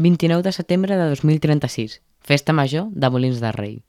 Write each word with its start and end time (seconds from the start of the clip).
29 0.00 0.42
de 0.42 0.52
setembre 0.52 0.96
de 0.96 1.08
2036. 1.10 2.00
Festa 2.20 2.54
major 2.54 2.86
de 2.90 3.10
Molins 3.10 3.38
de 3.38 3.52
Rei. 3.52 3.82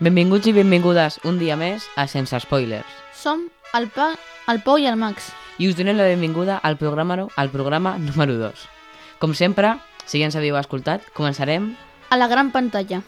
Benvinguts 0.00 0.48
i 0.48 0.52
benvingudes 0.52 1.16
un 1.24 1.40
dia 1.40 1.56
més 1.56 1.88
a 1.96 2.04
Sense 2.04 2.44
Spoilers. 2.44 2.84
Som 3.16 3.48
el, 3.72 3.88
pa, 3.88 4.12
el 4.52 4.60
Pau 4.60 4.76
i 4.76 4.84
el 4.84 5.00
Max. 5.00 5.32
I 5.60 5.66
us 5.68 5.76
donem 5.76 5.98
la 5.98 6.06
benvinguda 6.08 6.54
al 6.56 6.78
programa, 6.78 7.26
al 7.36 7.50
programa 7.52 7.98
número 7.98 8.38
2. 8.40 8.60
Com 9.20 9.34
sempre, 9.36 9.74
si 10.08 10.16
ja 10.16 10.24
ens 10.30 10.36
havíeu 10.38 10.56
escoltat, 10.56 11.04
començarem... 11.12 11.74
A 12.08 12.16
la 12.16 12.28
gran 12.32 12.48
pantalla. 12.48 13.02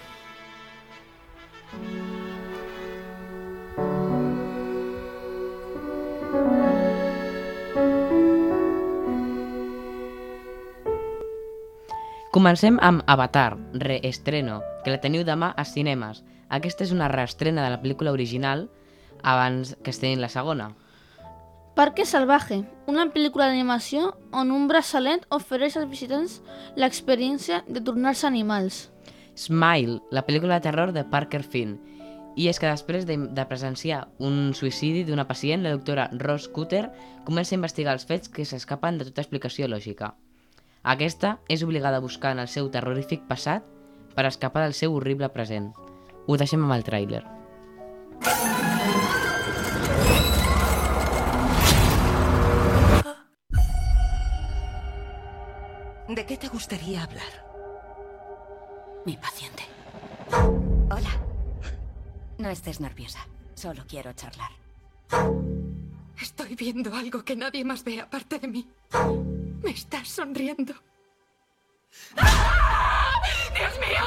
Comencem 12.36 12.76
amb 12.84 13.00
Avatar, 13.08 13.56
reestreno, 13.72 14.60
que 14.84 14.92
la 14.92 15.00
teniu 15.00 15.24
demà 15.24 15.54
a 15.56 15.64
cinemes. 15.64 16.20
Aquesta 16.52 16.84
és 16.84 16.92
una 16.92 17.08
reestrena 17.08 17.64
de 17.64 17.72
la 17.72 17.80
pel·lícula 17.80 18.12
original 18.12 18.68
abans 19.24 19.72
que 19.80 19.96
estrenin 19.96 20.20
la 20.20 20.28
segona. 20.28 20.74
Parque 21.72 22.04
Salvaje, 22.04 22.66
una 22.84 23.06
pel·lícula 23.14 23.46
d'animació 23.48 24.10
on 24.36 24.50
un 24.52 24.66
braçalet 24.68 25.22
ofereix 25.32 25.78
als 25.80 25.88
visitants 25.88 26.34
l'experiència 26.76 27.62
de 27.64 27.80
tornar-se 27.80 28.26
animals. 28.28 28.90
Smile, 29.40 30.02
la 30.12 30.24
pel·lícula 30.26 30.58
de 30.58 30.66
terror 30.68 30.92
de 30.92 31.06
Parker 31.08 31.40
Finn. 31.40 31.78
I 32.36 32.50
és 32.52 32.60
que 32.60 32.68
després 32.68 33.06
de, 33.08 33.16
de 33.16 33.46
presenciar 33.48 34.02
un 34.20 34.52
suïcidi 34.52 35.06
d'una 35.08 35.24
pacient, 35.28 35.64
la 35.64 35.72
doctora 35.72 36.10
Ross 36.12 36.50
Cutter 36.52 36.90
comença 37.24 37.56
a 37.56 37.60
investigar 37.60 37.96
els 37.96 38.04
fets 38.04 38.28
que 38.28 38.44
s'escapen 38.44 39.00
de 39.00 39.08
tota 39.08 39.24
explicació 39.24 39.68
lògica. 39.68 40.12
Aquesta 40.84 41.38
és 41.48 41.64
obligada 41.64 42.02
a 42.02 42.04
buscar 42.04 42.34
en 42.36 42.44
el 42.44 42.52
seu 42.52 42.68
terrorífic 42.68 43.24
passat 43.30 43.64
per 44.12 44.28
escapar 44.28 44.66
del 44.66 44.76
seu 44.76 44.92
horrible 44.92 45.32
present. 45.32 45.72
Ho 46.28 46.36
deixem 46.36 46.68
amb 46.68 46.76
el 46.76 46.84
tràiler. 46.84 47.24
¿De 56.14 56.26
qué 56.26 56.36
te 56.36 56.48
gustaría 56.48 57.04
hablar? 57.04 57.32
Mi 59.06 59.16
paciente. 59.16 59.62
Hola. 60.30 61.08
No 62.36 62.50
estés 62.50 62.80
nerviosa. 62.80 63.26
Solo 63.54 63.84
quiero 63.88 64.12
charlar. 64.12 64.50
Estoy 66.20 66.54
viendo 66.54 66.94
algo 66.94 67.24
que 67.24 67.34
nadie 67.34 67.64
más 67.64 67.82
ve 67.82 68.02
aparte 68.02 68.38
de 68.38 68.46
mí. 68.46 68.68
Me 69.62 69.70
estás 69.70 70.06
sonriendo. 70.08 70.74
¡Ah! 72.18 73.14
¡Dios 73.56 73.72
mío! 73.80 74.04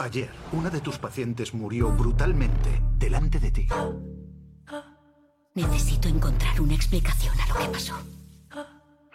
Ayer, 0.00 0.30
una 0.50 0.68
de 0.68 0.80
tus 0.80 0.98
pacientes 0.98 1.54
murió 1.54 1.90
brutalmente 1.92 2.82
delante 2.96 3.38
de 3.38 3.52
ti. 3.52 3.68
Necesito 5.54 6.08
encontrar 6.08 6.60
una 6.60 6.74
explicación 6.74 7.38
a 7.40 7.46
lo 7.46 7.54
que 7.54 7.68
pasó. 7.68 7.94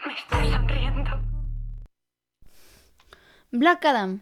Me 0.05 0.13
estás 0.13 0.49
sonriendo. 0.49 1.11
Black 3.51 3.85
Adam. 3.85 4.21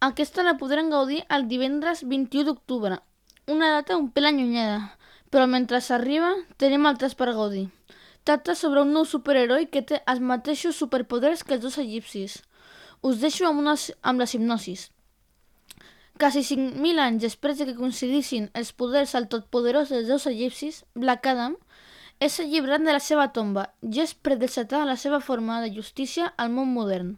Aquesta 0.00 0.44
la 0.46 0.54
podrem 0.60 0.90
gaudir 0.92 1.24
el 1.36 1.48
divendres 1.50 2.04
21 2.06 2.44
d'octubre, 2.46 3.00
una 3.50 3.70
data 3.72 3.96
un 3.98 4.12
pèl 4.14 4.28
allunyada, 4.30 4.92
però 5.34 5.48
mentre 5.50 5.80
s'arriba 5.82 6.30
tenim 6.62 6.86
altres 6.86 7.16
per 7.18 7.32
gaudir. 7.34 7.64
Tracta 8.22 8.54
sobre 8.54 8.84
un 8.86 8.94
nou 8.94 9.08
superheroi 9.08 9.66
que 9.72 9.82
té 9.82 9.98
els 10.06 10.22
mateixos 10.22 10.78
superpoders 10.78 11.42
que 11.42 11.56
els 11.56 11.64
dos 11.66 11.80
egipcis. 11.82 12.38
Us 13.02 13.18
deixo 13.18 13.48
amb, 13.48 13.64
una, 13.64 13.74
amb 14.02 14.22
les 14.22 14.34
hipnosis. 14.38 14.90
Quasi 16.18 16.44
5.000 16.46 17.02
anys 17.02 17.26
després 17.26 17.58
de 17.58 17.66
que 17.66 17.78
coincidissin 17.78 18.50
els 18.54 18.70
poders 18.70 19.16
al 19.18 19.26
totpoderós 19.32 19.90
dels 19.90 20.06
dos 20.06 20.30
egipcis, 20.30 20.84
Black 20.94 21.26
Adam 21.26 21.58
és 22.20 22.40
alliberat 22.42 22.82
de 22.82 22.94
la 22.94 23.00
seva 23.02 23.28
tomba 23.34 23.68
és 23.82 24.14
pret 24.14 24.40
d'encetar 24.40 24.84
la 24.86 24.96
seva 24.96 25.20
forma 25.20 25.60
de 25.62 25.70
justícia 25.74 26.32
al 26.36 26.50
món 26.50 26.72
modern. 26.74 27.16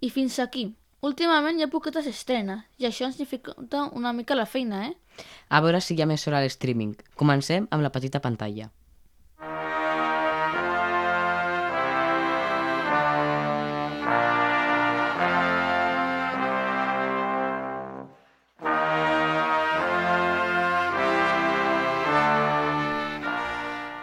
I 0.00 0.10
fins 0.10 0.38
aquí. 0.38 0.72
Últimament 1.02 1.58
hi 1.58 1.64
ha 1.64 1.70
poquetes 1.72 2.06
estrenes 2.06 2.62
i 2.78 2.86
això 2.86 3.08
ens 3.08 3.18
dificulta 3.18 3.88
una 3.98 4.12
mica 4.12 4.36
la 4.38 4.46
feina, 4.46 4.84
eh? 4.86 5.24
A 5.48 5.60
veure 5.60 5.80
si 5.80 5.96
hi 5.96 6.02
ha 6.02 6.06
més 6.06 6.26
hora 6.28 6.38
a 6.38 6.44
l'streaming. 6.44 6.94
Comencem 7.16 7.66
amb 7.70 7.82
la 7.82 7.90
petita 7.90 8.20
pantalla. 8.20 8.68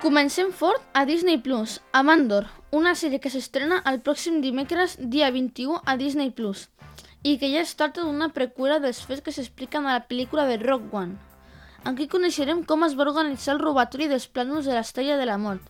Comencem 0.09 0.51
fort 0.51 0.81
a 0.95 1.05
Disney 1.05 1.37
Plus, 1.37 1.81
a 1.93 2.01
Mandor, 2.01 2.47
una 2.73 2.95
sèrie 2.97 3.19
que 3.21 3.29
s'estrena 3.29 3.75
el 3.91 3.99
pròxim 4.01 4.39
dimecres 4.41 4.95
dia 5.13 5.27
21 5.35 5.83
a 5.85 5.93
Disney 5.99 6.31
Plus 6.33 6.63
i 7.21 7.35
que 7.37 7.51
ja 7.51 7.59
es 7.61 7.75
tracta 7.77 8.01
d'una 8.01 8.31
preqüela 8.33 8.79
dels 8.81 9.03
fets 9.05 9.21
que 9.21 9.33
s'expliquen 9.35 9.85
a 9.85 9.93
la 9.99 10.07
pel·lícula 10.09 10.47
de 10.49 10.55
Rock 10.63 10.95
One. 10.97 11.13
Aquí 11.91 12.07
coneixerem 12.09 12.63
com 12.71 12.87
es 12.87 12.97
va 12.97 13.05
organitzar 13.05 13.53
el 13.53 13.61
robatori 13.61 14.09
dels 14.09 14.25
plànols 14.25 14.65
de 14.65 14.73
l'Estrella 14.73 15.19
de 15.21 15.29
la 15.29 15.37
Mort 15.37 15.69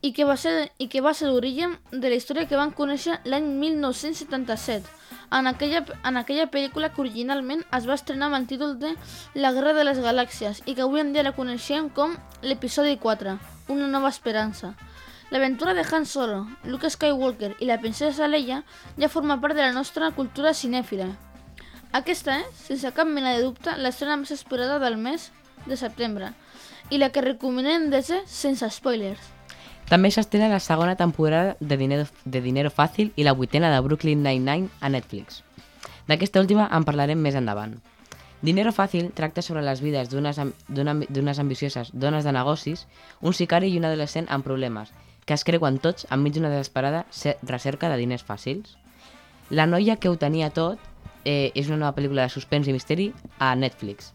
i 0.00 0.14
que 0.16 0.24
va 0.24 0.38
ser, 0.40 0.70
i 0.80 0.88
que 0.88 1.04
va 1.04 1.12
ser 1.12 1.28
l'origen 1.28 1.76
de 1.92 2.08
la 2.08 2.16
història 2.16 2.48
que 2.48 2.56
van 2.56 2.72
conèixer 2.72 3.20
l'any 3.28 3.52
1977 3.66 4.97
en 5.30 5.46
aquella, 5.46 5.84
en 6.04 6.16
aquella 6.16 6.48
pel·lícula 6.50 6.88
que 6.92 7.02
originalment 7.02 7.64
es 7.76 7.86
va 7.88 7.96
estrenar 7.98 8.28
amb 8.28 8.38
el 8.38 8.46
títol 8.48 8.78
de 8.80 8.94
La 9.34 9.52
Guerra 9.52 9.74
de 9.76 9.84
les 9.84 10.00
Galàxies 10.00 10.62
i 10.64 10.74
que 10.74 10.84
avui 10.86 11.02
en 11.02 11.12
dia 11.12 11.24
la 11.26 11.34
coneixem 11.36 11.90
com 11.90 12.16
l'episodi 12.42 12.96
4, 12.96 13.36
Una 13.68 13.88
nova 13.92 14.08
esperança. 14.08 14.72
L'aventura 15.30 15.74
de 15.76 15.84
Han 15.84 16.06
Solo, 16.06 16.46
Luke 16.64 16.88
Skywalker 16.88 17.52
i 17.60 17.68
la 17.68 17.76
princesa 17.82 18.28
Leia 18.28 18.62
ja 18.96 19.12
forma 19.12 19.40
part 19.40 19.54
de 19.54 19.66
la 19.66 19.74
nostra 19.76 20.10
cultura 20.16 20.54
cinèfila. 20.56 21.10
Aquesta 21.92 22.38
és, 22.40 22.62
sense 22.64 22.92
cap 22.96 23.08
mena 23.08 23.34
de 23.36 23.44
dubte, 23.44 23.76
l'estrena 23.76 24.16
més 24.16 24.32
esperada 24.32 24.78
del 24.80 24.96
mes 24.96 25.30
de 25.66 25.76
setembre 25.76 26.32
i 26.88 26.96
la 26.96 27.12
que 27.12 27.24
recomanem 27.24 27.90
de 27.92 28.00
sense 28.02 28.70
spoilers. 28.72 29.37
També 29.88 30.10
s'estrena 30.12 30.50
la 30.52 30.60
segona 30.60 30.96
temporada 30.96 31.56
de 31.60 31.76
Dinero, 31.80 32.04
de 32.24 32.40
Dinero 32.44 32.70
Fàcil 32.70 33.12
i 33.16 33.24
la 33.24 33.32
vuitena 33.32 33.70
de 33.72 33.80
Brooklyn 33.80 34.22
Nine-Nine 34.22 34.68
a 34.80 34.88
Netflix. 34.92 35.42
D'aquesta 36.08 36.40
última 36.40 36.68
en 36.72 36.84
parlarem 36.84 37.20
més 37.20 37.34
endavant. 37.38 37.78
Dinero 38.42 38.70
Fàcil 38.72 39.08
tracta 39.16 39.42
sobre 39.42 39.62
les 39.64 39.80
vides 39.82 40.10
d'unes 40.12 41.38
ambicioses 41.40 41.90
dones 41.92 42.24
de 42.24 42.32
negocis, 42.32 42.86
un 43.20 43.32
sicari 43.34 43.72
i 43.72 43.78
un 43.80 43.88
adolescent 43.88 44.28
amb 44.30 44.44
problemes, 44.44 44.92
que 45.26 45.34
es 45.34 45.44
creuen 45.44 45.78
tots 45.80 46.06
enmig 46.12 46.34
d'una 46.36 46.52
desesperada 46.52 47.06
se- 47.10 47.36
recerca 47.42 47.88
de 47.88 47.96
diners 47.96 48.24
fàcils. 48.24 48.76
La 49.50 49.66
noia 49.66 49.96
que 49.96 50.08
ho 50.08 50.16
tenia 50.16 50.50
tot 50.50 50.78
eh, 51.24 51.50
és 51.54 51.68
una 51.68 51.78
nova 51.80 51.96
pel·lícula 51.96 52.28
de 52.28 52.32
suspens 52.32 52.68
i 52.68 52.72
misteri 52.76 53.12
a 53.38 53.54
Netflix, 53.56 54.12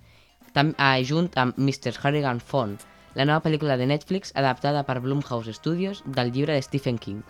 Tam, 0.53 0.75
eh, 0.77 1.01
junt 1.03 1.31
amb 1.35 1.57
Mr. 1.57 1.95
Harrigan 2.03 2.39
Font, 2.39 2.77
la 3.15 3.25
nova 3.25 3.43
pel·lícula 3.45 3.77
de 3.77 3.87
Netflix 3.89 4.33
adaptada 4.35 4.83
per 4.87 4.99
Blumhouse 5.01 5.53
Studios 5.53 6.03
del 6.05 6.31
llibre 6.31 6.53
de 6.53 6.61
Stephen 6.61 6.97
King. 6.97 7.21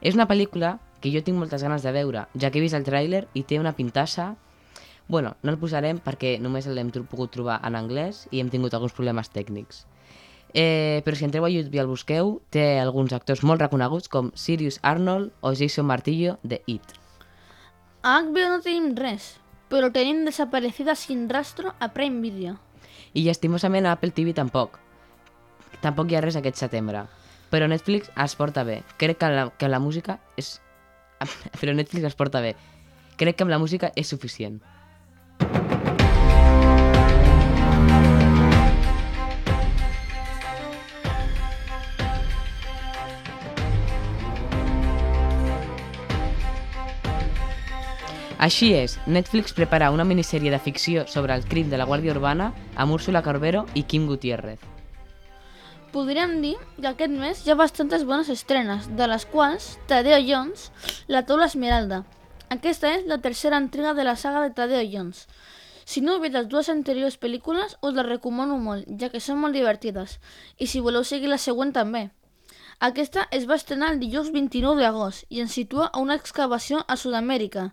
És 0.00 0.14
una 0.18 0.26
pel·lícula 0.28 0.78
que 1.00 1.12
jo 1.12 1.22
tinc 1.22 1.38
moltes 1.38 1.62
ganes 1.62 1.84
de 1.84 1.92
veure, 1.92 2.26
ja 2.40 2.50
que 2.50 2.58
he 2.58 2.64
vist 2.64 2.76
el 2.76 2.86
tràiler 2.86 3.26
i 3.34 3.44
té 3.44 3.60
una 3.60 3.76
pintassa... 3.76 4.34
Bueno, 5.06 5.34
no 5.44 5.52
el 5.52 5.58
posarem 5.60 5.98
perquè 6.00 6.38
només 6.40 6.64
l'hem 6.64 6.88
pogut 7.10 7.34
trobar 7.34 7.58
en 7.68 7.74
anglès 7.76 8.22
i 8.32 8.40
hem 8.40 8.48
tingut 8.48 8.72
alguns 8.72 8.94
problemes 8.96 9.28
tècnics. 9.28 9.82
Eh, 10.54 11.02
però 11.04 11.18
si 11.18 11.26
entreu 11.26 11.44
a 11.44 11.50
YouTube 11.52 11.76
i 11.76 11.82
el 11.82 11.90
busqueu, 11.90 12.38
té 12.48 12.78
alguns 12.80 13.12
actors 13.12 13.42
molt 13.44 13.60
reconeguts 13.60 14.08
com 14.08 14.30
Sirius 14.38 14.78
Arnold 14.80 15.34
o 15.42 15.52
Jason 15.52 15.84
Martillo 15.84 16.38
de 16.42 16.62
It. 16.64 16.94
A 18.00 18.22
HBO 18.22 18.46
no 18.54 18.62
tenim 18.64 18.94
res, 18.96 19.34
però 19.68 19.90
tenim 19.92 20.24
desaparecida 20.24 20.94
sin 20.94 21.28
rastro 21.28 21.74
a 21.80 21.90
Prime 21.92 22.22
Video. 22.22 22.56
I 23.12 23.26
llastimosament 23.26 23.84
a 23.84 23.92
Apple 23.98 24.14
TV 24.14 24.32
tampoc 24.32 24.83
tampoc 25.82 26.10
hi 26.10 26.18
ha 26.18 26.22
res 26.24 26.36
aquest 26.38 26.60
setembre. 26.60 27.06
Però 27.50 27.68
Netflix 27.70 28.10
es 28.24 28.36
porta 28.38 28.64
bé. 28.66 28.82
Crec 28.98 29.18
que 29.20 29.32
la, 29.32 29.48
que 29.58 29.70
la 29.70 29.80
música 29.80 30.18
és... 30.36 30.60
Però 31.60 31.74
Netflix 31.74 32.10
es 32.10 32.18
porta 32.18 32.42
bé. 32.44 32.54
Crec 33.16 33.38
que 33.38 33.46
amb 33.46 33.54
la 33.54 33.62
música 33.62 33.92
és 33.94 34.10
suficient. 34.10 34.60
Així 48.44 48.74
és, 48.76 48.98
Netflix 49.08 49.54
prepara 49.56 49.88
una 49.94 50.04
minissèrie 50.04 50.52
de 50.52 50.58
ficció 50.60 51.06
sobre 51.08 51.32
el 51.32 51.46
crim 51.48 51.72
de 51.72 51.80
la 51.80 51.86
Guàrdia 51.88 52.12
Urbana 52.12 52.52
amb 52.76 52.98
Úrsula 52.98 53.24
Corbero 53.24 53.64
i 53.72 53.88
Kim 53.88 54.04
Gutiérrez. 54.10 54.73
Podríem 55.94 56.40
dir 56.42 56.56
que 56.74 56.88
aquest 56.90 57.12
mes 57.14 57.40
hi 57.46 57.52
ha 57.52 57.54
bastantes 57.54 58.02
bones 58.06 58.28
estrenes, 58.32 58.88
de 58.98 59.06
les 59.06 59.24
quals 59.30 59.66
Tadeo 59.86 60.16
Jones, 60.26 60.72
La 61.06 61.20
taula 61.28 61.46
esmeralda. 61.46 62.00
Aquesta 62.50 62.90
és 62.96 63.04
la 63.06 63.20
tercera 63.26 63.60
entrega 63.62 63.92
de 63.94 64.02
la 64.08 64.16
saga 64.16 64.42
de 64.42 64.50
Tadeo 64.56 64.82
Jones. 64.90 65.28
Si 65.84 66.02
no 66.02 66.16
heu 66.16 66.24
vist 66.24 66.34
les 66.34 66.50
dues 66.50 66.72
anteriors 66.74 67.18
pel·lícules, 67.26 67.78
us 67.78 67.94
les 67.94 68.08
recomano 68.08 68.58
molt, 68.58 68.90
ja 68.98 69.12
que 69.14 69.22
són 69.22 69.38
molt 69.38 69.54
divertides. 69.54 70.18
I 70.58 70.66
si 70.66 70.82
voleu 70.82 71.06
seguir 71.06 71.30
la 71.30 71.38
següent 71.38 71.70
també. 71.78 72.08
Aquesta 72.90 73.28
es 73.30 73.46
va 73.46 73.62
estrenar 73.62 73.94
el 73.94 74.02
dijous 74.02 74.34
29 74.34 74.82
d'agost 74.82 75.30
i 75.30 75.46
ens 75.46 75.54
situa 75.54 75.92
a 75.92 76.02
una 76.02 76.18
excavació 76.18 76.82
a 76.88 76.98
Sud-amèrica, 76.98 77.68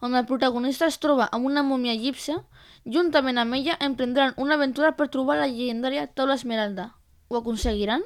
on 0.00 0.14
el 0.14 0.28
protagonista 0.30 0.86
es 0.86 1.02
troba 1.02 1.26
amb 1.26 1.50
una 1.50 1.66
mòmia 1.66 1.98
egípcia, 1.98 2.44
juntament 2.86 3.42
amb 3.42 3.58
ella 3.58 3.80
emprendran 3.80 4.38
una 4.38 4.54
aventura 4.54 4.94
per 4.94 5.10
trobar 5.10 5.42
la 5.42 5.50
llegendària 5.50 6.06
taula 6.06 6.38
esmeralda. 6.38 6.92
Ho 7.34 7.38
aconseguiran? 7.38 8.02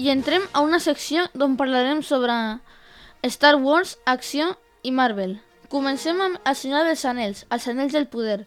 I 0.00 0.08
entrem 0.08 0.46
a 0.54 0.62
una 0.64 0.78
secció 0.80 1.26
d'on 1.34 1.58
parlarem 1.60 2.00
sobre 2.00 2.32
Star 3.28 3.58
Wars, 3.60 3.98
acció 4.06 4.54
i 4.82 4.94
Marvel. 5.00 5.36
Comencem 5.68 6.22
amb 6.24 6.40
El 6.48 6.56
Senyor 6.56 6.88
dels 6.88 7.04
Anells, 7.04 7.44
Els 7.52 7.68
Anells 7.68 7.92
del 7.92 8.08
Poder, 8.08 8.46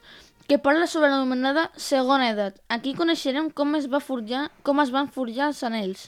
que 0.50 0.58
parla 0.58 0.88
sobre 0.90 1.12
l'anomenada 1.14 1.68
Segona 1.78 2.32
Edat. 2.34 2.58
Aquí 2.74 2.96
coneixerem 2.98 3.52
com 3.54 3.78
es, 3.78 3.86
va 3.94 4.02
forjar, 4.02 4.48
com 4.64 4.82
es 4.82 4.90
van 4.96 5.14
forjar 5.14 5.52
els 5.52 5.62
anells, 5.70 6.08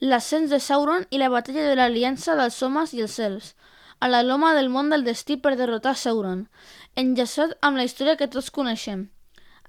l'ascens 0.00 0.48
de 0.48 0.62
Sauron 0.70 1.04
i 1.10 1.20
la 1.20 1.28
batalla 1.28 1.68
de 1.68 1.76
l'aliança 1.76 2.38
dels 2.40 2.62
homes 2.64 2.96
i 2.96 3.04
els 3.04 3.20
cels, 3.20 3.52
a 4.02 4.08
la 4.10 4.22
loma 4.26 4.50
del 4.58 4.68
món 4.74 4.90
del 4.90 5.04
destí 5.06 5.36
per 5.38 5.54
derrotar 5.58 5.94
Sauron, 5.98 6.46
enllaçat 6.98 7.52
amb 7.62 7.78
la 7.78 7.84
història 7.86 8.16
que 8.18 8.26
tots 8.30 8.50
coneixem. 8.50 9.04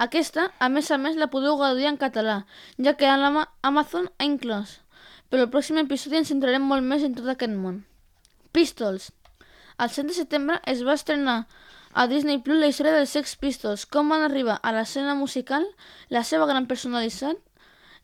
Aquesta, 0.05 0.47
a 0.57 0.69
més 0.73 0.89
a 0.89 0.97
més, 0.97 1.19
la 1.21 1.29
podeu 1.33 1.59
gaudir 1.59 1.85
en 1.85 1.99
català, 2.01 2.39
ja 2.81 2.95
que 2.97 3.11
l'Ama- 3.23 3.45
Amazon 3.61 4.09
ha 4.17 4.25
inclòs. 4.25 4.79
Però 5.29 5.45
el 5.45 5.51
pròxim 5.53 5.77
episodi 5.83 6.17
ens 6.17 6.31
centrarem 6.33 6.65
molt 6.65 6.81
més 6.85 7.05
en 7.05 7.13
tot 7.13 7.29
aquest 7.29 7.53
món. 7.53 7.83
Pistols. 8.53 9.11
El 9.77 9.93
7 9.93 10.07
de 10.09 10.17
setembre 10.17 10.59
es 10.73 10.81
va 10.87 10.97
estrenar 10.97 11.37
a 11.93 12.07
Disney 12.09 12.39
Plus 12.41 12.57
la 12.57 12.71
història 12.73 12.97
dels 12.97 13.13
Sex 13.13 13.35
Pistols, 13.37 13.85
com 13.85 14.09
van 14.09 14.25
arribar 14.25 14.57
a 14.61 14.73
l'escena 14.73 15.13
musical, 15.13 15.65
la 16.09 16.23
seva 16.25 16.49
gran 16.49 16.65
personalitat, 16.65 17.37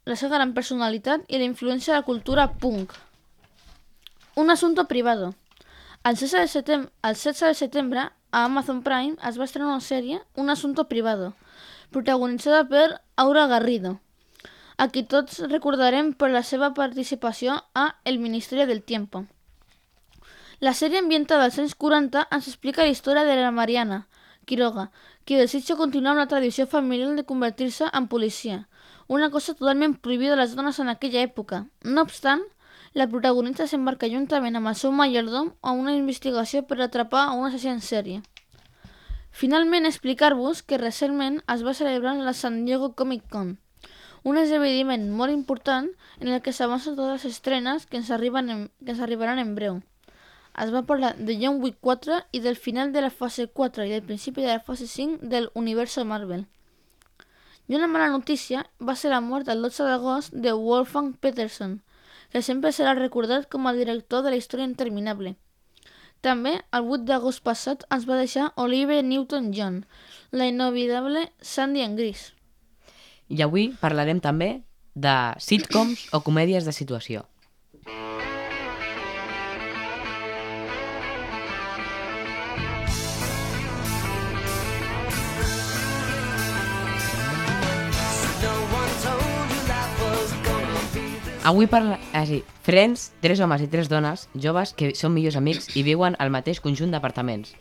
la 0.05 0.15
seva 0.15 0.37
gran 0.37 0.53
personalitat 0.53 1.25
i 1.27 1.41
la 1.41 1.49
influència 1.49 1.93
de 1.93 1.99
la 1.99 2.05
cultura 2.05 2.51
punk. 2.61 2.93
Un 4.35 4.49
asunto 4.53 4.85
privado. 4.87 5.33
El 6.01 6.15
16 6.15 6.41
de 6.41 6.47
setembre, 6.47 6.91
el 7.03 7.13
16 7.13 7.39
de 7.41 7.53
setembre 7.55 7.99
a 7.99 8.45
Amazon 8.45 8.83
Prime 8.83 9.17
es 9.27 9.37
va 9.37 9.43
estrenar 9.43 9.67
una 9.67 9.81
sèrie, 9.83 10.21
Un 10.33 10.49
asunto 10.49 10.87
privado, 10.87 11.33
protagonitzada 11.91 12.63
per 12.69 13.01
Aura 13.17 13.47
Garrido, 13.47 13.99
a 14.77 14.87
qui 14.87 15.03
tots 15.03 15.41
recordarem 15.51 16.13
per 16.13 16.29
la 16.31 16.41
seva 16.41 16.73
participació 16.73 17.57
a 17.75 17.99
El 18.05 18.19
Ministerio 18.19 18.65
del 18.65 18.81
Tiempo. 18.81 19.25
La 20.61 20.73
sèrie 20.73 21.03
ambientada 21.03 21.43
als 21.43 21.59
anys 21.59 21.75
40 21.75 22.29
ens 22.31 22.47
explica 22.47 22.87
la 22.87 22.95
història 22.95 23.25
de 23.27 23.35
la 23.35 23.51
Mariana 23.51 24.05
Quiroga, 24.45 24.91
qui 25.25 25.35
desitja 25.35 25.75
continuar 25.75 26.15
la 26.15 26.29
tradició 26.31 26.65
familiar 26.65 27.11
de 27.17 27.27
convertir-se 27.27 27.91
en 27.91 28.07
policia, 28.07 28.69
una 29.07 29.29
cosa 29.29 29.53
totalment 29.53 29.99
prohibida 29.99 30.33
a 30.33 30.39
les 30.39 30.55
dones 30.55 30.79
en 30.79 30.87
aquella 30.87 31.27
època. 31.27 31.65
No 31.83 32.07
obstant, 32.07 32.47
la 32.99 33.07
protagonista 33.07 33.67
s'embarca 33.71 34.09
juntament 34.11 34.59
amb 34.59 34.67
el 34.71 34.75
seu 34.75 34.91
majordom 34.91 35.53
a 35.61 35.71
una 35.71 35.95
investigació 35.95 36.65
per 36.67 36.81
atrapar 36.83 37.21
a 37.27 37.37
un 37.37 37.47
assassí 37.47 37.71
en 37.71 37.79
sèrie. 37.85 38.19
Finalment, 39.31 39.87
explicar-vos 39.87 40.63
que 40.67 40.81
recentment 40.81 41.39
es 41.53 41.63
va 41.63 41.77
celebrar 41.77 42.17
la 42.17 42.33
San 42.33 42.65
Diego 42.65 42.91
Comic 42.99 43.23
Con, 43.31 43.55
un 44.23 44.37
esdeveniment 44.37 45.07
molt 45.15 45.31
important 45.31 45.87
en 46.19 46.27
el 46.27 46.41
que 46.43 46.51
s'avancen 46.51 46.97
totes 46.97 47.23
les 47.23 47.37
estrenes 47.37 47.85
que 47.85 48.01
ens, 48.01 48.11
arriben 48.11 48.49
en, 48.49 48.67
que 48.83 48.91
ens 48.91 48.99
arribaran 49.05 49.39
en 49.39 49.55
breu. 49.55 49.79
Es 50.59 50.73
va 50.73 50.83
parlar 50.83 51.15
de 51.15 51.37
John 51.39 51.61
Wick 51.63 51.77
4 51.79 52.19
i 52.35 52.41
del 52.43 52.57
final 52.59 52.91
de 52.91 53.05
la 53.05 53.15
fase 53.15 53.47
4 53.47 53.85
i 53.85 53.93
del 53.93 54.03
principi 54.03 54.43
de 54.43 54.51
la 54.57 54.59
fase 54.59 54.87
5 54.87 55.23
del 55.31 55.51
universo 55.53 56.03
Marvel. 56.03 56.47
I 57.69 57.77
una 57.77 57.87
mala 57.87 58.09
notícia 58.09 58.65
va 58.81 58.95
ser 58.95 59.11
la 59.13 59.21
mort 59.21 59.47
el 59.47 59.61
12 59.61 59.87
d'agost 59.87 60.33
de 60.33 60.51
Wolfgang 60.51 61.13
Peterson, 61.13 61.79
que 62.31 62.41
sempre 62.45 62.71
serà 62.75 62.95
recordat 62.97 63.47
com 63.49 63.67
a 63.67 63.75
director 63.77 64.23
de 64.23 64.33
la 64.33 64.39
història 64.39 64.67
interminable. 64.69 65.35
També, 66.21 66.57
el 66.75 66.89
8 66.91 67.05
d'agost 67.07 67.43
passat, 67.45 67.85
ens 67.95 68.05
va 68.07 68.19
deixar 68.19 68.49
Olivia 68.59 69.01
Newton-John, 69.01 69.85
la 70.31 70.49
inovidable 70.51 71.29
Sandy 71.41 71.85
en 71.85 71.95
Gris. 71.95 72.33
I 73.29 73.41
avui 73.45 73.69
parlarem 73.79 74.19
també 74.19 74.49
de 74.95 75.15
sitcoms 75.39 76.09
o 76.11 76.19
comèdies 76.25 76.67
de 76.67 76.75
situació. 76.75 77.23
Avui 91.43 91.67
parla... 91.67 91.97
Ah, 92.13 92.25
sí. 92.25 92.43
Friends, 92.63 93.11
tres 93.21 93.39
homes 93.39 93.61
i 93.63 93.67
tres 93.71 93.87
dones, 93.89 94.27
joves, 94.35 94.73
que 94.75 94.91
són 94.95 95.13
millors 95.15 95.37
amics 95.39 95.71
i 95.79 95.83
viuen 95.87 96.17
al 96.19 96.31
mateix 96.33 96.59
conjunt 96.59 96.91
d'apartaments. 96.91 97.53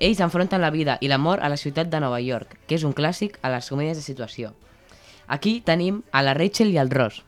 Ells 0.00 0.20
enfronten 0.24 0.60
la 0.60 0.72
vida 0.74 0.96
i 1.00 1.08
la 1.08 1.18
mort 1.18 1.44
a 1.44 1.48
la 1.52 1.58
ciutat 1.60 1.88
de 1.92 2.00
Nova 2.02 2.18
York, 2.24 2.56
que 2.66 2.74
és 2.74 2.84
un 2.84 2.94
clàssic 2.96 3.38
a 3.42 3.52
les 3.52 3.68
comèdies 3.70 4.00
de 4.00 4.04
situació. 4.04 4.54
Aquí 5.28 5.60
tenim 5.60 6.02
a 6.10 6.24
la 6.26 6.34
Rachel 6.34 6.72
i 6.74 6.78
al 6.80 6.90
Ross. 6.90 7.22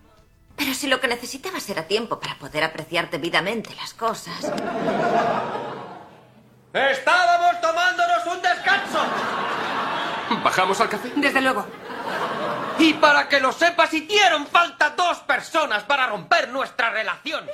Pero 0.56 0.74
si 0.74 0.88
lo 0.88 1.00
que 1.00 1.08
necesitabas 1.08 1.68
era 1.70 1.86
tiempo 1.86 2.18
para 2.18 2.38
poder 2.38 2.64
apreciar 2.64 3.10
debidamente 3.10 3.70
las 3.76 3.94
cosas. 3.94 4.52
¡Estábamos 6.72 7.60
tomándonos 7.60 8.26
un 8.26 8.42
descanso! 8.42 8.98
¿Bajamos 10.42 10.80
al 10.80 10.88
café? 10.88 11.12
Desde 11.16 11.40
luego. 11.40 11.66
Y 12.78 12.94
para 12.94 13.28
que 13.28 13.40
lo 13.40 13.52
sepas, 13.52 13.92
hicieron 13.94 14.46
falta 14.46 14.90
dos 14.90 15.18
personas 15.18 15.84
para 15.84 16.06
romper 16.08 16.48
nuestra 16.50 16.90
relación. 16.90 17.44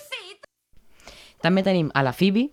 També 1.39 1.63
tenim 1.63 1.91
a 1.95 2.03
la 2.03 2.13
Phoebe, 2.13 2.49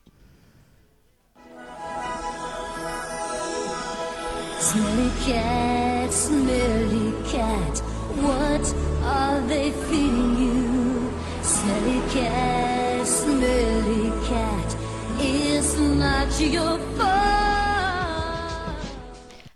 Smelly 4.62 5.10
cat, 5.26 6.12
smelly 6.14 7.10
cat, 7.32 7.82
what 8.22 8.66
are 9.04 9.42
they 9.48 9.72
feeding 9.90 10.38
you? 10.38 11.12
Smelly 11.42 12.02
cat, 12.14 13.08
smelly 13.08 14.12
cat, 14.30 14.76
it's 15.20 15.78
not 15.80 16.30
your 16.40 16.78
fault. 16.98 17.26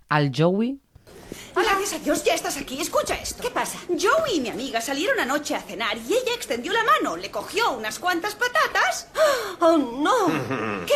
al 0.10 0.32
Joey, 0.32 0.80
Gracias 1.62 1.94
a 1.94 2.00
Dios 2.00 2.24
ya 2.24 2.34
estás 2.34 2.58
aquí. 2.58 2.80
Escucha 2.82 3.16
esto. 3.16 3.42
¿Qué 3.42 3.50
pasa? 3.50 3.78
Joey 3.88 4.36
y 4.38 4.42
mi 4.42 4.50
amiga 4.50 4.82
salieron 4.82 5.20
anoche 5.20 5.56
a 5.56 5.62
cenar 5.62 5.98
y 5.98 6.14
ella 6.14 6.34
extendió 6.34 6.72
la 6.74 6.84
mano, 6.84 7.18
le 7.18 7.30
cogió 7.32 7.72
unas 7.72 8.00
cuantas 8.00 8.36
patatas. 8.36 9.08
¡Oh, 9.60 9.78
no! 9.78 10.28
¿Qué? 10.86 10.94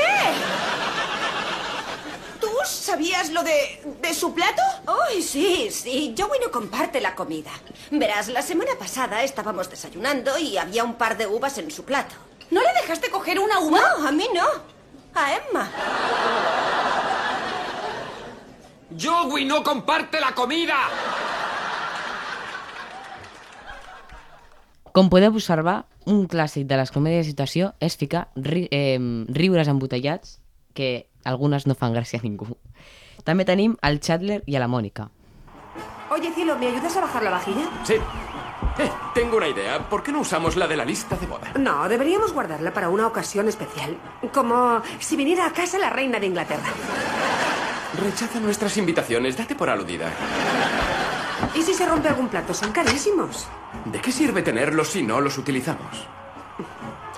¿Tú 2.39 2.49
sabías 2.65 3.29
lo 3.31 3.43
de, 3.43 3.81
de 4.01 4.13
su 4.13 4.33
plato? 4.33 4.61
¡Ay, 5.07 5.21
sí, 5.21 5.69
sí! 5.71 6.15
Joey 6.17 6.39
no 6.43 6.51
comparte 6.51 7.01
la 7.01 7.15
comida. 7.15 7.51
Verás, 7.91 8.27
la 8.29 8.41
semana 8.41 8.71
pasada 8.77 9.23
estábamos 9.23 9.69
desayunando 9.69 10.37
y 10.37 10.57
había 10.57 10.83
un 10.83 10.95
par 10.95 11.17
de 11.17 11.27
uvas 11.27 11.57
en 11.57 11.71
su 11.71 11.83
plato. 11.83 12.15
¿No 12.51 12.61
le 12.61 12.73
dejaste 12.81 13.09
coger 13.09 13.39
una 13.39 13.59
uva? 13.59 13.79
No, 13.97 14.07
a 14.07 14.11
mí 14.11 14.27
no. 14.33 14.47
A 15.15 15.35
Emma. 15.35 15.71
¡Joey 18.99 19.45
no 19.45 19.63
comparte 19.63 20.19
la 20.19 20.33
comida! 20.33 20.75
Com 24.93 25.09
podeu 25.09 25.33
observar, 25.33 25.85
un 26.05 26.27
clàssic 26.29 26.67
de 26.69 26.77
les 26.77 26.91
comèdies 26.93 27.25
de 27.25 27.31
situació 27.31 27.71
és 27.81 27.95
ficar 27.97 28.27
ri 28.35 28.67
eh, 28.69 28.99
riures 29.33 29.71
embotellats 29.71 30.37
que 30.77 31.07
algunes 31.25 31.65
no 31.65 31.73
fan 31.73 31.95
gràcia 31.95 32.19
a 32.21 32.25
ningú. 32.25 32.51
També 33.25 33.47
tenim 33.47 33.73
al 33.81 33.97
Chandler 34.03 34.43
i 34.45 34.55
a 34.55 34.61
la 34.61 34.69
Mònica. 34.69 35.09
Oye, 36.11 36.31
cielo, 36.35 36.57
¿me 36.59 36.67
ayudas 36.67 36.95
a 36.97 37.01
bajar 37.01 37.23
la 37.23 37.31
vajilla? 37.31 37.65
Sí. 37.83 37.95
Eh, 38.77 38.91
tengo 39.15 39.37
una 39.37 39.47
idea. 39.47 39.89
¿Por 39.89 40.03
qué 40.03 40.11
no 40.11 40.19
usamos 40.19 40.55
la 40.55 40.67
de 40.67 40.77
la 40.77 40.85
lista 40.85 41.15
de 41.15 41.25
boda? 41.25 41.53
No, 41.57 41.89
deberíamos 41.89 42.33
guardarla 42.33 42.73
para 42.73 42.89
una 42.89 43.07
ocasión 43.07 43.47
especial. 43.47 43.97
Como 44.31 44.81
si 44.99 45.15
viniera 45.15 45.47
a 45.47 45.53
casa 45.53 45.79
la 45.79 45.89
reina 45.89 46.19
de 46.19 46.27
Inglaterra. 46.27 46.69
Rechaza 48.01 48.39
nuestras 48.39 48.75
invitaciones. 48.77 49.37
Date 49.37 49.55
por 49.55 49.69
aludida. 49.69 50.11
¿Y 51.55 51.61
si 51.61 51.73
se 51.73 51.85
rompe 51.85 52.07
algún 52.07 52.29
plato? 52.29 52.53
Son 52.53 52.71
carísimos. 52.71 53.47
¿De 53.85 53.99
qué 53.99 54.11
sirve 54.11 54.41
tenerlos 54.41 54.89
si 54.89 55.03
no 55.03 55.21
los 55.21 55.37
utilizamos? 55.37 56.07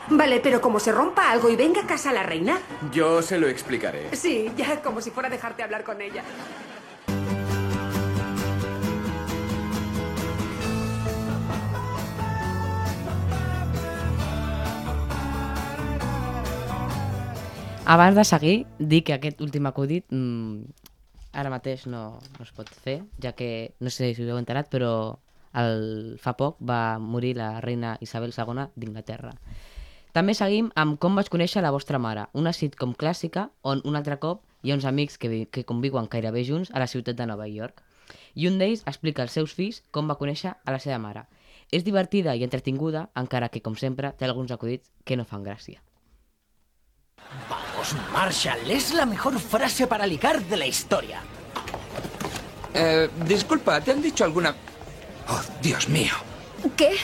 Vale, 0.10 0.40
pero 0.40 0.62
como 0.62 0.80
se 0.80 0.92
rompa 0.92 1.32
algo 1.32 1.50
y 1.50 1.56
venga 1.56 1.82
a 1.82 1.88
casa 1.88 2.12
la 2.12 2.24
reina. 2.24 2.60
Yo 2.92 3.22
se 3.22 3.38
lo 3.40 3.48
explicaré. 3.48 4.16
Sí, 4.16 4.52
ya 4.56 4.82
como 4.82 5.02
si 5.02 5.12
fuera 5.12 5.28
a 5.28 5.32
dejarte 5.32 5.64
hablar 5.64 5.84
con 5.84 6.02
ella. 6.02 6.24
Abans 17.88 18.16
de 18.16 18.24
seguir, 18.26 18.66
dir 18.80 19.04
que 19.06 19.14
aquest 19.14 19.42
últim 19.46 19.68
acudit 19.70 20.08
mmm, 20.10 20.64
ara 21.38 21.52
mateix 21.54 21.84
no, 21.86 22.18
no 22.18 22.42
es 22.42 22.50
pot 22.58 22.72
fer, 22.82 23.04
ja 23.22 23.36
que, 23.38 23.76
no 23.78 23.92
sé 23.94 24.10
si 24.16 24.24
us 24.26 24.32
heu 24.32 24.40
enterat, 24.42 24.72
però 24.74 24.90
el, 25.54 26.18
fa 26.18 26.34
poc 26.34 26.58
va 26.66 26.98
morir 26.98 27.36
la 27.38 27.60
reina 27.62 27.94
Isabel 28.02 28.34
II 28.34 28.66
d'Inglaterra. 28.74 29.36
També 30.18 30.34
seguim 30.34 30.72
amb 30.80 30.98
Com 30.98 31.14
vaig 31.14 31.30
conèixer 31.30 31.62
la 31.62 31.74
vostra 31.76 32.02
mare, 32.02 32.26
una 32.34 32.56
sitcom 32.58 32.98
clàssica 32.98 33.50
on 33.62 33.86
un 33.86 34.02
altre 34.02 34.18
cop 34.18 34.42
hi 34.64 34.74
ha 34.74 34.80
uns 34.80 34.90
amics 34.90 35.20
que, 35.22 35.46
que 35.46 35.68
conviuen 35.70 36.10
gairebé 36.10 36.42
junts 36.48 36.74
a 36.74 36.82
la 36.82 36.90
ciutat 36.90 37.20
de 37.20 37.30
Nova 37.30 37.46
York. 37.46 37.84
I 38.34 38.50
un 38.50 38.58
d'ells 38.58 38.82
explica 38.90 39.22
als 39.22 39.38
seus 39.38 39.54
fills 39.54 39.84
com 39.92 40.10
va 40.10 40.18
conèixer 40.18 40.56
a 40.58 40.74
la 40.74 40.82
seva 40.82 40.98
mare. 40.98 41.28
És 41.70 41.86
divertida 41.86 42.34
i 42.34 42.42
entretinguda, 42.48 43.12
encara 43.14 43.54
que, 43.54 43.62
com 43.62 43.78
sempre, 43.78 44.16
té 44.18 44.26
alguns 44.26 44.50
acudits 44.56 44.90
que 45.06 45.22
no 45.22 45.30
fan 45.30 45.46
gràcia. 45.46 45.84
Vamos, 47.92 48.12
Marshall, 48.12 48.72
es 48.72 48.94
la 48.94 49.06
mejor 49.06 49.40
frase 49.40 49.86
para 49.86 50.08
ligar 50.08 50.42
de 50.44 50.58
la 50.58 50.66
historia. 50.66 51.22
Eh, 52.74 53.10
disculpa, 53.28 53.80
¿te 53.82 53.92
han 53.92 54.02
dicho 54.02 54.24
alguna... 54.24 54.56
Oh, 55.28 55.42
Dios 55.62 55.88
mío. 55.90 56.14
¿Qué? 56.76 56.98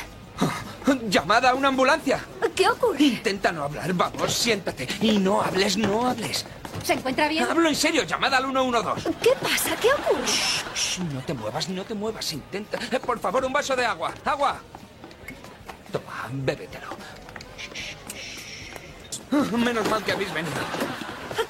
¡Llamada 1.09 1.51
a 1.51 1.53
una 1.53 1.67
ambulancia! 1.67 2.19
¿Qué 2.55 2.67
ocurre? 2.67 3.03
Intenta 3.03 3.51
no 3.51 3.63
hablar, 3.63 3.93
vamos, 3.93 4.33
siéntate. 4.33 4.87
Y 5.01 5.19
no 5.19 5.41
hables, 5.41 5.77
no 5.77 6.07
hables. 6.07 6.45
¿Se 6.83 6.93
encuentra 6.93 7.27
bien? 7.27 7.43
Hablo 7.43 7.69
en 7.69 7.75
serio, 7.75 8.03
llamada 8.03 8.37
al 8.37 8.45
112. 8.45 9.11
¿Qué 9.21 9.31
pasa? 9.39 9.75
¿Qué 9.75 9.89
ocurre? 9.93 10.25
Shh, 10.25 10.99
no 11.13 11.21
te 11.21 11.33
muevas, 11.35 11.69
no 11.69 11.83
te 11.83 11.93
muevas, 11.93 12.33
intenta. 12.33 12.79
Eh, 12.91 12.99
Por 12.99 13.19
favor, 13.19 13.45
un 13.45 13.53
vaso 13.53 13.75
de 13.75 13.85
agua. 13.85 14.13
¡Agua! 14.25 14.59
Toma, 15.91 16.27
bébetelo. 16.31 16.87
Ah, 16.89 17.21
Menos 19.57 19.89
mal 19.89 20.03
que 20.03 20.11
habéis 20.11 20.33
venido. 20.33 20.53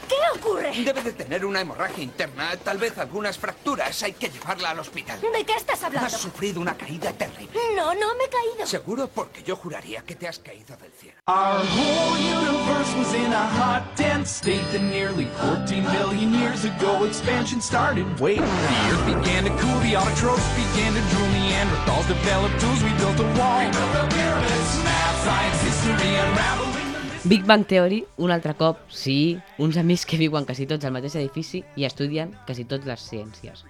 ¿Qué 0.07 0.39
ocurre? 0.39 0.71
Debe 0.83 1.01
de 1.01 1.13
tener 1.13 1.45
una 1.45 1.61
hemorragia 1.61 2.03
interna, 2.03 2.55
tal 2.57 2.77
vez 2.77 2.97
algunas 2.97 3.37
fracturas. 3.37 4.03
Hay 4.03 4.13
que 4.13 4.29
llevarla 4.29 4.71
al 4.71 4.79
hospital. 4.79 5.19
¿De 5.21 5.45
qué 5.45 5.53
estás 5.55 5.81
hablando? 5.83 6.07
Has 6.07 6.21
sufrido 6.21 6.59
una 6.59 6.75
caída 6.75 7.11
terrible. 7.13 7.57
No, 7.75 7.93
no 7.95 8.13
me 8.15 8.25
he 8.25 8.29
caído. 8.29 8.67
Seguro 8.67 9.07
porque 9.07 9.41
yo 9.43 9.55
juraría 9.55 10.01
que 10.01 10.15
te 10.15 10.27
has 10.27 10.39
caído 10.39 10.75
del 10.77 10.91
cielo. 10.91 11.15
Our 11.27 11.63
whole 11.63 12.17
universe 12.17 12.93
was 12.97 13.13
in 13.15 13.31
a 13.31 13.47
hot, 13.57 13.83
dense 13.95 14.29
state 14.29 14.63
that 14.73 14.81
nearly 14.81 15.25
14 15.39 15.83
billion 15.91 16.33
years 16.33 16.65
ago 16.65 17.05
expansion 17.05 17.61
started. 17.61 18.05
Wait, 18.19 18.37
the 18.37 18.91
earth 18.91 19.05
began 19.05 19.45
to 19.45 19.51
cool, 19.61 19.79
the 19.79 19.93
autotrophs 19.93 20.45
began 20.55 20.93
to 20.93 21.01
drool, 21.09 21.29
Neanderthals 21.31 22.07
developed 22.07 22.59
tools, 22.59 22.83
we 22.83 22.91
built 22.99 23.17
a 23.19 23.27
wall. 23.39 23.59
We 23.59 23.71
built 23.71 23.93
the 23.93 24.07
pyramids, 24.13 24.83
math, 24.83 25.23
science, 25.23 25.61
history, 25.63 26.15
unraveling. 26.15 26.80
Big 27.23 27.45
Bang 27.45 27.67
Theory, 27.67 28.03
un 28.17 28.31
altre 28.31 28.55
cop, 28.57 28.79
sí, 28.89 29.37
uns 29.61 29.75
amics 29.77 30.07
que 30.09 30.17
viuen 30.17 30.45
quasi 30.47 30.65
tots 30.65 30.87
al 30.87 30.93
mateix 30.95 31.13
edifici 31.19 31.59
i 31.77 31.85
estudien 31.85 32.31
quasi 32.47 32.63
totes 32.65 32.89
les 32.89 33.03
ciències. 33.11 33.61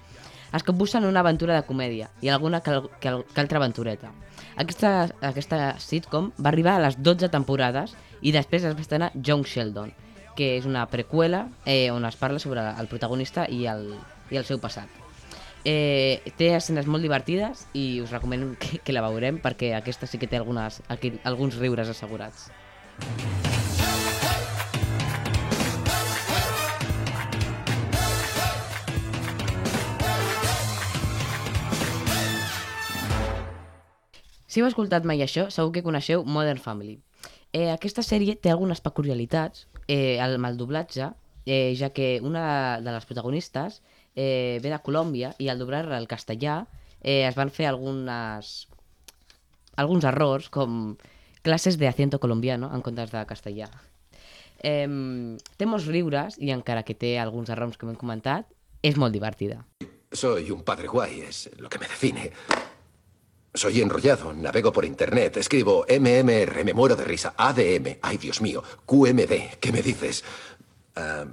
Es 0.55 0.63
compusen 0.63 1.03
una 1.03 1.19
aventura 1.19 1.57
de 1.57 1.65
comèdia 1.67 2.07
i 2.23 2.31
alguna 2.31 2.61
que, 2.63 2.77
que, 3.03 3.13
que 3.27 3.43
altra 3.43 3.59
aventureta. 3.59 4.13
Aquesta, 4.55 5.09
aquesta 5.19 5.59
sitcom 5.83 6.31
va 6.39 6.53
arribar 6.53 6.77
a 6.77 6.85
les 6.85 6.95
12 7.03 7.27
temporades 7.35 7.91
i 8.21 8.31
després 8.31 8.63
es 8.63 8.77
va 8.77 8.87
estrenar 8.87 9.11
Young 9.19 9.43
Sheldon, 9.43 9.91
que 10.39 10.53
és 10.55 10.65
una 10.65 10.87
preqüela 10.87 11.49
eh, 11.65 11.91
on 11.91 12.07
es 12.07 12.15
parla 12.15 12.39
sobre 12.39 12.63
el 12.63 12.87
protagonista 12.87 13.49
i 13.51 13.65
el, 13.67 13.89
i 14.31 14.39
el 14.39 14.47
seu 14.47 14.63
passat. 14.63 14.87
Eh, 15.67 16.23
té 16.39 16.53
escenes 16.55 16.87
molt 16.87 17.03
divertides 17.03 17.67
i 17.75 17.99
us 17.99 18.15
recomano 18.15 18.55
que, 18.55 18.79
que 18.79 18.95
la 18.95 19.03
veurem 19.03 19.43
perquè 19.43 19.75
aquesta 19.75 20.07
sí 20.07 20.23
que 20.23 20.31
té 20.31 20.39
algunes, 20.39 20.79
alguns 21.27 21.59
riures 21.59 21.91
assegurats. 21.91 22.47
Si 34.51 34.59
heu 34.59 34.65
escoltat 34.67 35.05
mai 35.07 35.21
això, 35.23 35.45
segur 35.47 35.71
que 35.71 35.81
coneixeu 35.85 36.25
Modern 36.27 36.59
Family. 36.59 36.97
Eh, 37.55 37.69
aquesta 37.71 38.03
sèrie 38.03 38.35
té 38.35 38.51
algunes 38.51 38.81
peculiaritats 38.83 39.63
eh, 39.87 40.19
amb 40.19 40.49
el 40.49 40.57
doblatge, 40.59 41.07
eh, 41.45 41.71
ja 41.79 41.93
que 41.95 42.17
una 42.19 42.81
de 42.83 42.91
les 42.91 43.07
protagonistes 43.07 43.79
eh, 44.15 44.59
ve 44.59 44.73
de 44.73 44.81
Colòmbia 44.83 45.31
i 45.39 45.47
al 45.47 45.63
doblar 45.63 45.85
al 45.95 46.09
castellà 46.11 46.65
eh, 46.99 47.23
es 47.29 47.37
van 47.39 47.47
fer 47.49 47.69
algunes, 47.69 48.51
alguns 49.79 50.09
errors, 50.11 50.51
com 50.51 50.97
classes 51.41 51.77
de 51.77 51.87
acento 51.87 52.19
colombiano 52.19 52.71
en 52.73 52.81
comptes 52.81 53.11
de 53.11 53.25
castellà. 53.25 53.69
Eh, 54.61 54.87
té 55.57 55.65
molts 55.65 55.87
riures 55.89 56.37
i 56.37 56.51
encara 56.53 56.83
que 56.85 56.95
té 56.95 57.17
alguns 57.19 57.49
errors 57.49 57.77
que 57.77 57.87
m'hem 57.87 57.97
comentat, 57.97 58.45
és 58.81 58.97
molt 58.97 59.13
divertida. 59.13 59.61
Soy 60.11 60.51
un 60.51 60.63
padre 60.67 60.87
guay, 60.87 61.21
es 61.27 61.49
lo 61.57 61.69
que 61.69 61.79
me 61.79 61.87
define. 61.87 62.31
Soy 63.53 63.81
enrollado, 63.81 64.33
navego 64.33 64.71
por 64.71 64.85
internet, 64.85 65.37
escribo 65.37 65.85
MMR, 65.89 66.63
me 66.63 66.73
muero 66.73 66.95
de 66.95 67.03
risa, 67.03 67.33
ADM, 67.35 67.97
ay 68.01 68.17
Dios 68.17 68.39
mío, 68.41 68.63
QMD, 68.85 69.59
¿qué 69.59 69.71
me 69.73 69.81
dices? 69.81 70.23
Ah, 70.95 71.25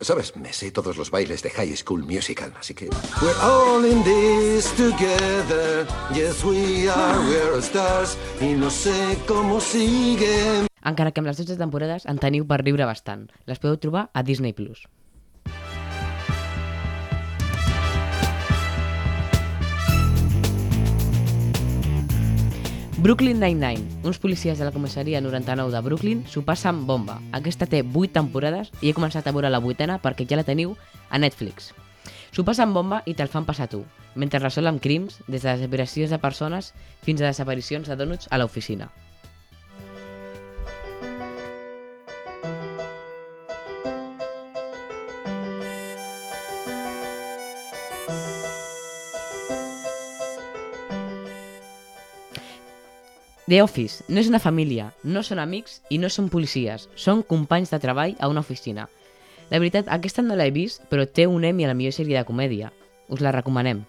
Sabes, 0.00 0.36
me 0.36 0.52
sé 0.52 0.70
todos 0.70 0.96
los 0.96 1.10
bailes 1.10 1.42
de 1.42 1.50
High 1.50 1.76
School 1.76 2.04
Musical, 2.04 2.52
así 2.60 2.72
que... 2.72 2.88
We're 3.20 3.34
all 3.42 3.84
in 3.84 4.04
this 4.04 4.70
together, 4.76 5.88
yes 6.14 6.44
we 6.44 6.88
are, 6.88 7.18
we're 7.26 7.60
stars, 7.60 8.16
y 8.40 8.54
no 8.54 8.70
sé 8.70 9.18
cómo 9.26 9.60
sigue. 9.60 10.68
Encara 10.86 11.10
que 11.10 11.18
amb 11.18 11.26
les 11.26 11.42
12 11.42 11.58
temporades 11.58 12.06
en 12.06 12.22
teniu 12.22 12.46
per 12.46 12.60
riure 12.62 12.86
bastant. 12.86 13.26
Les 13.50 13.58
podeu 13.58 13.74
trobar 13.82 14.06
a 14.14 14.22
Disney+. 14.22 14.54
Plus. 14.54 14.86
Brooklyn 23.00 23.38
Nine-Nine. 23.38 24.00
Uns 24.02 24.18
policies 24.18 24.58
de 24.58 24.64
la 24.64 24.72
comissaria 24.72 25.20
99 25.20 25.70
de 25.70 25.80
Brooklyn 25.86 26.24
s'ho 26.26 26.42
passen 26.42 26.80
bomba. 26.86 27.20
Aquesta 27.30 27.68
té 27.70 27.84
8 27.86 28.10
temporades 28.16 28.72
i 28.80 28.90
he 28.90 28.94
començat 28.96 29.28
a 29.28 29.32
veure 29.36 29.52
la 29.54 29.60
vuitena 29.62 30.00
perquè 30.02 30.26
ja 30.26 30.40
la 30.40 30.42
teniu 30.42 30.74
a 31.06 31.20
Netflix. 31.22 31.70
S'ho 32.34 32.42
passen 32.42 32.74
bomba 32.74 33.04
i 33.06 33.14
te'l 33.14 33.30
fan 33.30 33.46
passar 33.46 33.68
tu, 33.70 33.84
mentre 34.18 34.42
resolen 34.42 34.82
crims 34.82 35.20
des 35.28 35.46
de 35.46 35.54
desaparicions 35.54 36.10
de 36.10 36.18
persones 36.18 36.72
fins 37.06 37.22
a 37.22 37.30
desaparicions 37.30 37.86
de 37.86 37.94
donuts 37.94 38.26
a 38.34 38.42
l'oficina. 38.42 38.90
The 53.48 53.62
Office 53.62 54.04
no 54.12 54.20
és 54.20 54.28
una 54.28 54.42
família, 54.44 54.90
no 55.08 55.22
són 55.24 55.38
amics 55.40 55.78
i 55.88 55.96
no 55.96 56.10
són 56.12 56.26
policies, 56.28 56.82
són 57.00 57.22
companys 57.24 57.70
de 57.72 57.78
treball 57.80 58.10
a 58.20 58.28
una 58.28 58.42
oficina. 58.44 58.90
La 59.48 59.56
veritat, 59.56 59.86
aquesta 59.88 60.20
no 60.20 60.36
l'he 60.36 60.50
vist, 60.52 60.82
però 60.90 61.06
té 61.08 61.24
un 61.24 61.46
Emmy 61.48 61.64
a 61.64 61.70
la 61.70 61.76
millor 61.78 61.94
sèrie 61.96 62.18
de 62.18 62.26
comèdia. 62.28 62.68
Us 63.08 63.22
la 63.24 63.32
recomanem. 63.32 63.86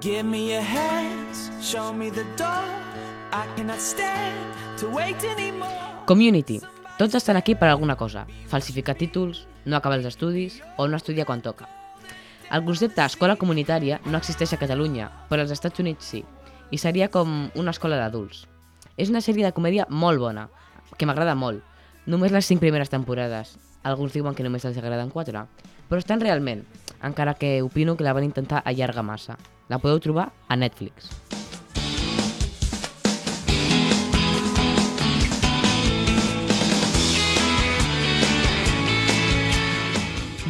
Give 0.00 0.22
me 0.22 0.54
your 0.54 0.62
hands, 0.62 1.50
show 1.60 1.90
me 1.92 2.12
the 2.14 2.24
door. 2.38 2.70
I 3.34 3.42
cannot 3.56 3.82
stand 3.82 4.54
to 4.78 4.86
wait 4.94 5.18
anymore. 5.34 6.06
Community. 6.06 6.60
Tots 6.96 7.18
estan 7.18 7.36
aquí 7.36 7.58
per 7.58 7.74
alguna 7.74 7.98
cosa. 7.98 8.28
Falsificar 8.46 8.94
títols, 8.94 9.48
no 9.66 9.76
acabar 9.76 9.98
els 9.98 10.06
estudis 10.06 10.62
o 10.78 10.86
no 10.86 10.96
estudiar 10.96 11.26
quan 11.26 11.42
toca. 11.42 11.79
El 12.50 12.64
concepte 12.66 13.04
escola 13.04 13.36
comunitària 13.38 14.00
no 14.10 14.18
existeix 14.18 14.56
a 14.56 14.58
Catalunya, 14.58 15.06
però 15.30 15.44
als 15.44 15.52
Estats 15.54 15.78
Units 15.78 16.08
sí, 16.12 16.24
i 16.74 16.80
seria 16.82 17.06
com 17.14 17.44
una 17.54 17.70
escola 17.70 18.00
d'adults. 18.00 18.42
És 18.98 19.12
una 19.14 19.22
sèrie 19.22 19.46
de 19.46 19.54
comèdia 19.54 19.86
molt 19.86 20.18
bona, 20.18 20.48
que 20.98 21.06
m'agrada 21.06 21.36
molt. 21.38 21.62
Només 22.10 22.34
les 22.34 22.50
cinc 22.50 22.58
primeres 22.58 22.90
temporades. 22.90 23.54
Alguns 23.86 24.18
diuen 24.18 24.34
que 24.34 24.42
només 24.42 24.66
els 24.66 24.82
agraden 24.82 25.14
quatre, 25.14 25.46
però 25.86 26.02
estan 26.02 26.20
realment, 26.20 26.66
encara 27.06 27.38
que 27.38 27.60
opino 27.62 27.94
que 27.96 28.04
la 28.04 28.18
van 28.18 28.26
intentar 28.26 28.64
allargar 28.64 29.06
massa. 29.06 29.38
La 29.70 29.78
podeu 29.78 30.02
trobar 30.02 30.32
a 30.48 30.58
Netflix. 30.58 31.29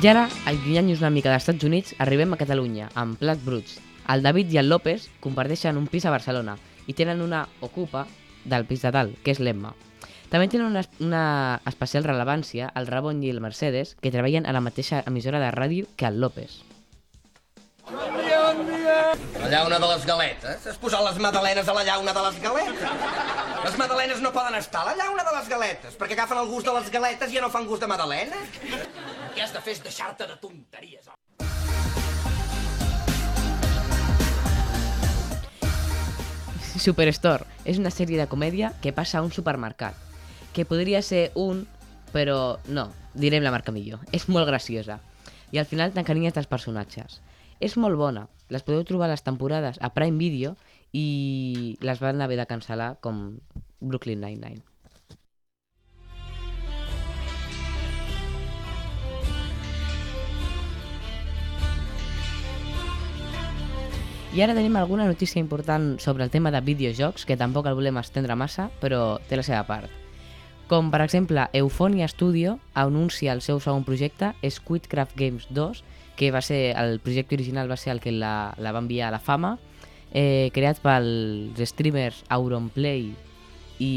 I 0.00 0.08
ara, 0.08 0.22
allunyant-nos 0.48 1.02
una 1.02 1.10
mica 1.12 1.28
dels 1.28 1.42
Estats 1.44 1.66
Units, 1.68 1.90
arribem 2.00 2.30
a 2.32 2.38
Catalunya, 2.40 2.86
amb 2.96 3.18
plats 3.20 3.42
bruts. 3.44 3.74
El 4.08 4.22
David 4.24 4.54
i 4.54 4.56
el 4.56 4.70
López 4.72 5.10
comparteixen 5.20 5.76
un 5.76 5.90
pis 5.92 6.06
a 6.08 6.12
Barcelona 6.14 6.54
i 6.88 6.94
tenen 6.96 7.20
una 7.20 7.42
ocupa 7.60 8.06
del 8.48 8.64
pis 8.64 8.80
de 8.80 8.94
dalt, 8.96 9.18
que 9.20 9.34
és 9.34 9.42
l'Emma. 9.44 9.74
També 10.32 10.48
tenen 10.48 10.70
una, 10.70 10.86
una 11.04 11.24
especial 11.68 12.08
rellevància 12.08 12.70
el 12.80 12.88
Rabon 12.88 13.20
i 13.20 13.28
el 13.28 13.44
Mercedes, 13.44 13.92
que 14.00 14.14
treballen 14.14 14.48
a 14.48 14.56
la 14.56 14.64
mateixa 14.64 15.02
emissora 15.04 15.42
de 15.42 15.52
ràdio 15.52 15.92
que 16.00 16.08
el 16.08 16.16
López. 16.24 16.62
La 17.90 19.48
llauna 19.52 19.78
de 19.82 19.86
les 19.92 20.06
galetes? 20.06 20.66
Has 20.66 20.80
posat 20.80 21.04
les 21.10 21.20
madalenes 21.20 21.68
a 21.68 21.76
la 21.76 21.84
llauna 21.84 22.16
de 22.16 22.24
les 22.24 22.40
galetes? 22.40 22.90
Les 23.64 23.76
madalenes 23.76 24.24
no 24.24 24.32
poden 24.32 24.54
estar 24.54 24.80
a 24.80 24.94
la 24.94 24.96
llauna 24.96 25.28
de 25.28 25.36
les 25.36 25.48
galetes, 25.52 25.96
perquè 26.00 26.16
agafen 26.16 26.40
el 26.40 26.48
gust 26.48 26.72
de 26.72 26.78
les 26.78 26.88
galetes 26.94 27.32
i 27.32 27.36
ja 27.36 27.44
no 27.44 27.52
fan 27.52 27.68
gust 27.68 27.84
de 27.84 27.90
madalena. 27.90 28.40
El 29.30 29.36
que 29.36 29.42
has 29.44 29.52
de 29.54 29.60
fer 29.62 29.76
és 29.76 29.80
deixar-te 29.84 30.26
de 30.26 30.34
tonteries. 30.42 31.04
home. 31.06 31.18
Superstore 36.82 37.46
és 37.62 37.78
una 37.78 37.92
sèrie 37.94 38.18
de 38.18 38.26
comèdia 38.26 38.72
que 38.82 38.90
passa 38.96 39.20
a 39.20 39.22
un 39.22 39.30
supermercat, 39.30 39.94
que 40.50 40.64
podria 40.66 40.98
ser 41.06 41.30
un, 41.38 41.68
però 42.10 42.58
no, 42.66 42.88
direm 43.14 43.46
la 43.46 43.52
marca 43.54 43.70
millor. 43.70 44.02
És 44.10 44.26
molt 44.26 44.50
graciosa. 44.50 44.98
I 45.54 45.62
al 45.62 45.68
final 45.70 45.94
t'encarinyes 45.94 46.34
dels 46.34 46.50
personatges. 46.50 47.20
És 47.60 47.76
molt 47.78 47.94
bona. 48.00 48.26
Les 48.50 48.66
podeu 48.66 48.82
trobar 48.88 49.12
les 49.12 49.22
temporades 49.22 49.78
a 49.78 49.92
Prime 49.94 50.18
Video 50.18 50.56
i 50.90 51.78
les 51.86 52.02
van 52.02 52.18
haver 52.18 52.40
de 52.42 52.50
cancel·lar 52.50 52.96
com 52.98 53.38
Brooklyn 53.78 54.26
Nine-Nine. 54.26 54.69
I 64.30 64.44
ara 64.44 64.54
tenim 64.54 64.76
alguna 64.78 65.08
notícia 65.08 65.40
important 65.40 65.98
sobre 65.98 66.22
el 66.22 66.30
tema 66.30 66.52
de 66.52 66.60
videojocs, 66.60 67.24
que 67.26 67.36
tampoc 67.36 67.66
el 67.66 67.74
volem 67.74 67.96
estendre 67.98 68.36
massa, 68.38 68.68
però 68.78 69.18
té 69.26 69.34
la 69.34 69.42
seva 69.42 69.64
part. 69.66 69.90
Com, 70.70 70.92
per 70.92 71.00
exemple, 71.02 71.48
Euphonia 71.52 72.06
Studio 72.06 72.60
anuncia 72.78 73.34
el 73.34 73.42
seu 73.42 73.58
segon 73.58 73.82
projecte, 73.82 74.30
Squidcraft 74.46 75.18
Games 75.18 75.48
2, 75.50 75.82
que 76.14 76.30
va 76.30 76.44
ser 76.46 76.76
el 76.78 77.00
projecte 77.02 77.34
original 77.34 77.66
va 77.66 77.76
ser 77.76 77.90
el 77.90 77.98
que 77.98 78.14
la, 78.14 78.54
la 78.56 78.70
va 78.70 78.78
enviar 78.78 79.08
a 79.08 79.16
la 79.16 79.18
fama, 79.18 79.56
eh, 80.14 80.54
creat 80.54 80.78
pels 80.78 81.58
streamers 81.66 82.22
Auronplay 82.30 83.08
i, 83.82 83.94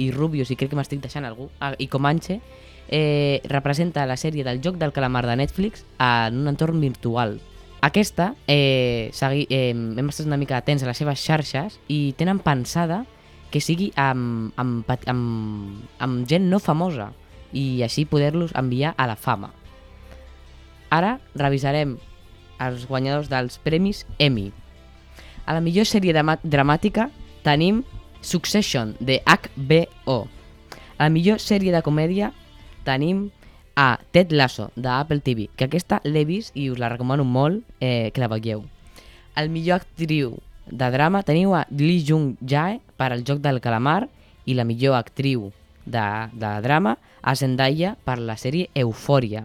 i 0.00 0.10
Rubius, 0.16 0.48
i 0.48 0.56
crec 0.56 0.72
que 0.72 0.80
m'estic 0.80 1.04
deixant 1.04 1.28
algú, 1.28 1.50
ah, 1.60 1.74
i 1.76 1.92
Comanche, 1.92 2.40
eh, 2.88 3.42
representa 3.52 4.08
la 4.08 4.16
sèrie 4.16 4.48
del 4.48 4.64
joc 4.64 4.80
del 4.80 4.96
calamar 4.96 5.26
de 5.28 5.36
Netflix 5.44 5.84
en 6.00 6.40
un 6.40 6.48
entorn 6.48 6.80
virtual. 6.80 7.42
Aquesta, 7.84 8.34
eh, 8.48 9.10
segui, 9.12 9.42
eh, 9.50 9.74
hem 9.76 10.08
estat 10.08 10.24
una 10.24 10.38
mica 10.40 10.56
atents 10.56 10.82
a 10.82 10.86
les 10.88 10.96
seves 10.96 11.20
xarxes 11.20 11.74
i 11.92 12.14
tenen 12.16 12.38
pensada 12.40 13.02
que 13.52 13.60
sigui 13.60 13.90
amb, 14.00 14.54
amb, 14.56 14.88
amb, 14.88 15.82
amb 16.00 16.22
gent 16.24 16.48
no 16.48 16.62
famosa 16.64 17.10
i 17.52 17.82
així 17.84 18.06
poder-los 18.08 18.54
enviar 18.56 18.94
a 18.96 19.04
la 19.06 19.18
fama. 19.20 19.52
Ara 20.88 21.18
revisarem 21.36 21.98
els 22.64 22.86
guanyadors 22.88 23.28
dels 23.28 23.60
premis 23.60 24.06
Emmy. 24.18 24.48
A 25.44 25.52
la 25.52 25.60
millor 25.60 25.84
sèrie 25.84 26.16
dramàtica 26.16 27.10
tenim 27.44 27.84
Succession, 28.24 28.96
de 28.98 29.20
HBO. 29.28 30.22
A 30.96 31.04
la 31.04 31.12
millor 31.12 31.36
sèrie 31.36 31.74
de 31.74 31.84
comèdia 31.84 32.32
tenim 32.88 33.26
a 33.74 33.98
Ted 34.12 34.32
Lasso, 34.32 34.70
d'Apple 34.76 35.20
TV, 35.20 35.48
que 35.56 35.66
aquesta 35.66 36.00
l'he 36.04 36.24
vist 36.24 36.54
i 36.56 36.68
us 36.70 36.78
la 36.78 36.90
recomano 36.92 37.24
molt 37.24 37.64
eh, 37.80 38.10
que 38.14 38.22
la 38.22 38.30
veieu. 38.30 38.64
El 39.36 39.50
millor 39.50 39.82
actriu 39.82 40.36
de 40.70 40.90
drama 40.90 41.22
teniu 41.26 41.54
a 41.54 41.64
Lee 41.70 42.04
Jung 42.06 42.36
Jae 42.40 42.80
per 42.96 43.12
El 43.12 43.24
joc 43.26 43.42
del 43.42 43.60
calamar 43.60 44.06
i 44.46 44.54
la 44.54 44.64
millor 44.64 44.96
actriu 44.96 45.50
de, 45.84 46.04
de 46.32 46.52
drama 46.62 46.96
a 47.20 47.34
Zendaya 47.34 47.96
per 48.04 48.18
la 48.18 48.38
sèrie 48.40 48.70
Eufòria. 48.74 49.44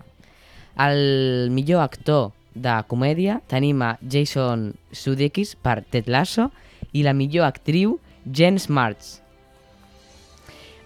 El 0.80 1.50
millor 1.52 1.84
actor 1.84 2.32
de 2.54 2.76
comèdia 2.88 3.40
tenim 3.48 3.82
a 3.82 3.96
Jason 4.02 4.74
Sudeikis 4.92 5.56
per 5.56 5.82
Ted 5.84 6.08
Lasso 6.08 6.50
i 6.94 7.04
la 7.04 7.14
millor 7.14 7.48
actriu 7.50 7.98
Jen 8.26 8.60
Smarts 8.60 9.20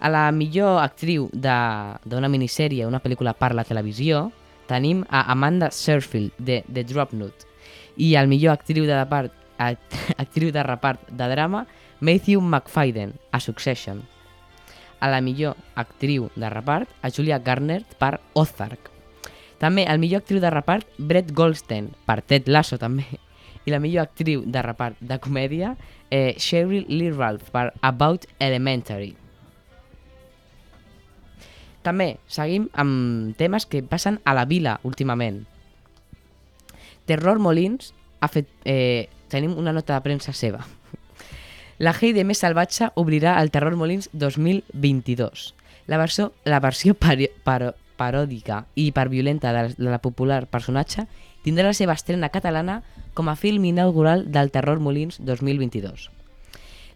a 0.04 0.10
la 0.10 0.30
millor 0.36 0.82
actriu 0.82 1.30
d'una 1.32 2.28
minissèrie, 2.28 2.84
una 2.84 3.00
pel·lícula 3.00 3.32
per 3.32 3.54
la 3.56 3.62
televisió, 3.64 4.26
tenim 4.68 5.00
a 5.08 5.22
Amanda 5.32 5.70
Serfield, 5.72 6.34
de 6.36 6.58
The 6.68 6.84
Dropnut. 6.84 7.46
I 7.96 8.10
el 8.20 8.28
millor 8.28 8.52
actriu 8.52 8.84
de, 8.84 8.98
repart, 8.98 9.32
act, 9.56 9.96
actriu 10.20 10.52
de 10.52 10.66
repart 10.66 11.08
de 11.08 11.30
drama, 11.32 11.64
Matthew 12.04 12.42
McFadden, 12.42 13.16
a 13.32 13.40
Succession. 13.40 14.04
A 15.00 15.08
la 15.08 15.22
millor 15.24 15.56
actriu 15.74 16.28
de 16.36 16.52
repart, 16.52 16.92
a 17.00 17.08
Julia 17.08 17.40
Garner 17.40 17.80
per 17.96 18.18
Ozark. 18.34 18.92
També 19.56 19.88
el 19.88 20.04
millor 20.04 20.20
actriu 20.20 20.44
de 20.44 20.52
repart, 20.52 20.84
Brett 20.98 21.32
Goldstein, 21.32 21.94
per 22.04 22.20
Ted 22.20 22.52
Lasso 22.52 22.76
també. 22.76 23.08
I 23.64 23.72
la 23.72 23.80
millor 23.80 24.04
actriu 24.04 24.44
de 24.44 24.60
repart 24.60 25.00
de 25.00 25.16
comèdia, 25.16 25.78
eh, 26.10 26.34
Cheryl 26.36 26.84
Lee 26.92 27.16
Ralph, 27.16 27.48
per 27.48 27.70
About 27.80 28.28
Elementary. 28.38 29.14
També 31.84 32.16
seguim 32.26 32.70
amb 32.72 33.36
temes 33.36 33.68
que 33.68 33.82
passen 33.84 34.18
a 34.24 34.32
la 34.34 34.46
vila 34.48 34.78
últimament. 34.82 35.44
Terror 37.04 37.38
Molins 37.38 37.92
ha 38.20 38.30
fet... 38.32 38.48
Eh, 38.64 39.10
tenim 39.28 39.56
una 39.58 39.72
nota 39.74 39.96
de 39.96 40.04
premsa 40.04 40.32
seva. 40.32 40.60
La 41.82 41.90
Heide 41.90 42.22
més 42.22 42.38
salvatge 42.38 42.92
obrirà 43.00 43.34
el 43.42 43.50
Terror 43.50 43.74
Molins 43.74 44.06
2022. 44.12 45.48
La 45.90 45.98
versió, 45.98 46.30
la 46.46 46.60
versió 46.62 46.94
pari, 46.94 47.26
paro, 47.42 47.72
paròdica 47.98 48.64
i 48.74 48.88
hiperviolenta 48.88 49.52
de 49.52 49.74
de 49.74 49.90
la 49.90 50.00
popular 50.02 50.46
personatge 50.46 51.06
tindrà 51.44 51.66
la 51.66 51.76
seva 51.76 51.96
estrena 51.98 52.30
catalana 52.30 52.82
com 53.14 53.28
a 53.28 53.36
film 53.36 53.64
inaugural 53.64 54.30
del 54.32 54.50
Terror 54.50 54.80
Molins 54.80 55.18
2022. 55.20 56.10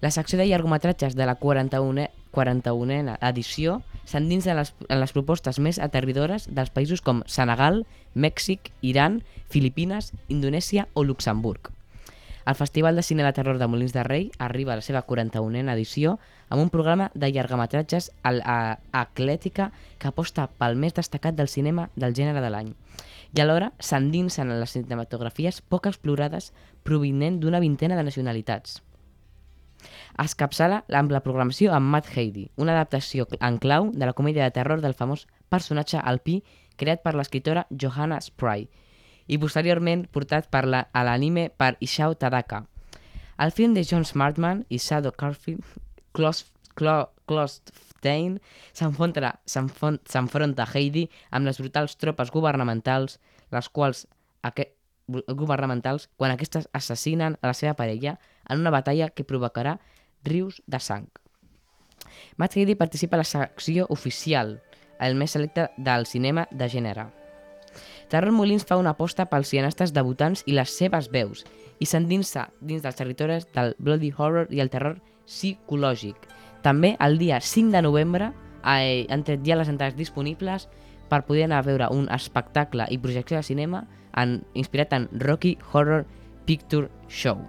La 0.00 0.10
secció 0.10 0.38
de 0.38 0.46
llargometratges 0.46 1.16
de 1.18 1.26
la 1.26 1.34
41, 1.34 2.08
41a 2.32 3.18
edició 3.28 3.82
s'endinsa 4.08 4.54
en 4.54 4.58
les, 4.62 4.72
en 4.88 5.00
les 5.02 5.12
propostes 5.12 5.58
més 5.60 5.78
aterridores 5.78 6.48
dels 6.48 6.72
països 6.72 7.02
com 7.04 7.20
Senegal, 7.28 7.84
Mèxic, 8.14 8.72
Iran, 8.80 9.20
Filipines, 9.52 10.14
Indonèsia 10.32 10.88
o 10.94 11.04
Luxemburg. 11.04 11.68
El 12.48 12.56
Festival 12.56 12.96
de 12.96 13.02
Cine 13.04 13.22
de 13.26 13.32
Terror 13.36 13.58
de 13.60 13.66
Molins 13.68 13.92
de 13.92 14.02
Rei 14.06 14.30
arriba 14.38 14.72
a 14.72 14.76
la 14.80 14.84
seva 14.86 15.02
41a 15.04 15.74
edició 15.74 16.14
amb 16.48 16.62
un 16.62 16.70
programa 16.72 17.10
de 17.14 17.28
llargometratges 17.30 18.10
al- 18.22 18.40
a- 18.40 18.78
eclètica 19.02 19.70
que 19.98 20.08
aposta 20.08 20.48
pel 20.56 20.76
més 20.80 20.94
destacat 20.96 21.36
del 21.36 21.48
cinema 21.52 21.90
del 21.94 22.14
gènere 22.16 22.40
de 22.40 22.48
l'any 22.54 22.72
i 23.36 23.42
alhora 23.44 23.74
s'endinsen 23.78 24.48
en 24.48 24.62
les 24.62 24.72
cinematografies 24.72 25.60
poc 25.60 25.90
explorades 25.90 26.54
provinent 26.88 27.36
d'una 27.42 27.60
vintena 27.60 27.96
de 27.98 28.06
nacionalitats. 28.08 28.80
Es 30.18 30.32
capçala 30.34 30.80
l'ampla 30.90 31.20
programació 31.22 31.70
amb 31.76 31.92
Matt 31.94 32.08
Heidi, 32.10 32.48
una 32.58 32.72
adaptació 32.74 33.28
en 33.38 33.58
clau 33.62 33.92
de 33.94 34.06
la 34.08 34.14
comèdia 34.18 34.42
de 34.48 34.54
terror 34.56 34.80
del 34.82 34.96
famós 34.98 35.28
personatge 35.48 36.00
alpí 36.02 36.40
creat 36.76 37.04
per 37.04 37.12
l'escriptora 37.14 37.68
Johanna 37.70 38.18
Spry 38.24 38.66
i 39.28 39.38
posteriorment 39.38 40.08
portat 40.10 40.48
per 40.50 40.64
la, 40.66 40.80
a 40.90 41.04
l'anime 41.06 41.44
per 41.54 41.76
Isao 41.84 42.16
Tadaka. 42.18 42.64
El 43.38 43.52
film 43.54 43.76
de 43.76 43.84
John 43.86 44.02
Smartman 44.04 44.64
i 44.68 44.80
Sado 44.82 45.12
Carfield, 45.12 45.62
Clostein, 47.28 48.40
s'enfronta 48.74 50.64
a 50.64 50.68
Heidi 50.72 51.04
amb 51.30 51.46
les 51.46 51.60
brutals 51.62 51.94
tropes 51.94 52.32
governamentals, 52.34 53.20
les 53.54 53.68
quals 53.68 54.08
governamentals 55.06 56.08
quan 56.16 56.34
aquestes 56.34 56.66
assassinen 56.72 57.38
a 57.40 57.52
la 57.52 57.54
seva 57.54 57.76
parella 57.78 58.18
en 58.48 58.58
una 58.58 58.74
batalla 58.74 59.10
que 59.10 59.24
provocarà 59.24 59.78
rius 60.24 60.62
de 60.66 60.80
sang. 60.80 61.08
Matt 62.36 62.56
Heidi 62.56 62.74
participa 62.74 63.16
a 63.16 63.22
la 63.22 63.28
secció 63.28 63.86
oficial, 63.90 64.60
el 65.00 65.14
més 65.14 65.34
selecte 65.34 65.68
del 65.76 66.06
cinema 66.06 66.46
de 66.50 66.68
gènere. 66.68 67.08
Terror 68.08 68.32
Molins 68.32 68.64
fa 68.64 68.78
una 68.80 68.94
aposta 68.96 69.28
pels 69.28 69.50
cineastes 69.52 69.92
debutants 69.92 70.42
i 70.46 70.54
les 70.56 70.72
seves 70.72 71.10
veus 71.12 71.44
i 71.78 71.86
s'endinsa 71.86 72.48
dins 72.60 72.82
dels 72.82 72.96
territoris 72.96 73.46
del 73.54 73.74
bloody 73.78 74.10
horror 74.16 74.48
i 74.50 74.62
el 74.64 74.70
terror 74.72 74.96
psicològic. 75.28 76.16
També 76.64 76.96
el 77.04 77.18
dia 77.20 77.40
5 77.40 77.70
de 77.74 77.82
novembre 77.84 78.32
eh, 78.64 79.06
han 79.10 79.24
tret 79.24 79.44
ja 79.46 79.58
les 79.60 79.68
entrades 79.68 79.96
disponibles 79.98 80.68
per 81.08 81.24
poder 81.28 81.46
anar 81.46 81.60
a 81.62 81.68
veure 81.68 81.90
un 81.94 82.08
espectacle 82.12 82.88
i 82.90 82.98
projecció 82.98 83.38
de 83.38 83.46
cinema 83.46 83.84
en, 84.16 84.42
inspirat 84.54 84.92
en 84.96 85.08
Rocky 85.20 85.56
Horror 85.72 86.06
Picture 86.46 86.88
Show. 87.08 87.44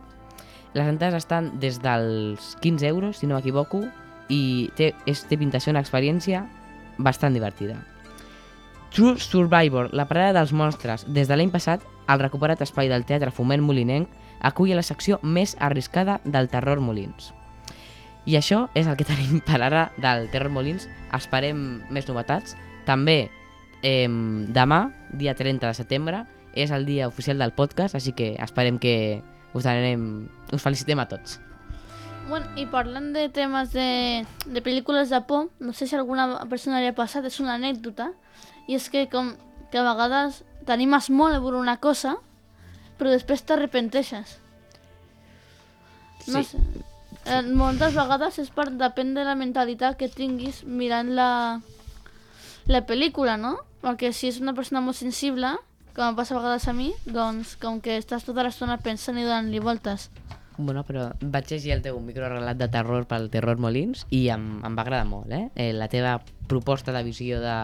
Les 0.74 0.88
entrades 0.88 1.24
estan 1.24 1.60
des 1.60 1.80
dels 1.82 2.56
15 2.62 2.88
euros, 2.88 3.18
si 3.18 3.28
no 3.28 3.38
m'equivoco, 3.38 3.84
i 4.30 4.70
té, 4.78 4.94
és, 5.10 5.24
té 5.26 5.38
pinta 5.38 5.58
de 5.58 5.66
ser 5.66 5.74
una 5.74 5.82
experiència 5.82 6.44
bastant 6.98 7.34
divertida. 7.34 7.80
True 8.94 9.18
Survivor, 9.22 9.90
la 9.94 10.08
parada 10.10 10.40
dels 10.40 10.54
monstres. 10.54 11.06
Des 11.08 11.30
de 11.30 11.38
l'any 11.38 11.52
passat, 11.54 11.84
el 12.10 12.22
recuperat 12.22 12.62
espai 12.66 12.90
del 12.90 13.06
Teatre 13.06 13.34
Foment 13.34 13.62
Molinenc 13.66 14.10
acull 14.46 14.74
la 14.74 14.86
secció 14.86 15.20
més 15.22 15.56
arriscada 15.60 16.20
del 16.26 16.50
Terror 16.50 16.82
Molins. 16.82 17.34
I 18.26 18.38
això 18.38 18.68
és 18.78 18.88
el 18.88 18.98
que 18.98 19.08
tenim 19.10 19.42
per 19.46 19.62
ara 19.66 19.90
del 19.98 20.30
Terror 20.34 20.54
Molins. 20.54 20.88
Esperem 21.16 21.84
més 21.90 22.10
novetats. 22.10 22.56
També 22.86 23.30
eh, 23.82 24.10
demà, 24.10 24.82
dia 25.14 25.36
30 25.38 25.68
de 25.68 25.78
setembre, 25.78 26.24
és 26.54 26.72
el 26.74 26.86
dia 26.86 27.08
oficial 27.08 27.38
del 27.38 27.54
podcast, 27.54 27.96
així 27.96 28.14
que 28.18 28.34
esperem 28.42 28.80
que 28.82 29.22
us, 29.54 29.66
anem, 29.66 30.28
us 30.54 30.62
felicitem 30.64 31.00
a 31.00 31.08
tots. 31.10 31.40
Bueno, 32.30 32.46
i 32.62 32.68
parlant 32.70 33.12
de 33.16 33.24
temes 33.34 33.72
de, 33.74 34.26
de 34.46 34.62
pel·lícules 34.62 35.10
de 35.10 35.22
por, 35.26 35.48
no 35.60 35.74
sé 35.74 35.88
si 35.90 35.96
alguna 35.98 36.46
persona 36.50 36.80
li 36.82 36.90
ha 36.92 36.94
passat, 36.94 37.26
és 37.26 37.40
una 37.42 37.56
anècdota, 37.58 38.12
i 38.70 38.76
és 38.78 38.86
que 38.94 39.08
com 39.10 39.32
que 39.72 39.80
a 39.82 39.86
vegades 39.88 40.44
t'animes 40.66 41.10
molt 41.10 41.34
a 41.36 41.40
veure 41.42 41.58
una 41.58 41.78
cosa, 41.82 42.18
però 43.00 43.10
després 43.10 43.42
t'arrepenteixes. 43.48 44.38
No 46.28 46.44
Sí. 46.44 46.52
sé. 46.52 46.58
Eh, 47.26 47.42
moltes 47.54 47.94
vegades 47.96 48.38
és 48.40 48.50
per 48.54 48.70
depèn 48.72 49.14
de 49.16 49.24
la 49.26 49.36
mentalitat 49.36 49.98
que 49.98 50.08
tinguis 50.10 50.64
mirant 50.66 51.10
la, 51.16 51.60
la 52.68 52.82
pel·lícula, 52.86 53.38
no? 53.38 53.58
Perquè 53.82 54.12
si 54.14 54.28
és 54.30 54.40
una 54.42 54.54
persona 54.54 54.82
molt 54.82 54.98
sensible, 54.98 55.56
com 55.96 56.06
em 56.08 56.18
passa 56.18 56.36
a 56.36 56.40
vegades 56.40 56.68
a 56.68 56.74
mi, 56.74 56.92
doncs 57.06 57.56
com 57.62 57.80
que 57.84 57.98
estàs 58.00 58.26
tota 58.28 58.46
l'estona 58.46 58.80
pensant 58.84 59.18
i 59.20 59.26
donant-li 59.28 59.62
voltes. 59.64 60.10
Bueno, 60.60 60.84
però 60.84 61.06
vaig 61.22 61.48
llegir 61.54 61.72
el 61.78 61.82
teu 61.82 62.00
microrelat 62.04 62.58
de 62.60 62.68
terror 62.72 63.06
pel 63.08 63.30
Terror 63.32 63.62
Molins 63.64 64.04
i 64.12 64.26
em, 64.34 64.60
em 64.68 64.76
va 64.76 64.84
agradar 64.84 65.08
molt, 65.08 65.32
eh? 65.32 65.48
eh? 65.56 65.72
La 65.72 65.88
teva 65.88 66.18
proposta 66.52 66.92
de 66.92 67.04
visió 67.06 67.40
de, 67.40 67.56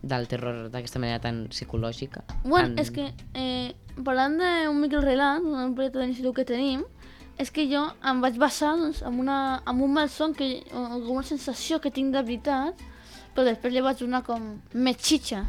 del 0.00 0.26
terror 0.28 0.70
d'aquesta 0.72 1.02
manera 1.02 1.20
tan 1.20 1.44
psicològica. 1.52 2.24
Bueno, 2.44 2.72
tan... 2.72 2.78
és 2.80 2.90
que 2.94 3.10
eh, 3.36 3.74
parlant 4.00 4.40
d'un 4.40 4.80
microrelat, 4.80 5.44
un 5.44 5.76
projecte 5.76 6.00
d'institut 6.00 6.40
que 6.40 6.48
tenim, 6.48 6.86
és 7.40 7.52
que 7.52 7.66
jo 7.68 7.84
em 8.08 8.24
vaig 8.24 8.40
basar 8.40 8.74
doncs, 8.78 9.02
en, 9.04 9.20
una, 9.20 9.62
en 9.68 9.84
un 9.84 9.92
malson, 9.92 10.34
que, 10.38 10.62
o 10.72 10.86
com 10.94 11.18
una 11.18 11.28
sensació 11.28 11.80
que 11.80 11.92
tinc 11.94 12.12
de 12.16 12.24
veritat, 12.24 12.82
però 13.32 13.46
després 13.48 13.72
li 13.72 13.84
vaig 13.84 14.00
donar 14.02 14.22
com 14.26 14.54
més 14.74 15.00
xitxa. 15.00 15.44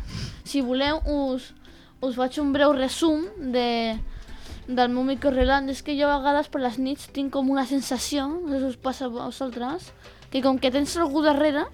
Si 0.47 0.61
voleu, 0.63 1.01
us, 1.07 1.51
us 2.03 2.17
faig 2.19 2.39
un 2.41 2.51
breu 2.55 2.73
resum 2.75 3.23
de, 3.53 3.95
del 4.67 4.91
meu 4.91 5.05
microrelat. 5.07 5.69
És 5.71 5.83
que 5.85 5.95
jo 5.97 6.09
a 6.09 6.19
vegades 6.19 6.49
per 6.51 6.63
les 6.63 6.79
nits 6.79 7.07
tinc 7.15 7.33
com 7.33 7.51
una 7.51 7.65
sensació, 7.69 8.27
no 8.27 8.51
sé 8.51 8.59
si 8.59 8.71
us 8.73 8.79
passa 8.81 9.07
a 9.07 9.13
vosaltres, 9.13 9.91
que 10.31 10.43
com 10.43 10.59
que 10.59 10.71
tens 10.73 10.97
algú 10.97 11.23
darrere, 11.23 11.67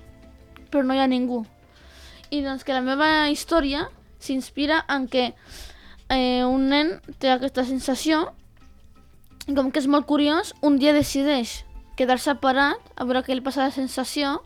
però 0.69 0.83
no 0.85 0.93
hi 0.93 1.01
ha 1.01 1.09
ningú. 1.09 1.43
I 2.29 2.43
doncs 2.45 2.65
que 2.65 2.75
la 2.75 2.85
meva 2.85 3.29
història 3.33 3.87
s'inspira 4.21 4.83
en 4.91 5.07
que 5.09 5.31
eh, 6.09 6.43
un 6.45 6.69
nen 6.69 6.99
té 7.17 7.31
aquesta 7.31 7.65
sensació 7.65 8.27
i 9.49 9.55
com 9.57 9.71
que 9.73 9.81
és 9.81 9.87
molt 9.89 10.05
curiós, 10.05 10.53
un 10.61 10.77
dia 10.77 10.93
decideix 10.93 11.63
quedar-se 11.97 12.35
parat 12.37 12.93
a 12.95 13.07
veure 13.07 13.23
què 13.25 13.33
li 13.33 13.43
passa 13.43 13.65
la 13.65 13.73
sensació 13.73 14.37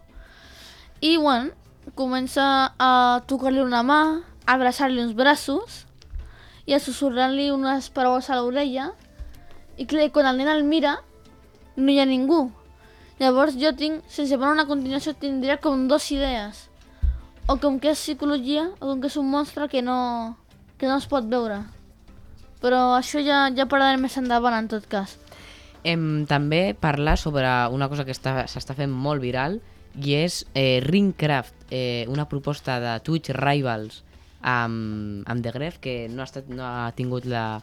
i, 1.04 1.18
bueno, 1.18 1.52
comença 2.00 2.72
a 2.80 2.92
tocar-li 3.28 3.60
una 3.60 3.84
mà, 3.84 4.00
abraçar-li 4.46 5.02
uns 5.02 5.14
braços 5.16 5.84
i 6.66 6.74
a 6.76 6.80
susurrar-li 6.80 7.50
unes 7.52 7.90
paraules 7.94 8.30
a 8.30 8.38
l'orella 8.40 8.92
i 9.78 9.86
clar, 9.90 10.10
quan 10.12 10.28
el 10.30 10.38
nen 10.38 10.48
el 10.52 10.64
mira 10.64 10.98
no 11.76 11.90
hi 11.92 12.00
ha 12.00 12.06
ningú. 12.06 12.52
Llavors 13.20 13.56
jo 13.58 13.72
tinc, 13.78 14.04
sense 14.10 14.36
veure 14.38 14.54
una 14.54 14.68
continuació, 14.68 15.14
tindria 15.16 15.58
com 15.62 15.88
dos 15.88 16.10
idees. 16.12 16.68
O 17.48 17.58
com 17.60 17.80
que 17.80 17.92
és 17.92 18.00
psicologia, 18.00 18.70
o 18.80 18.88
com 18.94 19.02
que 19.02 19.08
és 19.12 19.18
un 19.20 19.30
monstre 19.30 19.68
que 19.70 19.82
no, 19.82 20.38
que 20.78 20.88
no 20.88 20.98
es 20.98 21.08
pot 21.12 21.26
veure. 21.30 21.62
Però 22.64 22.94
això 22.96 23.20
ja, 23.24 23.50
ja 23.56 23.66
parlarem 23.68 24.02
més 24.06 24.16
endavant, 24.18 24.56
en 24.56 24.70
tot 24.72 24.86
cas. 24.88 25.18
Hem 25.84 26.24
també 26.30 26.74
parlar 26.80 27.18
sobre 27.20 27.44
una 27.76 27.90
cosa 27.92 28.06
que 28.08 28.14
està- 28.16 28.46
s'està 28.48 28.76
fent 28.78 28.92
molt 28.92 29.22
viral 29.22 29.60
i 30.00 30.14
és 30.16 30.46
eh, 30.56 30.80
Ringcraft, 30.84 31.68
eh, 31.72 32.06
una 32.08 32.26
proposta 32.30 32.80
de 32.80 32.94
Twitch 33.04 33.34
Rivals 33.36 34.04
amb, 34.44 35.24
amb 35.28 35.44
The 35.44 35.52
Gref 35.56 35.80
que 35.82 35.96
no 36.12 36.22
ha, 36.22 36.28
estat, 36.28 36.50
no 36.52 36.64
ha 36.68 36.92
tingut 36.96 37.26
la 37.26 37.62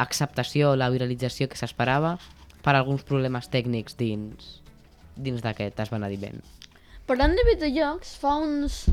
acceptació, 0.00 0.74
la 0.74 0.90
viralització 0.90 1.48
que 1.48 1.58
s'esperava 1.60 2.16
per 2.64 2.74
alguns 2.74 3.04
problemes 3.06 3.50
tècnics 3.52 3.98
dins, 4.00 4.60
dins 5.14 5.44
d'aquest 5.44 5.78
esbenediment. 5.84 6.40
Parlant 7.06 7.36
de 7.36 7.44
videojocs, 7.50 8.14
fa 8.16 8.38
uns, 8.40 8.86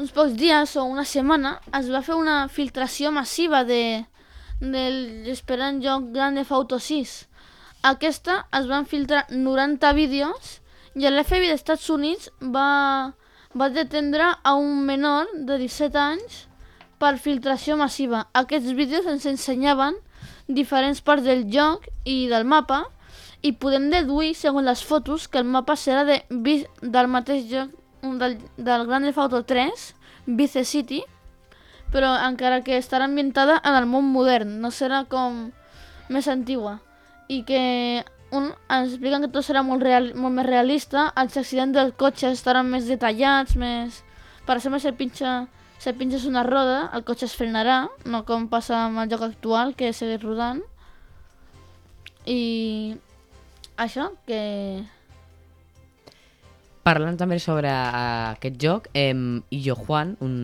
uns 0.00 0.14
pocs 0.16 0.32
dies 0.40 0.76
o 0.80 0.86
una 0.88 1.04
setmana 1.04 1.58
es 1.78 1.90
va 1.92 2.00
fer 2.02 2.16
una 2.16 2.46
filtració 2.48 3.12
massiva 3.12 3.62
de, 3.68 4.04
del 4.62 5.28
esperant 5.30 5.82
joc 5.84 6.08
Grand 6.14 6.40
Theft 6.40 6.56
Auto 6.56 6.80
6. 6.80 7.12
Aquesta 7.92 8.46
es 8.56 8.68
van 8.70 8.86
filtrar 8.88 9.26
90 9.30 9.92
vídeos 9.98 10.56
i 10.94 11.04
l'FBI 11.08 11.50
dels 11.50 11.60
Estats 11.60 11.90
Units 11.90 12.30
va, 12.40 13.12
va 13.52 13.68
detendre 13.74 14.32
a 14.42 14.54
un 14.54 14.86
menor 14.86 15.28
de 15.34 15.58
17 15.60 16.00
anys 16.00 16.46
per 17.02 17.16
filtració 17.18 17.74
massiva. 17.80 18.28
Aquests 18.38 18.76
vídeos 18.78 19.08
ens 19.10 19.26
ensenyaven 19.26 19.96
diferents 20.46 21.00
parts 21.02 21.26
del 21.26 21.48
joc 21.50 21.88
i 22.06 22.28
del 22.30 22.46
mapa 22.46 22.84
i 23.42 23.50
podem 23.58 23.88
deduir, 23.90 24.36
segons 24.38 24.68
les 24.68 24.84
fotos, 24.86 25.26
que 25.26 25.40
el 25.42 25.48
mapa 25.50 25.74
serà 25.74 26.04
de, 26.06 26.20
del 26.30 27.08
mateix 27.10 27.48
joc 27.50 27.72
del, 28.02 28.38
del 28.56 28.86
Grand 28.86 29.08
Theft 29.08 29.18
Auto 29.18 29.42
3, 29.42 29.86
Vice 30.26 30.62
City, 30.64 31.00
però 31.90 32.12
encara 32.22 32.62
que 32.62 32.78
estarà 32.78 33.08
ambientada 33.10 33.58
en 33.64 33.74
el 33.74 33.88
món 33.90 34.06
modern, 34.14 34.60
no 34.62 34.70
serà 34.70 35.02
com 35.10 35.48
més 36.08 36.28
antigua. 36.30 36.78
I 37.26 37.42
que 37.48 37.62
un, 38.30 38.52
ens 38.70 38.94
expliquen 38.94 39.26
que 39.26 39.32
tot 39.34 39.46
serà 39.46 39.64
molt, 39.66 39.82
real, 39.82 40.12
molt 40.14 40.38
més 40.38 40.46
realista, 40.46 41.10
els 41.18 41.34
accidents 41.36 41.74
dels 41.74 41.98
cotxes 41.98 42.38
estaran 42.38 42.70
més 42.70 42.86
detallats, 42.86 43.58
més... 43.58 44.04
Per 44.46 44.56
exemple, 44.56 44.80
si 44.82 44.90
el 44.90 44.96
pinxa, 44.98 45.34
si 45.82 45.88
el 45.88 45.96
pinxes 45.98 46.26
una 46.30 46.44
roda, 46.46 46.92
el 46.94 47.02
cotxe 47.02 47.26
es 47.26 47.32
frenarà, 47.34 47.88
no 48.06 48.20
com 48.22 48.44
passa 48.46 48.84
amb 48.84 49.00
el 49.02 49.08
joc 49.10 49.24
actual, 49.26 49.72
que 49.74 49.88
segueix 49.90 50.20
rodant. 50.22 50.60
I 52.30 52.94
això, 53.82 54.12
que... 54.28 54.42
Parlant 56.86 57.18
també 57.18 57.40
sobre 57.42 57.66
uh, 57.66 58.28
aquest 58.36 58.60
joc, 58.62 58.86
eh, 58.94 59.10
Illo 59.58 59.74
Juan, 59.80 60.12
un 60.22 60.36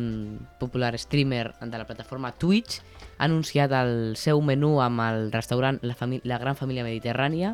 popular 0.59 0.91
streamer 0.99 1.53
de 1.61 1.79
la 1.79 1.87
plataforma 1.87 2.33
Twitch, 2.35 2.81
ha 3.19 3.29
anunciat 3.29 3.77
el 3.79 4.17
seu 4.19 4.43
menú 4.43 4.81
amb 4.83 5.05
el 5.07 5.31
restaurant 5.31 5.79
La, 5.87 5.95
Fami 5.95 6.19
la 6.27 6.41
Gran 6.43 6.59
Família 6.59 6.87
Mediterrània, 6.87 7.53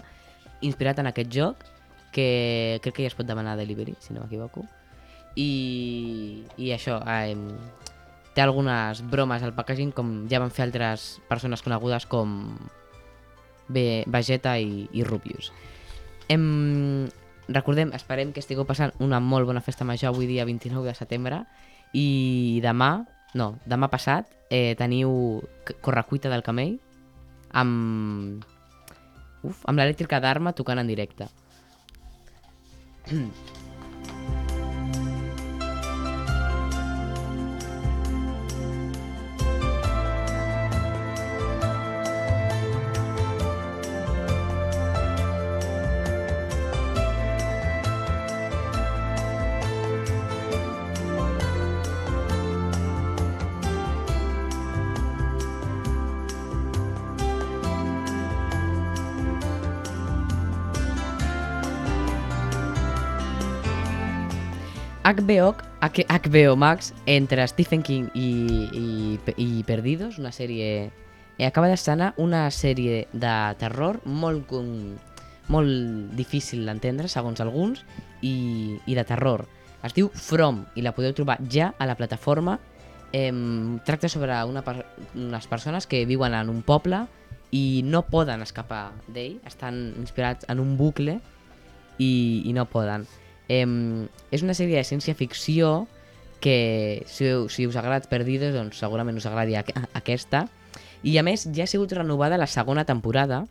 inspirat 0.64 1.04
en 1.04 1.12
aquest 1.12 1.36
joc, 1.36 1.68
que 2.16 2.80
crec 2.80 2.96
que 2.96 3.04
ja 3.04 3.12
es 3.12 3.18
pot 3.20 3.28
demanar 3.28 3.58
delivery, 3.60 3.92
si 4.00 4.16
no 4.16 4.24
m'equivoco. 4.24 4.64
I, 5.34 6.44
I 6.56 6.70
això, 6.74 7.00
eh, 7.10 7.34
té 8.34 8.42
algunes 8.42 9.02
bromes 9.10 9.42
al 9.42 9.54
packaging, 9.54 9.92
com 9.94 10.24
ja 10.30 10.40
van 10.42 10.52
fer 10.54 10.66
altres 10.66 11.20
persones 11.30 11.62
conegudes 11.62 12.06
com 12.10 12.54
Ve 13.68 14.04
Vegeta 14.10 14.58
i, 14.60 14.88
i 14.92 15.04
Rubius. 15.06 15.52
Em, 16.28 17.08
recordem, 17.48 17.92
esperem 17.96 18.32
que 18.32 18.42
estigueu 18.42 18.66
passant 18.68 18.92
una 18.98 19.20
molt 19.20 19.46
bona 19.48 19.62
festa 19.64 19.86
major 19.86 20.12
avui 20.12 20.26
dia 20.26 20.44
29 20.44 20.88
de 20.88 20.96
setembre 20.98 21.44
i 21.94 22.60
demà, 22.64 23.04
no, 23.38 23.54
demà 23.66 23.88
passat 23.92 24.28
eh, 24.50 24.74
teniu 24.78 25.42
Correcuita 25.80 26.32
del 26.32 26.44
Camell 26.46 26.78
amb, 27.54 28.44
uf, 29.46 29.62
amb 29.64 29.78
l'elèctrica 29.78 30.20
d'arma 30.20 30.54
tocant 30.58 30.82
en 30.82 30.90
directe. 30.90 31.30
HBO, 65.04 65.54
HBO 65.82 66.56
Max 66.56 66.94
entre 67.04 67.46
Stephen 67.46 67.82
King 67.82 68.08
i, 68.14 68.28
i, 68.72 69.18
i 69.36 69.62
Perdidos, 69.64 70.18
una 70.18 70.32
sèrie... 70.32 70.90
Eh, 71.36 71.44
acaba 71.44 71.68
d'estrenar 71.68 72.14
una 72.16 72.46
sèrie 72.54 73.04
de 73.12 73.34
terror 73.60 73.98
molt, 74.06 74.52
molt 75.52 76.14
difícil 76.16 76.64
d'entendre, 76.64 77.10
segons 77.12 77.42
alguns, 77.44 77.82
i, 78.22 78.78
i 78.86 78.96
de 78.96 79.04
terror. 79.04 79.44
Es 79.84 79.92
diu 79.92 80.08
From 80.14 80.62
i 80.72 80.84
la 80.86 80.94
podeu 80.96 81.12
trobar 81.12 81.36
ja 81.52 81.74
a 81.76 81.84
la 81.84 81.98
plataforma 81.98 82.56
em, 83.12 83.76
tracta 83.84 84.08
sobre 84.08 84.38
una 84.48 84.62
per 84.64 84.86
unes 85.12 85.50
persones 85.50 85.86
que 85.86 86.06
viuen 86.08 86.32
en 86.32 86.48
un 86.48 86.62
poble 86.64 87.02
i 87.52 87.82
no 87.84 88.06
poden 88.08 88.40
escapar 88.40 88.94
d'ell, 89.12 89.36
estan 89.44 89.90
inspirats 90.00 90.48
en 90.48 90.64
un 90.64 90.78
bucle 90.80 91.18
i, 91.98 92.40
i 92.48 92.56
no 92.56 92.64
poden. 92.64 93.04
Em, 93.48 94.06
és 94.32 94.42
una 94.42 94.54
sèrie 94.56 94.78
de 94.78 94.86
ciència-ficció 94.88 95.86
que 96.40 97.04
si, 97.08 97.28
si 97.48 97.66
us 97.66 97.76
agrada 97.80 98.08
Perdidos, 98.08 98.54
doncs 98.56 98.80
segurament 98.80 99.16
us 99.16 99.26
agradi 99.28 99.56
aqu 99.56 99.72
aquesta. 99.96 100.46
I 101.04 101.18
a 101.20 101.24
més, 101.24 101.46
ja 101.56 101.64
ha 101.64 101.70
sigut 101.70 101.92
renovada 101.96 102.40
la 102.40 102.48
segona 102.48 102.84
temporada, 102.88 103.44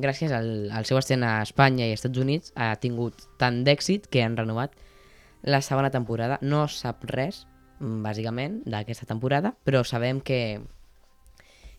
gràcies 0.00 0.32
al, 0.32 0.70
al 0.72 0.88
seu 0.88 0.98
estrena 1.00 1.38
a 1.38 1.44
Espanya 1.44 1.86
i 1.86 1.94
als 1.94 2.00
Estats 2.00 2.20
Units, 2.20 2.52
ha 2.56 2.74
tingut 2.80 3.26
tant 3.40 3.62
d'èxit 3.64 4.08
que 4.12 4.24
han 4.24 4.36
renovat 4.36 4.76
la 5.42 5.60
segona 5.64 5.90
temporada. 5.92 6.38
No 6.40 6.66
sap 6.68 7.04
res, 7.08 7.46
bàsicament, 7.80 8.60
d'aquesta 8.68 9.08
temporada, 9.08 9.54
però 9.64 9.84
sabem 9.84 10.20
que, 10.20 10.60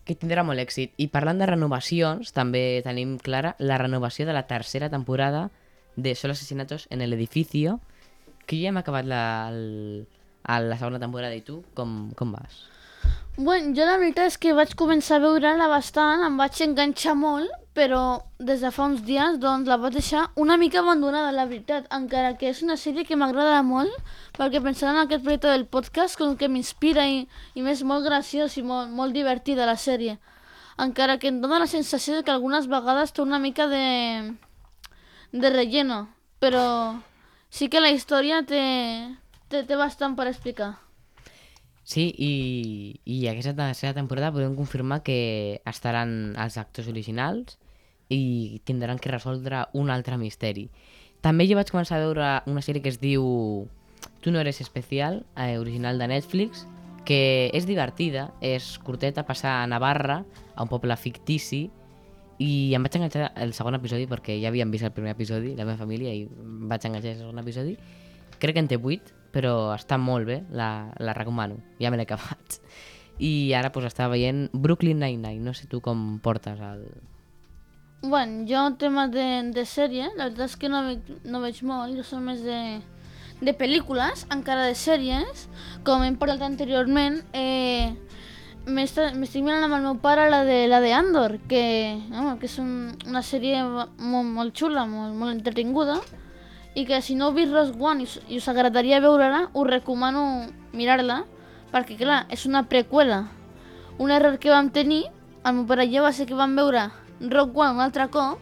que 0.06 0.18
tindrà 0.18 0.42
molt 0.46 0.62
èxit. 0.62 0.94
I 0.98 1.08
parlant 1.14 1.42
de 1.42 1.50
renovacions, 1.50 2.34
també 2.34 2.82
tenim 2.86 3.18
clara 3.22 3.54
la 3.58 3.78
renovació 3.78 4.26
de 4.26 4.34
la 4.34 4.46
tercera 4.50 4.90
temporada 4.90 5.48
de 5.96 6.14
Solo 6.14 6.32
Asesinatos 6.32 6.86
en 6.90 7.02
el 7.02 7.12
Edificio, 7.12 7.80
que 8.46 8.60
ja 8.60 8.68
hem 8.68 8.80
acabat 8.80 9.06
la, 9.06 9.48
el, 9.50 10.06
a 10.44 10.60
la 10.60 10.78
segona 10.78 11.00
temporada 11.00 11.34
i 11.36 11.42
tu, 11.46 11.62
com, 11.74 12.10
com 12.18 12.32
vas? 12.34 12.64
Bueno, 13.36 13.72
jo 13.72 13.86
la 13.88 13.96
veritat 13.96 14.28
és 14.28 14.36
que 14.36 14.52
vaig 14.52 14.74
començar 14.76 15.16
a 15.16 15.22
veure-la 15.22 15.68
bastant, 15.70 16.20
em 16.26 16.34
vaig 16.36 16.58
enganxar 16.66 17.14
molt, 17.16 17.48
però 17.72 18.20
des 18.36 18.60
de 18.60 18.70
fa 18.74 18.84
uns 18.90 19.00
dies 19.06 19.38
doncs, 19.40 19.70
la 19.70 19.78
vaig 19.80 19.96
deixar 19.96 20.26
una 20.36 20.58
mica 20.60 20.82
abandonada, 20.82 21.32
la 21.32 21.46
veritat, 21.48 21.86
encara 21.96 22.34
que 22.36 22.50
és 22.50 22.60
una 22.66 22.76
sèrie 22.76 23.06
que 23.08 23.16
m'agrada 23.16 23.62
molt, 23.64 23.94
perquè 24.36 24.60
pensant 24.60 24.92
en 24.92 25.00
aquest 25.06 25.24
projecte 25.24 25.48
del 25.48 25.64
podcast, 25.64 26.18
com 26.20 26.36
que 26.36 26.50
m'inspira 26.52 27.08
i, 27.08 27.24
i 27.56 27.64
més 27.64 27.80
molt 27.88 28.04
graciós 28.04 28.58
i 28.60 28.66
molt, 28.68 28.92
molt 28.92 29.16
divertida 29.16 29.64
la 29.64 29.80
sèrie. 29.80 30.18
Encara 30.76 31.16
que 31.16 31.32
em 31.32 31.40
dóna 31.40 31.62
la 31.64 31.70
sensació 31.72 32.18
de 32.18 32.26
que 32.26 32.36
algunes 32.36 32.68
vegades 32.68 33.16
té 33.16 33.24
una 33.24 33.40
mica 33.40 33.64
de, 33.72 33.82
de 35.32 35.50
relleno, 35.50 36.06
però 36.38 37.00
sí 37.48 37.68
que 37.72 37.80
la 37.80 37.90
història 37.90 38.42
té, 38.46 38.62
té, 39.48 39.64
té 39.64 39.76
bastant 39.76 40.16
per 40.16 40.28
explicar. 40.30 40.74
Sí, 41.82 42.06
i, 42.14 42.32
i 43.04 43.26
aquesta 43.26 43.56
tercera 43.58 43.96
temporada 43.96 44.30
podem 44.32 44.54
confirmar 44.54 45.02
que 45.02 45.60
estaran 45.66 46.36
els 46.38 46.56
actors 46.60 46.88
originals 46.92 47.58
i 48.12 48.60
tindran 48.68 49.00
que 49.02 49.10
resoldre 49.10 49.66
un 49.74 49.90
altre 49.90 50.18
misteri. 50.20 50.68
També 51.22 51.46
jo 51.48 51.58
vaig 51.58 51.70
començar 51.72 51.98
a 51.98 52.04
veure 52.04 52.30
una 52.50 52.62
sèrie 52.62 52.82
que 52.82 52.92
es 52.92 53.00
diu 53.02 53.24
Tu 54.22 54.30
no 54.30 54.38
eres 54.38 54.60
especial, 54.60 55.24
eh, 55.36 55.58
original 55.58 55.98
de 55.98 56.08
Netflix, 56.10 56.66
que 57.04 57.50
és 57.54 57.66
divertida, 57.66 58.30
és 58.40 58.78
curteta, 58.78 59.24
passa 59.26 59.62
a 59.62 59.66
Navarra, 59.66 60.22
a 60.54 60.62
un 60.62 60.70
poble 60.70 60.94
fictici, 60.96 61.68
i 62.42 62.74
em 62.74 62.82
vaig 62.82 62.96
enganxar 62.98 63.30
el 63.44 63.52
segon 63.54 63.76
episodi 63.78 64.08
perquè 64.10 64.38
ja 64.42 64.50
havíem 64.50 64.72
vist 64.74 64.86
el 64.86 64.94
primer 64.94 65.14
episodi, 65.14 65.54
la 65.58 65.66
meva 65.68 65.78
família, 65.78 66.14
i 66.14 66.24
em 66.26 66.64
vaig 66.70 66.88
enganxar 66.88 67.12
el 67.14 67.20
segon 67.20 67.42
episodi. 67.42 67.76
Crec 68.42 68.56
que 68.56 68.64
en 68.64 68.70
té 68.70 68.78
8, 68.80 69.14
però 69.34 69.54
està 69.76 69.98
molt 70.00 70.26
bé, 70.28 70.40
la, 70.50 70.90
la 70.98 71.14
recomano, 71.14 71.60
ja 71.80 71.92
me 71.92 72.00
l'he 72.00 72.08
acabat. 72.08 72.58
I 73.22 73.52
ara 73.54 73.70
pues, 73.70 73.86
estava 73.86 74.16
veient 74.16 74.48
Brooklyn 74.52 74.98
Nine-Nine, 74.98 75.44
no 75.44 75.54
sé 75.54 75.68
tu 75.70 75.80
com 75.84 76.18
portes 76.24 76.58
el... 76.58 76.86
Bueno, 78.02 78.42
jo 78.48 78.64
en 78.66 78.76
temes 78.80 79.12
de, 79.14 79.26
de 79.54 79.62
sèrie, 79.68 80.08
la 80.16 80.26
veritat 80.26 80.48
és 80.48 80.56
que 80.58 80.70
no 80.72 80.80
veig, 80.88 81.12
no 81.22 81.42
veig 81.44 81.60
molt, 81.62 81.94
jo 81.94 82.02
som 82.02 82.24
més 82.26 82.42
de, 82.42 82.80
de 83.38 83.54
pel·lícules, 83.54 84.26
encara 84.34 84.66
de 84.66 84.74
sèries, 84.74 85.46
com 85.86 86.02
hem 86.02 86.18
parlat 86.18 86.42
anteriorment, 86.42 87.20
eh, 87.30 87.94
m'esta- 88.66 89.12
m'estic 89.14 89.42
mirant 89.42 89.64
amb 89.64 89.74
el 89.74 89.82
meu 89.82 89.96
pare 89.98 90.28
la 90.30 90.44
de, 90.44 90.66
la 90.68 90.80
de 90.80 90.92
Andor, 90.92 91.38
que, 91.48 91.98
home, 92.12 92.38
que 92.38 92.46
és 92.46 92.58
un, 92.62 92.92
una 93.08 93.22
sèrie 93.22 93.62
molt, 93.64 94.28
molt 94.28 94.54
xula, 94.54 94.86
molt, 94.86 95.14
molt 95.18 95.34
entretinguda, 95.34 95.98
i 96.74 96.86
que 96.86 97.02
si 97.02 97.14
no 97.14 97.28
heu 97.28 97.36
vist 97.36 97.52
Rogue 97.52 97.76
One 97.82 98.04
i, 98.04 98.08
i 98.32 98.38
us 98.38 98.48
agradaria 98.48 99.00
veure-la, 99.00 99.48
us 99.52 99.68
recomano 99.68 100.46
mirar-la, 100.72 101.24
perquè 101.72 101.98
clar, 101.98 102.26
és 102.30 102.46
una 102.46 102.64
preqüela. 102.68 103.26
Un 103.98 104.10
error 104.10 104.38
que 104.38 104.50
vam 104.50 104.70
tenir, 104.70 105.04
el 105.44 105.54
meu 105.58 105.66
pare 105.66 105.84
i 105.84 105.92
jo, 105.96 106.02
va 106.06 106.12
ser 106.14 106.26
que 106.26 106.38
vam 106.38 106.54
veure 106.56 106.90
Rogue 107.20 107.60
One 107.60 107.76
un 107.76 107.84
altre 107.84 108.08
cop, 108.08 108.38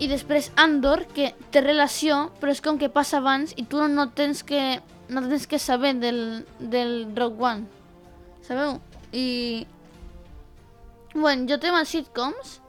i 0.00 0.08
després 0.08 0.50
Andor, 0.56 1.04
que 1.12 1.34
té 1.52 1.60
relació, 1.60 2.30
però 2.40 2.54
és 2.54 2.62
com 2.64 2.78
que 2.80 2.88
passa 2.88 3.18
abans 3.20 3.52
i 3.60 3.66
tu 3.68 3.82
no 3.86 4.08
tens 4.16 4.40
que, 4.42 4.80
no 5.12 5.20
tens 5.28 5.46
que 5.46 5.58
saber 5.60 5.94
del, 6.00 6.46
del 6.58 7.12
Rogue 7.14 7.44
One. 7.44 7.66
Sabeu? 8.42 8.80
I... 9.12 9.66
Bueno, 11.14 11.46
jo 11.48 11.58
tema 11.58 11.84
sitcoms 11.84 12.60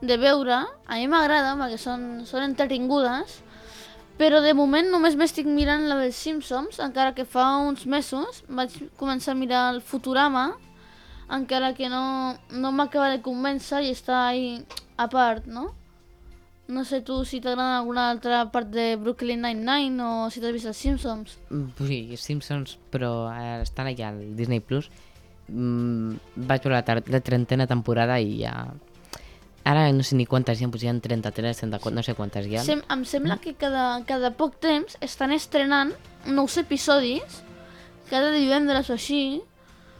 de 0.00 0.16
veure, 0.16 0.62
a 0.86 0.96
mi 0.96 1.08
m'agrada 1.10 1.56
perquè 1.58 1.78
són, 1.80 2.04
són 2.24 2.44
entretingudes, 2.46 3.40
però 4.20 4.40
de 4.44 4.52
moment 4.56 4.88
només 4.92 5.16
m'estic 5.18 5.48
mirant 5.48 5.88
la 5.88 5.96
dels 6.00 6.16
Simpsons, 6.16 6.78
encara 6.80 7.14
que 7.16 7.26
fa 7.28 7.56
uns 7.66 7.86
mesos 7.88 8.42
vaig 8.48 8.76
començar 9.00 9.34
a 9.34 9.40
mirar 9.40 9.64
el 9.74 9.82
Futurama, 9.82 10.52
encara 11.30 11.74
que 11.74 11.88
no, 11.88 12.36
no 12.52 12.72
m'acaba 12.72 13.10
de 13.12 13.20
convèncer 13.24 13.82
i 13.86 13.92
està 13.94 14.26
ahí 14.28 14.64
a 14.96 15.08
part, 15.10 15.46
no? 15.46 15.70
No 16.70 16.84
sé 16.86 17.00
tu 17.02 17.24
si 17.26 17.40
t'agrada 17.42 17.80
alguna 17.80 18.08
altra 18.12 18.44
part 18.52 18.68
de 18.70 18.94
Brooklyn 18.94 19.42
Nine-Nine 19.42 20.04
o 20.06 20.28
si 20.30 20.38
t'has 20.38 20.54
vist 20.54 20.68
els 20.70 20.78
Simpsons. 20.78 21.38
Mm, 21.50 21.70
Sí, 21.88 22.00
Simpsons, 22.16 22.76
però 22.92 23.26
eh, 23.32 23.62
estan 23.64 23.90
allà 23.90 24.12
al 24.12 24.20
Disney+. 24.38 24.60
Plus. 24.62 24.86
Mm, 25.50 26.20
vaig 26.46 26.62
veure 26.64 26.78
la, 26.78 27.02
la 27.06 27.20
trentena 27.20 27.66
temporada 27.70 28.20
i 28.22 28.40
ja... 28.44 28.54
Ara 29.70 29.90
no 29.92 30.02
sé 30.02 30.16
ni 30.16 30.24
quantes 30.24 30.56
hi 30.56 30.64
ha, 30.64 30.70
potser 30.72 30.88
hi 30.88 30.90
ha 30.94 31.00
33, 31.04 31.58
34, 31.60 31.94
no 31.94 32.02
sé 32.02 32.14
quantes 32.16 32.46
hi 32.48 32.56
ha. 32.56 32.62
Sem 32.64 32.80
em 32.90 33.02
sembla 33.04 33.36
que 33.42 33.52
cada, 33.60 34.00
cada 34.08 34.30
poc 34.38 34.56
temps 34.62 34.96
estan 35.04 35.34
estrenant 35.36 35.92
nous 36.24 36.56
episodis, 36.62 37.42
cada 38.08 38.32
divendres 38.32 38.88
o 38.88 38.96
així, 38.96 39.42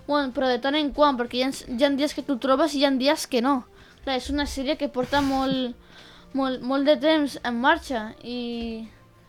bueno, 0.09 0.33
però 0.35 0.49
de 0.49 0.57
tant 0.65 0.79
en 0.79 0.89
quant, 0.97 1.19
perquè 1.21 1.43
hi 1.43 1.45
ha, 1.45 1.51
hi 1.53 1.85
ha 1.85 1.93
dies 1.99 2.17
que 2.17 2.25
tu 2.27 2.39
trobes 2.43 2.75
i 2.75 2.81
hi 2.81 2.89
ha 2.89 2.91
dies 2.97 3.27
que 3.31 3.45
no. 3.45 3.61
Clar, 4.01 4.17
és 4.17 4.31
una 4.33 4.49
sèrie 4.49 4.79
que 4.81 4.89
porta 4.89 5.21
molt, 5.21 5.77
molt, 6.33 6.65
molt 6.65 6.89
de 6.89 6.97
temps 7.01 7.37
en 7.45 7.61
marxa 7.61 8.09
i, 8.25 8.41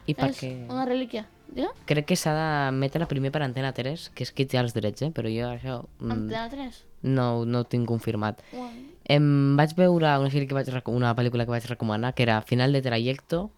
I 0.08 0.16
és 0.16 0.18
perquè 0.18 0.54
una 0.72 0.88
relíquia. 0.88 1.28
Ja? 1.56 1.68
crec 1.86 2.06
que 2.08 2.16
s'ha 2.16 2.32
d'emetre 2.36 3.08
primer 3.12 3.32
per 3.36 3.42
Antena 3.44 3.74
3, 3.76 4.10
que 4.16 4.24
és 4.24 4.32
qui 4.32 4.46
té 4.48 4.60
els 4.62 4.76
drets, 4.76 5.04
eh? 5.04 5.12
però 5.12 5.32
jo 5.32 5.50
això 5.50 5.82
mm, 6.00 6.12
Antena 6.16 6.46
3? 6.52 6.78
no, 7.12 7.46
no 7.46 7.64
ho 7.64 7.68
tinc 7.68 7.90
confirmat. 7.90 8.40
Bueno. 8.54 8.88
Em 9.12 9.58
vaig 9.60 9.74
veure 9.76 10.14
una, 10.22 10.30
sèrie 10.32 10.48
que 10.48 10.56
vaig, 10.56 10.70
una 10.94 11.16
pel·lícula 11.18 11.44
que 11.44 11.56
vaig 11.56 11.68
recomanar, 11.68 12.14
que 12.16 12.24
era 12.24 12.40
Final 12.48 12.72
de 12.72 12.84
Trayecto, 12.86 13.50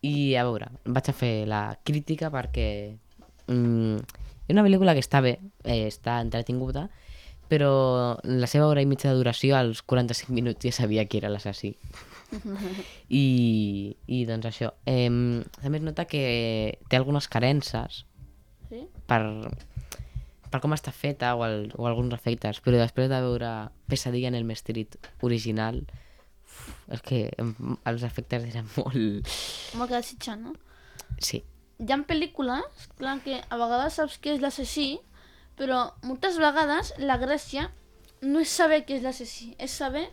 i 0.00 0.34
a 0.40 0.46
veure, 0.48 0.70
vaig 0.86 1.10
a 1.10 1.16
fer 1.16 1.34
la 1.50 1.62
crítica 1.84 2.30
perquè 2.32 2.68
mm, 3.50 4.20
és 4.46 4.54
una 4.56 4.64
pel·lícula 4.64 4.96
que 4.96 5.04
està 5.04 5.20
bé, 5.20 5.36
eh, 5.64 5.84
està 5.86 6.20
entretinguda, 6.24 6.88
però 7.50 8.16
la 8.24 8.48
seva 8.50 8.70
hora 8.70 8.82
i 8.82 8.88
mitja 8.88 9.10
de 9.10 9.18
duració, 9.18 9.56
als 9.58 9.82
45 9.82 10.32
minuts 10.34 10.64
ja 10.64 10.72
sabia 10.72 11.04
qui 11.06 11.18
era 11.20 11.30
l'assassí. 11.30 11.74
I, 13.22 13.96
I 14.06 14.20
doncs 14.28 14.46
això. 14.50 14.72
Eh, 14.86 15.08
també 15.60 15.80
es 15.80 15.84
nota 15.86 16.06
que 16.10 16.78
té 16.88 16.98
algunes 17.00 17.28
carences 17.28 18.04
Sí? 18.70 18.84
per, 19.10 19.18
per 20.46 20.60
com 20.62 20.74
està 20.76 20.92
feta 20.94 21.32
o, 21.34 21.42
el, 21.42 21.72
o 21.74 21.88
alguns 21.90 22.14
efectes, 22.14 22.60
però 22.62 22.78
després 22.78 23.08
de 23.10 23.18
veure 23.24 23.48
Pesadilla 23.90 24.30
en 24.30 24.36
el 24.38 24.50
Street 24.54 24.94
original, 25.26 25.80
uf, 26.46 26.60
és 26.94 27.02
que 27.02 27.20
els 27.34 28.04
efectes 28.06 28.46
eren 28.46 28.68
molt... 28.78 29.34
M'ha 29.74 29.88
quedat 29.90 30.06
sitjant, 30.06 30.44
no? 30.46 30.54
Sí. 31.18 31.42
hi 31.80 31.90
ha 31.90 31.98
pel·lícules, 32.06 32.86
clar, 33.00 33.18
que 33.24 33.40
a 33.42 33.58
vegades 33.58 33.98
saps 33.98 34.18
qui 34.22 34.36
és 34.36 34.42
l'assassí, 34.42 35.00
però 35.58 35.88
moltes 36.06 36.38
vegades 36.38 36.94
la 37.02 37.18
gràcia 37.18 37.66
no 38.22 38.38
és 38.38 38.52
saber 38.54 38.84
qui 38.86 39.00
és 39.00 39.02
l'assassí, 39.02 39.54
és 39.58 39.72
saber 39.82 40.06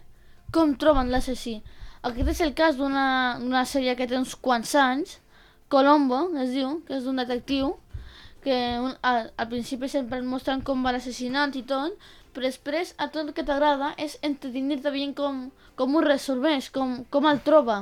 com 0.52 0.74
troben 0.80 1.12
l'assassí. 1.14 1.60
Aquest 2.08 2.30
és 2.32 2.40
el 2.46 2.54
cas 2.56 2.78
d'una 2.80 3.64
sèrie 3.68 3.96
que 4.00 4.06
té 4.08 4.16
uns 4.16 4.36
quants 4.40 4.72
anys, 4.80 5.18
Colombo, 5.68 6.22
es 6.40 6.54
diu, 6.56 6.78
que 6.88 6.96
és 6.96 7.04
d'un 7.04 7.20
detectiu, 7.20 7.74
que 8.46 8.56
un, 8.80 8.94
al, 9.04 9.34
al 9.36 9.50
principi 9.52 9.90
sempre 9.92 10.22
et 10.22 10.28
mostren 10.28 10.62
com 10.64 10.86
va 10.86 10.94
l'assassinat 10.96 11.58
i 11.60 11.66
tot, 11.68 11.98
però 12.32 12.48
després 12.48 12.94
a 12.96 13.10
tot 13.12 13.26
el 13.26 13.34
que 13.36 13.44
t'agrada 13.44 13.90
és 14.00 14.16
entretenir-te 14.24 14.94
veient 14.94 15.16
com, 15.18 15.42
com 15.76 15.98
ho 15.98 16.04
resolveix, 16.06 16.70
com, 16.72 17.02
com 17.12 17.28
el 17.28 17.42
troba. 17.44 17.82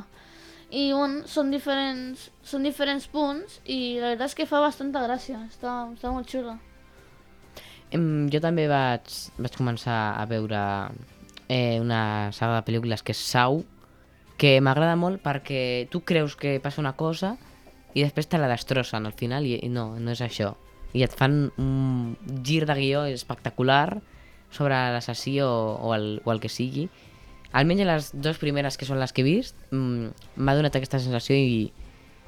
I 0.73 0.87
bueno, 0.95 1.21
són 1.29 1.53
diferents, 1.53 2.25
són 2.41 2.65
diferents 2.65 3.05
punts 3.13 3.59
i 3.69 3.99
la 3.99 4.15
veritat 4.15 4.31
és 4.31 4.37
que 4.39 4.49
fa 4.49 4.63
bastanta 4.63 5.05
gràcia, 5.05 5.43
està, 5.51 5.75
està 5.93 6.15
molt 6.15 6.33
xula. 6.33 6.57
Jo 7.93 8.41
també 8.41 8.65
vaig, 8.67 9.13
vaig 9.37 9.53
començar 9.59 9.99
a 10.17 10.25
veure 10.25 10.63
eh, 11.47 11.77
una 11.79 12.31
saga 12.33 12.57
de 12.57 12.65
pel·lícules 12.65 13.05
que 13.05 13.13
és 13.13 13.21
Sau, 13.21 13.61
que 14.37 14.59
m'agrada 14.61 14.95
molt 14.99 15.21
perquè 15.23 15.87
tu 15.91 16.03
creus 16.03 16.35
que 16.35 16.59
passa 16.63 16.81
una 16.81 16.95
cosa 16.99 17.35
i 17.95 18.03
després 18.03 18.27
te 18.27 18.39
la 18.39 18.51
destrossen 18.51 19.07
al 19.07 19.15
final 19.15 19.47
i, 19.47 19.55
i 19.63 19.69
no, 19.71 19.93
no 19.99 20.11
és 20.11 20.21
això. 20.21 20.55
i 20.95 21.03
et 21.03 21.11
fan 21.11 21.51
un 21.59 22.15
gir 22.43 22.65
de 22.65 22.75
guió 22.75 23.03
espectacular 23.11 23.99
sobre 24.49 24.77
l'assassí 24.93 25.41
o, 25.43 25.49
o, 25.75 25.93
el, 25.95 26.21
o 26.23 26.31
el 26.31 26.39
que 26.39 26.47
sigui. 26.47 26.85
Almenys 27.51 27.83
en 27.83 27.89
les 27.89 28.07
dues 28.15 28.39
primeres, 28.39 28.77
que 28.79 28.87
són 28.87 29.01
les 29.01 29.11
que 29.11 29.23
he 29.23 29.27
vist, 29.27 29.59
mm, 29.75 30.13
m'ha 30.39 30.55
donat 30.55 30.77
aquesta 30.79 31.01
sensació 31.03 31.35
i, 31.35 31.67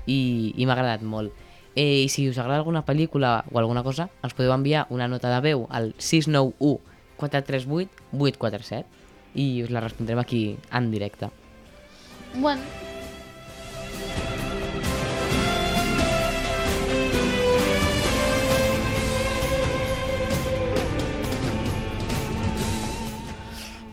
i, 0.03 0.19
i 0.51 0.67
m'ha 0.67 0.75
agradat 0.75 1.07
molt. 1.07 1.31
Eh, 1.79 2.03
I 2.03 2.11
si 2.11 2.27
us 2.27 2.39
agrada 2.41 2.59
alguna 2.59 2.83
pel·lícula 2.83 3.45
o 3.53 3.59
alguna 3.61 3.85
cosa, 3.87 4.09
ens 4.19 4.35
podeu 4.35 4.51
enviar 4.51 4.87
una 4.91 5.07
nota 5.07 5.31
de 5.31 5.41
veu 5.47 5.67
al 5.69 5.93
691 5.95 6.79
438 7.17 8.07
847 8.19 8.85
i 9.39 9.49
us 9.63 9.71
la 9.71 9.83
respondrem 9.83 10.19
aquí 10.19 10.41
en 10.71 10.91
directe. 10.91 11.31
Bueno, 12.35 12.61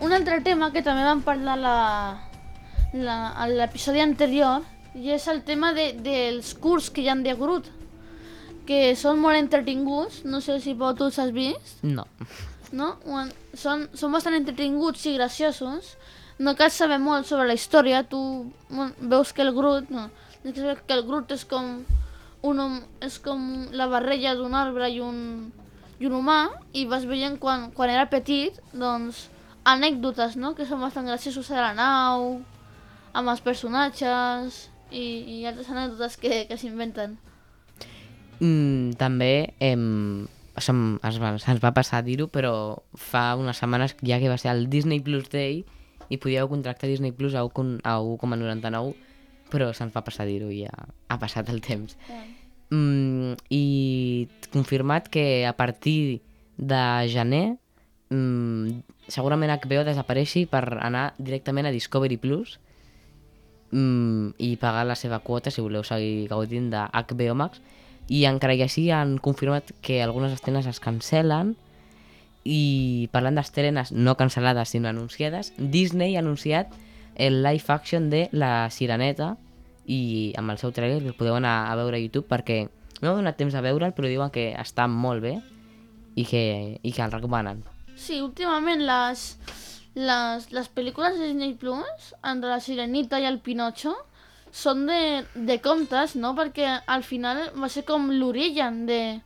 un 0.01 0.12
altre 0.12 0.40
tema 0.44 0.70
que 0.73 0.83
també 0.85 1.05
vam 1.07 1.23
parlar 1.25 1.57
la, 1.59 1.77
la, 2.92 3.16
a 3.33 3.47
l'episodi 3.49 4.03
anterior 4.05 4.64
i 4.94 5.11
és 5.14 5.27
el 5.33 5.42
tema 5.47 5.73
de, 5.77 5.92
dels 6.05 6.53
curs 6.61 6.90
que 6.92 7.03
hi 7.03 7.09
han 7.11 7.25
de 7.25 7.35
Groot 7.38 7.70
que 8.68 8.94
són 8.97 9.20
molt 9.20 9.38
entretinguts 9.38 10.23
no 10.29 10.40
sé 10.44 10.59
si 10.64 10.77
Pau 10.79 10.94
tu 10.97 11.09
els 11.09 11.18
has 11.20 11.33
vist 11.35 11.83
No. 11.85 12.07
no? 12.73 12.92
Són, 13.57 13.88
són 13.94 14.12
bastant 14.14 14.35
entretinguts 14.38 15.05
i 15.07 15.14
graciosos. 15.18 15.94
No 16.38 16.57
cal 16.59 16.70
saber 16.75 16.99
molt 16.99 17.29
sobre 17.29 17.47
la 17.47 17.55
història. 17.55 18.03
Tu 18.11 18.20
veus 19.01 19.33
que 19.33 19.44
el 19.44 19.53
Groot... 19.55 19.90
No, 19.94 20.09
que 20.42 20.97
el 20.97 21.05
Groot 21.07 21.31
és 21.37 21.44
com, 21.49 21.79
un, 22.44 22.64
és 23.05 23.18
com 23.23 23.44
la 23.73 23.87
barreja 23.88 24.35
d'un 24.37 24.57
arbre 24.59 24.90
i 24.92 24.99
un, 25.01 25.53
i 26.01 26.09
un 26.09 26.18
humà 26.18 26.40
i 26.77 26.85
vas 26.90 27.07
veient 27.09 27.38
quan, 27.40 27.70
quan 27.77 27.92
era 27.92 28.11
petit 28.12 28.59
doncs, 28.73 29.29
anècdotes 29.64 30.37
no? 30.37 30.53
que 30.55 30.66
són 30.68 30.83
bastant 30.85 31.09
graciosos 31.09 31.49
a 31.51 31.62
la 31.62 31.73
nau 31.79 32.42
amb 33.14 33.31
els 33.31 33.40
personatges 33.40 34.66
i, 34.90 35.05
i 35.38 35.38
altres 35.49 35.70
anècdotes 35.73 36.18
que, 36.20 36.44
que 36.51 36.59
s'inventen. 36.61 37.16
Mm, 38.42 38.99
també 39.01 39.55
em, 39.62 40.27
se'm, 40.59 40.99
va, 41.01 41.33
se'ns 41.40 41.62
va 41.62 41.73
passar 41.73 42.03
a 42.03 42.07
dir-ho, 42.07 42.27
però 42.29 42.83
fa 42.99 43.31
unes 43.40 43.62
setmanes 43.62 43.97
ja 44.03 44.18
que 44.20 44.29
va 44.29 44.38
ser 44.42 44.53
el 44.53 44.66
Disney 44.68 45.01
Plus 45.01 45.31
Day 45.33 45.62
i 46.09 46.19
podíeu 46.19 46.49
contractar 46.49 46.88
Disney 46.90 47.12
Plus 47.12 47.35
a 47.35 47.45
1,- 47.45 47.81
a 47.85 47.99
1,99 48.01 48.95
però 49.53 49.71
se'ns 49.77 49.95
va 49.95 50.03
passar 50.03 50.27
dir-ho 50.27 50.51
i 50.51 50.64
ja 50.64 50.73
ha 51.09 51.19
passat 51.21 51.51
el 51.53 51.61
temps. 51.62 51.97
Mm, 52.75 53.37
I 53.51 54.29
confirmat 54.51 55.09
que 55.09 55.47
a 55.47 55.53
partir 55.55 56.23
de 56.57 56.83
gener 57.12 57.59
mm, 58.11 58.83
segurament 59.09 59.53
HBO 59.53 59.85
desapareixi 59.87 60.47
per 60.51 60.64
anar 60.81 61.12
directament 61.19 61.69
a 61.69 61.75
Discovery 61.75 62.17
Plus 62.19 62.59
mm, 63.71 64.35
i 64.38 64.57
pagar 64.57 64.87
la 64.88 64.99
seva 64.99 65.21
quota 65.21 65.53
si 65.53 65.62
voleu 65.62 65.85
seguir 65.85 66.29
gaudint 66.33 66.71
de 66.73 66.87
HBO 66.90 67.37
Max 67.38 67.61
i 68.09 68.25
encara 68.29 68.57
i 68.57 68.64
així 68.64 68.88
han 68.93 69.19
confirmat 69.19 69.73
que 69.85 70.03
algunes 70.03 70.35
escenes 70.35 70.67
es 70.69 70.81
cancel·len 70.83 71.55
i 72.44 73.09
parlant 73.12 73.40
d'estrenes 73.40 73.90
no 73.92 74.16
cancel·lades 74.20 74.74
sinó 74.74 74.90
anunciades, 74.90 75.52
Disney 75.57 76.16
ha 76.16 76.22
anunciat 76.22 76.72
el 77.16 77.42
live 77.42 77.64
action 77.68 78.11
de 78.11 78.28
La 78.33 78.68
Sireneta 78.70 79.35
i 79.87 80.33
amb 80.38 80.52
el 80.52 80.61
seu 80.61 80.72
trailer 80.72 81.02
que 81.02 81.16
podeu 81.16 81.37
anar 81.38 81.70
a 81.70 81.76
veure 81.78 81.96
a 81.96 82.02
YouTube 82.02 82.28
perquè 82.28 82.64
no 83.00 83.11
m'ha 83.11 83.18
donat 83.20 83.38
temps 83.40 83.54
a 83.54 83.62
veure'l 83.64 83.94
però 83.96 84.09
diuen 84.09 84.33
que 84.33 84.52
està 84.61 84.87
molt 84.88 85.24
bé 85.24 85.38
i 86.14 86.24
que, 86.28 86.44
i 86.80 86.92
que 86.92 87.02
el 87.02 87.12
recomanen. 87.12 87.64
Sí, 87.96 88.20
últimament 88.22 88.85
les, 88.87 89.24
les, 89.94 90.50
les 90.54 90.68
pel·lícules 90.74 91.18
de 91.18 91.30
Disney 91.30 91.54
Plus, 91.59 92.12
entre 92.22 92.50
la 92.50 92.61
Sirenita 92.62 93.20
i 93.22 93.28
el 93.28 93.40
Pinocho, 93.42 93.94
són 94.54 94.85
de, 94.87 95.24
de 95.35 95.59
contes, 95.62 96.14
no? 96.14 96.35
Perquè 96.38 96.68
al 96.87 97.02
final 97.07 97.48
va 97.59 97.70
ser 97.70 97.83
com 97.88 98.11
l'origen 98.14 98.85
de, 98.87 99.20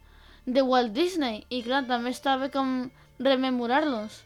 de 0.46 0.64
Walt 0.64 0.94
Disney 0.96 1.42
i 1.52 1.60
clar, 1.66 1.84
també 1.88 2.14
està 2.14 2.38
bé 2.40 2.48
com 2.52 2.88
rememorar-los. 3.18 4.22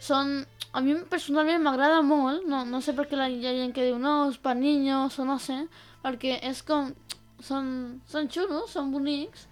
Són... 0.00 0.40
A 0.76 0.82
mi 0.84 0.92
personalment 1.08 1.62
m'agrada 1.64 2.02
molt, 2.04 2.44
no, 2.46 2.60
no 2.68 2.82
sé 2.84 2.92
per 2.94 3.06
què 3.08 3.16
hi 3.16 3.46
ha 3.48 3.54
gent 3.56 3.70
que 3.74 3.86
diu 3.86 3.96
no, 3.98 4.28
niños 4.54 5.16
o 5.18 5.24
no 5.24 5.38
sé, 5.40 5.62
perquè 6.04 6.38
és 6.44 6.62
com... 6.62 6.92
Són, 7.38 7.68
són 8.10 8.26
xulos, 8.34 8.72
són 8.74 8.90
bonics 8.90 9.44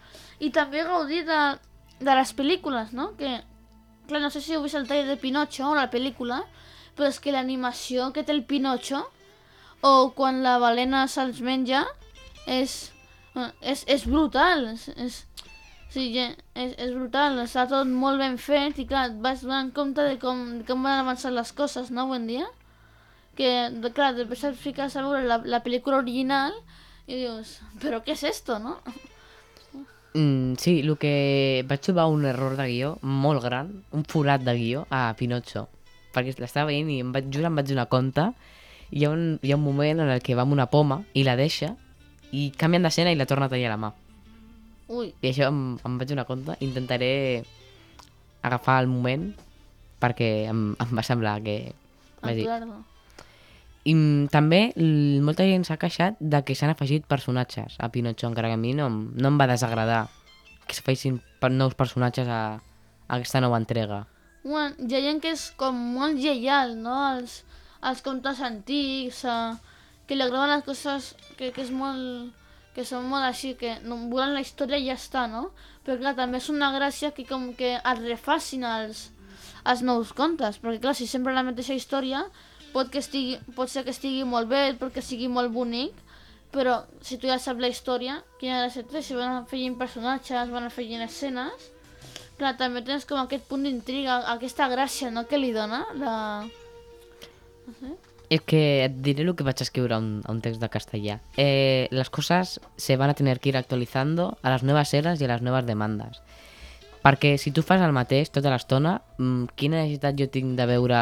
i 0.43 0.49
també 0.51 0.81
de, 1.23 1.41
de 2.01 2.17
les 2.19 2.33
no? 2.99 3.13
Que, 3.19 3.39
clar, 4.09 4.21
no 4.25 4.31
sé 4.35 4.43
si 4.43 4.57
heu 4.57 4.67
el 4.67 4.89
de 5.07 5.17
Pinocho 5.23 5.69
o 5.71 5.77
la 5.79 5.87
pel·lícula, 5.93 6.41
però 6.99 7.09
és 7.13 7.21
que 7.23 7.33
l'animació 7.33 8.11
que 8.13 8.25
té 8.27 8.35
el 8.35 8.43
Pinocho 8.45 9.05
o 9.87 10.11
quan 10.19 10.43
la 10.43 10.57
balena 10.59 11.07
se'ls 11.07 11.41
menja 11.45 11.85
és, 12.47 12.91
és, 13.61 13.85
brutal. 14.09 14.73
És, 14.75 14.89
sí, 15.97 16.07
és, 16.13 16.77
és 16.77 16.93
brutal, 16.93 17.41
està 17.43 17.65
tot 17.71 17.89
molt 17.89 18.21
ben 18.21 18.37
fet 18.41 18.79
i 18.83 18.87
clar, 18.89 19.09
et 19.11 19.19
vas 19.25 19.43
donant 19.45 19.73
compte 19.75 20.05
de 20.05 20.19
com, 20.21 20.45
de 20.61 20.69
com 20.69 20.85
van 20.85 21.01
avançar 21.01 21.33
les 21.33 21.53
coses, 21.57 21.91
no, 21.95 22.07
en 22.15 22.29
dia? 22.29 22.47
Que, 23.37 23.69
de, 23.73 23.93
clar, 23.97 24.13
després 24.17 24.45
et 24.49 24.57
fiques 24.61 24.97
a 24.97 25.05
veure 25.05 25.25
la, 25.29 25.41
la 25.45 25.63
pel·lícula 25.65 26.01
original 26.03 26.55
i 27.07 27.21
dius, 27.23 27.59
però 27.83 28.03
què 28.05 28.17
és 28.17 28.25
esto, 28.37 28.61
no? 28.63 28.79
Mm, 30.17 30.55
sí, 30.57 30.79
el 30.81 30.95
que 30.97 31.11
vaig 31.69 31.83
trobar 31.85 32.07
un 32.09 32.23
error 32.25 32.55
de 32.57 32.65
guió 32.71 32.95
molt 33.05 33.43
gran, 33.45 33.67
un 33.93 34.07
forat 34.09 34.41
de 34.47 34.55
guió 34.57 34.87
a 34.89 35.11
Pinocho, 35.19 35.67
perquè 36.15 36.33
l'estava 36.41 36.71
veient 36.71 36.89
i 36.89 37.03
em 37.05 37.11
vaig, 37.13 37.29
just 37.29 37.45
em 37.45 37.59
vaig 37.61 37.69
donar 37.69 37.85
compte 37.93 38.25
hi 38.89 39.05
ha, 39.05 39.11
un, 39.11 39.27
hi 39.43 39.53
ha 39.53 39.59
un 39.61 39.67
moment 39.67 40.01
en 40.01 40.15
el 40.15 40.23
que 40.25 40.39
va 40.39 40.47
amb 40.47 40.57
una 40.57 40.71
poma 40.73 41.03
i 41.13 41.27
la 41.29 41.37
deixa 41.37 41.75
i 42.33 42.49
canvien 42.57 42.89
d'escena 42.89 43.13
i 43.13 43.21
la 43.21 43.29
torna 43.29 43.51
a 43.51 43.53
tallar 43.53 43.75
la 43.75 43.81
mà. 43.83 43.93
Ui, 44.89 45.11
I 45.21 45.31
això 45.33 45.49
em, 45.51 45.63
em 45.85 45.97
vaig 45.99 46.11
donar 46.13 46.27
compte. 46.29 46.55
Intentaré 46.63 47.43
agafar 48.47 48.81
el 48.83 48.91
moment 48.91 49.33
perquè 50.03 50.47
em, 50.51 50.69
em 50.79 50.93
va 50.95 51.05
semblar 51.07 51.41
que... 51.43 51.57
aturar-lo. 52.23 52.83
I 53.87 53.95
també 54.35 54.61
molta 55.23 55.47
gent 55.47 55.63
s'ha 55.67 55.79
queixat 55.79 56.19
de 56.19 56.41
que 56.43 56.57
s'han 56.59 56.73
afegit 56.73 57.05
personatges 57.07 57.77
a 57.79 57.89
Pinocho, 57.95 58.27
encara 58.27 58.51
que 58.51 58.59
a 58.59 58.61
mi 58.61 58.73
no, 58.75 58.89
no 58.91 59.31
em 59.31 59.39
va 59.39 59.47
desagradar 59.47 60.09
que 60.67 60.75
s'afegin 60.75 61.21
nous 61.55 61.77
personatges 61.79 62.27
a, 62.27 62.59
a 62.59 63.19
aquesta 63.19 63.41
nova 63.41 63.61
entrega. 63.63 64.03
Bueno, 64.43 64.75
hi 64.83 64.97
ha 64.99 65.05
gent 65.05 65.23
que 65.23 65.31
és 65.35 65.49
com 65.59 65.79
molt 65.95 66.19
lleial, 66.19 66.75
no? 66.83 66.97
Els, 67.15 67.45
els 67.87 68.03
contes 68.03 68.43
antics, 68.43 69.23
eh, 69.27 69.55
que 70.07 70.19
li 70.19 70.27
agraden 70.27 70.57
les 70.57 70.67
coses 70.67 71.13
que, 71.39 71.53
que 71.55 71.63
és 71.63 71.71
molt 71.71 72.35
que 72.77 72.85
són 72.85 73.07
molt 73.09 73.25
així, 73.25 73.55
que 73.57 73.79
no 73.89 73.97
volen 74.11 74.35
la 74.37 74.43
història 74.45 74.77
i 74.77 74.91
ja 74.91 74.99
està, 75.01 75.25
no? 75.33 75.49
Però 75.87 75.97
clar, 76.01 76.13
també 76.19 76.43
és 76.43 76.51
una 76.53 76.69
gràcia 76.75 77.15
que 77.17 77.25
com 77.25 77.55
que 77.57 77.77
es 77.79 78.03
refacin 78.03 78.67
els, 78.69 79.07
els 79.65 79.85
nous 79.87 80.13
contes, 80.17 80.61
perquè 80.61 80.83
clar, 80.83 80.95
si 80.99 81.09
sempre 81.09 81.33
la 81.33 81.47
mateixa 81.47 81.77
història 81.79 82.27
pot, 82.75 82.91
que 82.93 83.01
estigui, 83.01 83.39
pot 83.57 83.73
ser 83.73 83.87
que 83.87 83.95
estigui 83.95 84.27
molt 84.29 84.51
bé, 84.51 84.67
pot 84.81 84.93
que 84.93 85.05
sigui 85.05 85.31
molt 85.33 85.55
bonic, 85.55 85.97
però 86.53 86.83
si 87.05 87.17
tu 87.21 87.31
ja 87.31 87.39
saps 87.41 87.63
la 87.65 87.73
història, 87.73 88.19
quin 88.41 88.53
ha 88.53 88.65
de 88.67 88.73
ser 88.75 88.85
tres, 88.91 89.09
si 89.09 89.17
van 89.17 89.41
afegint 89.41 89.79
personatges, 89.81 90.53
van 90.53 90.69
afegint 90.69 91.05
escenes, 91.07 91.71
clar, 92.37 92.57
també 92.61 92.85
tens 92.85 93.09
com 93.09 93.23
aquest 93.23 93.49
punt 93.49 93.65
d'intriga, 93.65 94.21
aquesta 94.37 94.69
gràcia, 94.73 95.13
no?, 95.13 95.25
que 95.29 95.41
li 95.41 95.55
dona 95.57 95.87
la... 95.97 96.17
No 97.67 97.79
sé. 97.81 97.97
Es 98.29 98.41
que 98.41 98.93
diré 98.97 99.23
lo 99.23 99.37
que 99.37 99.45
vaig 99.47 99.61
escriure 99.63 99.95
a 99.95 99.99
un, 99.99 100.23
a 100.25 100.33
un 100.33 100.41
text 100.43 100.61
de 100.61 100.69
castellà. 100.69 101.21
Eh, 101.37 101.87
las 101.91 102.11
cosas 102.11 102.61
se 102.77 102.97
van 102.97 103.11
a 103.11 103.15
tener 103.15 103.39
que 103.39 103.51
ir 103.51 103.57
actualizando 103.57 104.37
a 104.43 104.51
las 104.51 104.65
nuevas 104.65 104.93
eras 104.95 105.21
y 105.21 105.25
a 105.25 105.29
las 105.29 105.43
nuevas 105.43 105.67
demandas. 105.67 106.23
Perquè 107.07 107.37
si 107.39 107.53
tu 107.55 107.63
fas 107.63 107.79
el 107.87 107.93
mateix 107.95 108.33
tota 108.35 108.51
l'estona, 108.51 108.97
mm, 109.23 109.55
quina 109.55 109.79
necessitat 109.79 110.17
jo 110.19 110.27
tinc 110.27 110.57
de 110.59 110.65
veure 110.67 110.99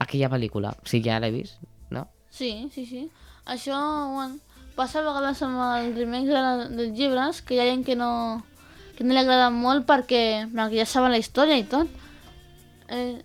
aquella 0.00 0.30
pel·lícula? 0.32 0.72
Si 0.88 1.02
ja 1.04 1.18
l'he 1.20 1.28
vist, 1.34 1.58
no? 1.92 2.06
Sí, 2.32 2.70
sí, 2.72 2.86
sí. 2.88 3.02
Això, 3.44 3.76
bueno, 4.14 4.38
passa 4.78 5.02
a 5.02 5.04
vegades 5.04 5.42
amb 5.44 5.60
els 5.66 5.98
remakes 5.98 6.32
de 6.32 6.40
la, 6.46 6.54
dels 6.72 6.96
llibres, 6.96 7.42
que 7.42 7.58
hi 7.58 7.60
ha 7.60 7.68
gent 7.68 7.84
que 7.84 7.96
no, 7.98 8.10
que 8.96 9.04
no 9.04 9.12
li 9.12 9.20
agraden 9.20 9.60
molt 9.60 9.84
perquè, 9.84 10.48
perquè 10.48 10.80
ja 10.80 10.88
saben 10.88 11.12
la 11.12 11.20
història 11.20 11.60
i 11.60 11.68
tot. 11.68 11.92
Eh... 12.88 13.20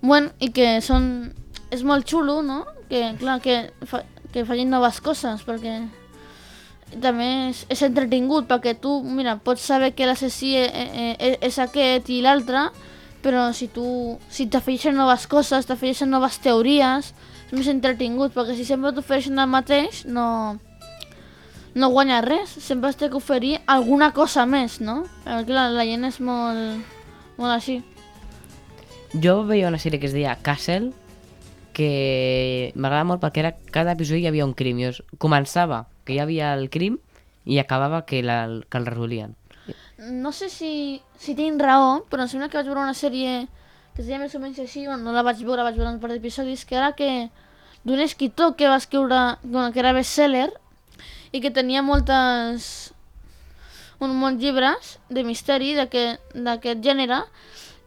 Bueno, 0.00 0.32
i 0.38 0.52
que 0.54 0.78
són... 0.84 1.32
És 1.74 1.82
molt 1.82 2.06
xulo, 2.06 2.40
no? 2.46 2.62
Que, 2.90 3.10
clar, 3.18 3.40
que, 3.42 3.72
fa, 3.90 4.04
que 4.32 4.44
facin 4.46 4.70
noves 4.70 5.00
coses, 5.02 5.42
perquè 5.42 5.80
també 7.02 7.26
és, 7.48 7.64
és 7.72 7.82
entretingut, 7.82 8.46
perquè 8.46 8.76
tu, 8.78 9.00
mira, 9.02 9.36
pots 9.42 9.64
saber 9.66 9.92
que 9.96 10.06
l'assassí 10.06 10.54
eh, 10.60 10.68
eh, 10.70 11.32
és 11.42 11.58
aquest 11.58 12.10
i 12.14 12.20
l'altre, 12.22 12.68
però 13.24 13.48
si 13.56 13.66
tu 13.74 13.86
si 14.30 14.46
t'afegeixen 14.46 14.94
noves 14.94 15.26
coses, 15.26 15.66
t'afegeixen 15.66 16.12
noves 16.12 16.38
teories, 16.44 17.10
és 17.48 17.56
més 17.56 17.72
entretingut, 17.72 18.34
perquè 18.36 18.54
si 18.54 18.66
sempre 18.68 18.94
t'ofereixen 18.94 19.42
el 19.42 19.50
mateix, 19.50 20.04
no, 20.06 20.28
no 21.74 21.90
guanya 21.90 22.22
res, 22.22 22.54
sempre 22.62 22.92
es 22.94 23.00
té 23.00 23.10
que 23.10 23.18
oferir 23.18 23.56
alguna 23.66 24.12
cosa 24.14 24.46
més, 24.46 24.78
no? 24.80 25.02
Perquè 25.24 25.50
clar, 25.50 25.68
la 25.74 25.86
gent 25.88 26.06
és 26.06 26.22
molt, 26.22 26.94
molt 27.40 27.52
així. 27.58 27.80
Jo 29.14 29.42
veia 29.46 29.68
una 29.68 29.78
sèrie 29.78 30.00
que 30.00 30.08
es 30.08 30.14
deia 30.16 30.36
Castle, 30.42 30.92
que 31.76 32.72
m'agrada 32.74 33.04
molt 33.04 33.22
perquè 33.22 33.42
era, 33.42 33.52
cada 33.72 33.94
episodi 33.94 34.24
hi 34.24 34.30
havia 34.30 34.46
un 34.48 34.54
crim. 34.56 34.80
Es, 34.88 35.02
començava 35.22 35.84
que 36.04 36.16
hi 36.16 36.20
havia 36.22 36.54
el 36.56 36.70
crim 36.70 36.98
i 37.44 37.60
acabava 37.62 38.04
que, 38.08 38.22
la, 38.24 38.40
que 38.68 38.80
el 38.80 38.88
resolien. 38.88 39.36
No 39.98 40.32
sé 40.32 40.48
si, 40.50 41.02
si 41.18 41.34
tinc 41.38 41.60
raó, 41.62 42.02
però 42.10 42.24
em 42.24 42.32
sembla 42.32 42.48
que 42.50 42.58
vaig 42.58 42.68
veure 42.68 42.82
una 42.82 42.96
sèrie 42.96 43.46
que 43.94 44.02
es 44.02 44.08
deia 44.10 44.20
més 44.20 44.34
o 44.36 44.40
menys 44.42 44.58
així, 44.60 44.84
no 44.84 45.12
la 45.14 45.24
vaig 45.24 45.38
veure, 45.40 45.64
vaig 45.64 45.78
veure 45.78 45.94
un 45.94 46.02
par 46.02 46.10
d'episodis, 46.12 46.66
que 46.68 46.76
era 46.76 46.92
que 46.98 47.30
d'un 47.86 48.02
escriptor 48.02 48.56
que 48.58 48.68
va 48.68 48.76
escriure, 48.76 49.38
que 49.72 49.80
era 49.80 49.94
bestseller, 49.96 50.50
i 51.32 51.40
que 51.40 51.52
tenia 51.54 51.84
moltes 51.84 52.92
un 54.04 54.12
molts 54.20 54.42
llibres 54.42 54.96
de 55.08 55.24
misteri 55.24 55.72
d'aquest 55.76 56.82
gènere 56.84 57.22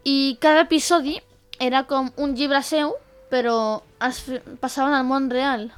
i 0.04 0.36
cada 0.40 0.62
episodi 0.66 1.18
era 1.60 1.84
com 1.86 2.10
un 2.16 2.34
llibre 2.36 2.62
seu 2.62 2.94
però 3.30 3.82
es 4.06 4.24
passaven 4.60 4.94
al 4.96 5.04
món 5.06 5.28
real 5.30 5.70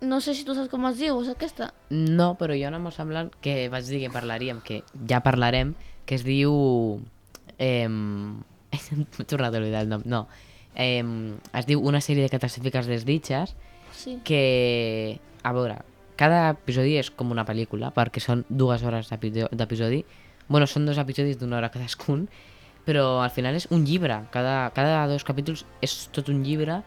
no 0.00 0.20
sé 0.20 0.34
si 0.34 0.44
tu 0.46 0.54
saps 0.54 0.70
com 0.70 0.86
es 0.86 0.98
diu 1.00 1.18
és 1.22 1.28
aquesta 1.32 1.72
No, 1.90 2.32
però 2.38 2.54
ha 2.54 2.68
una 2.70 2.78
molt 2.78 2.94
semblant 2.96 3.32
que 3.42 3.68
vaig 3.72 3.86
dir 3.90 4.00
que 4.04 4.10
parlaríem, 4.14 4.60
que 4.62 4.82
ja 5.10 5.20
parlarem, 5.24 5.72
que 6.06 6.14
es 6.14 6.22
diu... 6.24 7.00
Eh, 7.58 7.88
M'he 7.90 9.24
tornat 9.26 9.54
a 9.54 9.58
oblidar 9.58 9.82
el 9.82 9.88
nom. 9.90 10.02
No. 10.04 10.26
Eh, 10.76 11.02
es 11.56 11.66
diu 11.66 11.80
Una 11.82 11.98
sèrie 12.04 12.22
de 12.22 12.30
catastróficas 12.30 12.86
desdichas, 12.86 13.56
sí. 13.96 14.18
que, 14.24 15.18
a 15.42 15.52
veure, 15.56 15.80
cada 16.20 16.50
episodi 16.54 16.94
és 17.00 17.10
com 17.10 17.32
una 17.34 17.46
pel·lícula, 17.48 17.90
perquè 17.96 18.22
són 18.22 18.44
dues 18.48 18.84
hores 18.86 19.10
d'epi- 19.10 19.48
d'episodi. 19.50 20.04
Bueno, 20.48 20.66
són 20.66 20.86
dos 20.88 20.98
episodis 21.00 21.38
d'una 21.38 21.58
hora 21.58 21.70
cadascun, 21.72 22.26
però 22.88 23.20
al 23.22 23.30
final 23.30 23.56
és 23.58 23.68
un 23.74 23.84
llibre. 23.84 24.22
Cada, 24.32 24.70
cada 24.76 25.06
dos 25.10 25.24
capítols 25.28 25.66
és 25.84 25.96
tot 26.14 26.30
un 26.32 26.42
llibre 26.44 26.80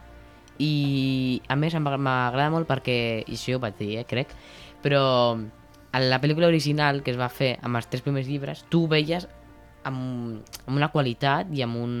i 0.62 1.40
a 1.48 1.56
més 1.56 1.74
m'agrada 1.78 2.50
molt 2.52 2.68
perquè, 2.68 2.96
i 3.22 3.36
això 3.38 3.56
ho 3.56 3.62
vaig 3.62 3.78
dir, 3.78 3.96
eh, 4.02 4.06
crec, 4.08 4.34
però 4.82 5.02
la 5.92 6.20
pel·lícula 6.20 6.48
original 6.48 7.02
que 7.02 7.12
es 7.12 7.20
va 7.20 7.28
fer 7.28 7.56
amb 7.62 7.78
els 7.78 7.88
tres 7.90 8.02
primers 8.04 8.28
llibres, 8.28 8.64
tu 8.72 8.86
veies 8.90 9.28
amb, 9.84 10.42
amb 10.66 10.76
una 10.76 10.90
qualitat 10.92 11.50
i 11.52 11.62
amb 11.62 11.78
un, 11.78 11.94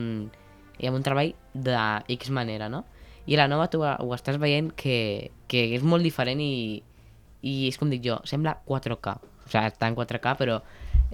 i 0.78 0.88
amb 0.88 0.98
un 0.98 1.04
treball 1.06 1.34
de 1.54 1.78
X 2.16 2.30
manera, 2.30 2.68
no? 2.72 2.84
I 3.26 3.36
a 3.36 3.44
la 3.44 3.50
nova 3.50 3.68
tu 3.70 3.82
ho 3.84 4.14
estàs 4.16 4.38
veient 4.42 4.72
que, 4.74 5.30
que 5.46 5.68
és 5.76 5.84
molt 5.86 6.02
diferent 6.02 6.40
i, 6.42 6.82
i 7.46 7.52
és 7.68 7.78
com 7.78 7.90
dic 7.90 8.02
jo, 8.02 8.18
sembla 8.26 8.56
4K. 8.66 9.14
O 9.22 9.50
sigui, 9.50 9.68
està 9.68 9.90
en 9.90 9.98
4K, 9.98 10.34
però 10.40 10.58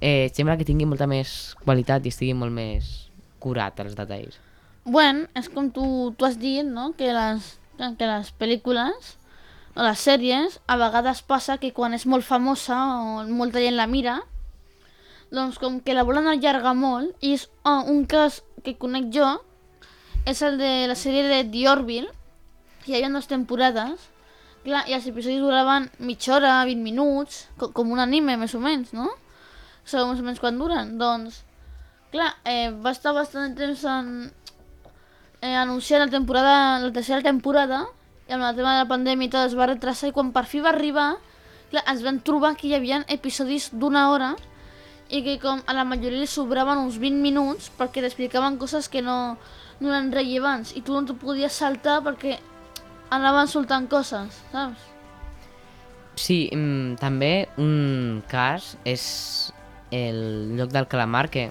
eh, 0.00 0.30
sembla 0.34 0.56
que 0.58 0.66
tingui 0.68 0.86
molta 0.88 1.08
més 1.10 1.54
qualitat 1.64 2.06
i 2.06 2.12
estigui 2.12 2.34
molt 2.38 2.54
més 2.54 3.08
curat 3.42 3.78
els 3.82 3.96
detalls. 3.98 4.38
Bueno, 4.84 5.26
és 5.36 5.50
com 5.52 5.68
tu, 5.70 5.84
tu 6.16 6.24
has 6.24 6.38
dit, 6.40 6.64
no? 6.64 6.92
Que 6.96 7.12
les, 7.12 7.54
que 7.76 8.08
les 8.08 8.32
pel·lícules 8.40 9.14
o 9.78 9.84
les 9.84 10.00
sèries 10.00 10.58
a 10.66 10.78
vegades 10.80 11.22
passa 11.22 11.58
que 11.62 11.74
quan 11.76 11.94
és 11.94 12.06
molt 12.08 12.26
famosa 12.26 12.78
o 12.98 13.24
molta 13.28 13.62
gent 13.62 13.76
la 13.78 13.86
mira, 13.86 14.16
doncs 15.30 15.58
com 15.60 15.78
que 15.84 15.94
la 15.94 16.06
volen 16.08 16.26
allargar 16.26 16.74
molt, 16.74 17.12
i 17.20 17.34
és 17.36 17.46
oh, 17.68 17.84
un 17.92 18.06
cas 18.08 18.40
que 18.64 18.78
conec 18.80 19.12
jo, 19.14 19.28
és 20.26 20.40
el 20.42 20.58
de 20.58 20.72
la 20.88 20.96
sèrie 20.98 21.28
de 21.28 21.42
The 21.52 21.68
Orville, 21.70 22.10
que 22.82 22.92
hi 22.92 22.98
havia 22.98 23.12
dues 23.12 23.28
temporades, 23.30 24.08
clar, 24.64 24.82
i 24.88 24.96
els 24.96 25.06
episodis 25.06 25.44
duraven 25.44 25.90
mitja 26.00 26.34
hora, 26.36 26.58
20 26.66 26.82
minuts, 26.82 27.44
co 27.60 27.70
com 27.76 27.92
un 27.92 28.02
anime, 28.02 28.38
més 28.40 28.56
o 28.56 28.62
menys, 28.64 28.94
no? 28.96 29.12
O 29.94 30.14
menys 30.20 30.40
quan 30.40 30.58
duren? 30.58 30.96
Doncs, 31.00 31.42
clar, 32.12 32.34
eh, 32.44 32.70
va 32.70 32.92
estar 32.92 33.14
bastant 33.16 33.54
de 33.54 33.66
temps 33.66 33.84
en, 33.84 34.32
eh, 35.40 35.54
anunciar 35.56 36.00
la 36.00 36.10
temporada, 36.10 36.78
la 36.78 36.92
tercera 36.92 37.22
temporada, 37.22 37.86
i 38.28 38.32
amb 38.32 38.44
el 38.44 38.56
tema 38.56 38.74
de 38.74 38.84
la 38.84 38.88
pandèmia 38.88 39.26
i 39.26 39.30
tot 39.30 39.46
es 39.46 39.56
va 39.56 39.70
retrasar, 39.70 40.10
i 40.10 40.12
quan 40.12 40.32
per 40.32 40.44
fi 40.44 40.60
va 40.60 40.70
arribar, 40.70 41.16
clar, 41.70 41.84
ens 41.88 42.02
vam 42.04 42.20
trobar 42.20 42.54
que 42.56 42.68
hi 42.68 42.74
havia 42.74 43.04
episodis 43.08 43.70
d'una 43.72 44.10
hora, 44.10 44.34
i 45.08 45.22
que 45.24 45.38
com 45.40 45.62
a 45.64 45.72
la 45.72 45.86
majoria 45.88 46.20
li 46.20 46.28
sobraven 46.28 46.82
uns 46.84 46.98
20 47.00 47.22
minuts 47.24 47.70
perquè 47.78 48.02
t'explicaven 48.04 48.58
coses 48.60 48.90
que 48.92 49.00
no, 49.00 49.38
no 49.80 49.88
eren 49.88 50.12
rellevants 50.12 50.74
i 50.76 50.82
tu 50.84 50.92
no 50.92 51.06
t'ho 51.08 51.16
podies 51.16 51.56
saltar 51.56 52.02
perquè 52.04 52.36
anaven 53.10 53.48
soltant 53.48 53.88
coses, 53.88 54.42
saps? 54.52 54.84
Sí, 56.18 56.50
mm, 56.52 56.98
també 57.00 57.48
un 57.56 58.20
cas 58.28 58.74
és 58.84 59.04
el 59.90 60.56
lloc 60.56 60.70
del 60.74 60.88
calamar, 60.88 61.28
que 61.30 61.48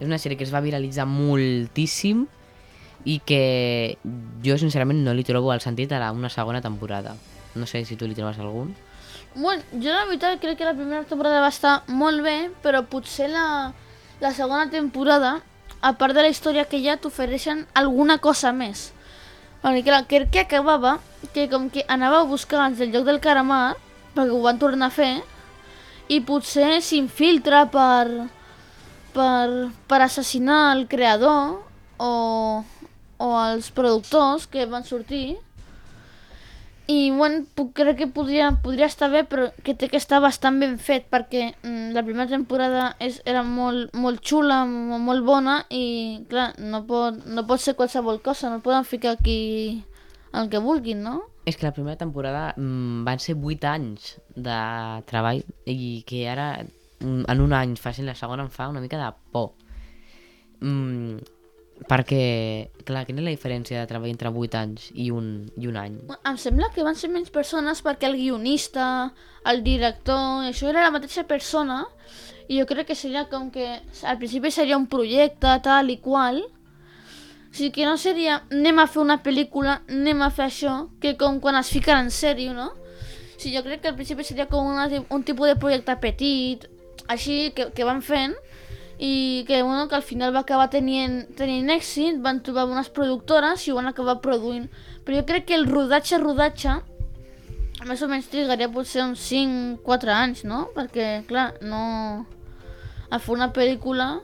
és 0.00 0.06
una 0.06 0.18
sèrie 0.20 0.36
que 0.36 0.44
es 0.44 0.52
va 0.52 0.64
viralitzar 0.64 1.06
moltíssim 1.08 2.26
i 3.06 3.20
que 3.24 3.96
jo 4.44 4.56
sincerament 4.58 5.04
no 5.06 5.14
li 5.14 5.24
trobo 5.24 5.52
el 5.54 5.62
sentit 5.62 5.92
a 5.92 6.10
una 6.12 6.28
segona 6.28 6.60
temporada. 6.60 7.14
No 7.54 7.66
sé 7.66 7.84
si 7.84 7.96
tu 7.96 8.06
li 8.06 8.14
trobes 8.14 8.38
algun. 8.38 8.74
Bueno, 9.34 9.62
jo 9.72 9.92
la 9.92 10.06
veritat 10.06 10.40
crec 10.40 10.58
que 10.58 10.64
la 10.64 10.74
primera 10.74 11.04
temporada 11.04 11.40
va 11.40 11.52
estar 11.52 11.82
molt 11.88 12.22
bé, 12.24 12.50
però 12.64 12.82
potser 12.88 13.28
la, 13.30 13.72
la 14.20 14.32
segona 14.32 14.70
temporada, 14.72 15.40
a 15.80 15.92
part 16.00 16.16
de 16.16 16.24
la 16.24 16.32
història 16.32 16.64
que 16.64 16.80
ha, 16.88 16.96
t'ofereixen 16.96 17.66
alguna 17.74 18.18
cosa 18.18 18.52
més. 18.52 18.90
Perquè 19.62 19.84
clar, 19.84 20.04
crec 20.08 20.30
que 20.32 20.44
acabava 20.44 20.98
que 21.34 21.48
com 21.52 21.68
que 21.70 21.84
anava 21.88 22.20
a 22.20 22.28
buscar 22.28 22.70
del 22.72 22.92
lloc 22.92 23.04
del 23.04 23.20
caramar, 23.20 23.76
perquè 24.14 24.32
ho 24.32 24.42
van 24.42 24.58
tornar 24.58 24.88
a 24.88 24.96
fer, 24.96 25.22
i 26.08 26.20
potser 26.22 26.80
s'infiltra 26.84 27.64
per, 27.72 28.28
per, 29.14 29.48
per 29.88 30.00
assassinar 30.04 30.76
el 30.76 30.86
creador 30.90 31.58
o, 31.98 32.12
o 33.18 33.32
els 33.46 33.72
productors 33.74 34.46
que 34.50 34.68
van 34.70 34.86
sortir, 34.86 35.38
i 36.86 37.10
bueno, 37.10 37.42
puc, 37.58 37.72
crec 37.74 37.96
que 37.98 38.06
podria, 38.14 38.52
podria 38.62 38.86
estar 38.86 39.08
bé, 39.10 39.24
però 39.26 39.48
que 39.66 39.74
té 39.74 39.88
que 39.90 39.98
estar 39.98 40.20
bastant 40.22 40.60
ben 40.62 40.76
fet, 40.78 41.08
perquè 41.10 41.48
mm, 41.50 41.88
la 41.96 42.04
primera 42.06 42.30
temporada 42.30 42.92
és, 43.02 43.18
era 43.26 43.42
molt, 43.42 43.90
molt 43.98 44.22
xula, 44.22 44.60
molt, 44.70 45.02
molt 45.02 45.26
bona, 45.26 45.56
i 45.74 46.22
clar, 46.30 46.52
no 46.62 46.84
pot, 46.86 47.18
no 47.26 47.42
pot 47.48 47.62
ser 47.62 47.74
qualsevol 47.74 48.20
cosa, 48.22 48.52
no 48.52 48.62
poden 48.62 48.86
ficar 48.86 49.16
aquí 49.16 49.82
el 50.32 50.52
que 50.52 50.62
vulguin, 50.62 51.02
no? 51.02 51.24
És 51.46 51.54
que 51.54 51.66
la 51.66 51.74
primera 51.74 51.98
temporada 51.98 52.48
mm, 52.56 53.04
van 53.06 53.22
ser 53.22 53.36
8 53.38 53.70
anys 53.70 54.16
de 54.34 54.58
treball 55.06 55.44
i 55.70 56.02
que 56.08 56.24
ara 56.28 56.48
mm, 56.64 57.22
en 57.30 57.44
un 57.44 57.54
any 57.54 57.76
facin 57.78 58.08
la 58.08 58.16
segona 58.18 58.46
em 58.46 58.50
fa 58.50 58.66
una 58.72 58.82
mica 58.82 58.98
de 58.98 59.12
por. 59.32 59.52
Mm, 60.58 61.20
perquè, 61.86 62.22
clar, 62.88 63.04
quina 63.06 63.20
és 63.20 63.28
la 63.28 63.34
diferència 63.34 63.82
de 63.82 63.90
treball 63.90 64.10
entre 64.10 64.32
8 64.32 64.58
anys 64.58 64.88
i 64.94 65.10
un, 65.14 65.30
i 65.60 65.68
un 65.70 65.78
any? 65.78 66.00
Em 66.16 66.40
sembla 66.40 66.72
que 66.74 66.84
van 66.86 66.98
ser 66.98 67.12
menys 67.12 67.30
persones 67.30 67.82
perquè 67.84 68.08
el 68.08 68.18
guionista, 68.18 69.12
el 69.46 69.62
director, 69.66 70.48
això 70.48 70.70
era 70.72 70.86
la 70.86 70.94
mateixa 70.94 71.26
persona 71.28 71.84
i 72.48 72.60
jo 72.60 72.66
crec 72.66 72.90
que 72.90 72.98
seria 72.98 73.26
com 73.30 73.50
que 73.54 73.68
al 73.76 74.18
principi 74.18 74.50
seria 74.54 74.78
un 74.78 74.86
projecte 74.90 75.58
tal 75.62 75.90
i 75.90 75.98
qual 76.02 76.42
o 77.56 77.58
sigui 77.58 77.72
que 77.72 77.86
no 77.86 77.96
seria 77.96 78.42
anem 78.52 78.82
a 78.82 78.84
fer 78.84 79.00
una 79.00 79.22
pel·lícula, 79.24 79.78
anem 79.88 80.20
a 80.20 80.26
fer 80.28 80.50
això 80.50 80.74
que 81.00 81.14
com 81.16 81.38
quan 81.40 81.56
es 81.56 81.70
fiquen 81.72 82.02
en 82.04 82.10
sèrio, 82.12 82.52
no? 82.52 82.66
O 82.68 83.38
sigui, 83.40 83.54
jo 83.56 83.62
crec 83.64 83.80
que 83.80 83.88
al 83.88 83.96
principi 83.96 84.26
seria 84.28 84.44
com 84.50 84.68
una, 84.68 84.84
un 85.08 85.24
tipus 85.24 85.48
de 85.48 85.54
projecte 85.56 85.94
petit 86.02 86.66
així 87.08 87.54
que, 87.56 87.70
que 87.72 87.88
van 87.88 88.04
fent 88.04 88.36
i 89.00 89.46
que, 89.48 89.62
bueno, 89.62 89.88
que 89.88 89.96
al 89.96 90.04
final 90.04 90.36
va 90.36 90.44
acabar 90.44 90.68
tenint, 90.68 91.22
tenint 91.40 91.72
èxit, 91.72 92.20
van 92.20 92.44
trobar 92.44 92.68
unes 92.68 92.92
productores 92.92 93.64
i 93.64 93.72
ho 93.72 93.80
van 93.80 93.88
acabar 93.88 94.18
produint. 94.20 94.68
Però 95.08 95.16
jo 95.16 95.24
crec 95.24 95.48
que 95.48 95.56
el 95.56 95.64
rodatge, 95.72 96.20
rodatge, 96.20 96.76
més 97.88 98.04
o 98.04 98.12
menys 98.12 98.28
trigaria 98.28 98.68
potser 98.68 99.06
uns 99.08 99.24
5-4 99.32 100.18
anys, 100.20 100.44
no? 100.44 100.66
Perquè, 100.76 101.22
clar, 101.24 101.54
no... 101.64 102.26
A 103.08 103.16
fer 103.16 103.32
una 103.32 103.54
pel·lícula, 103.54 104.18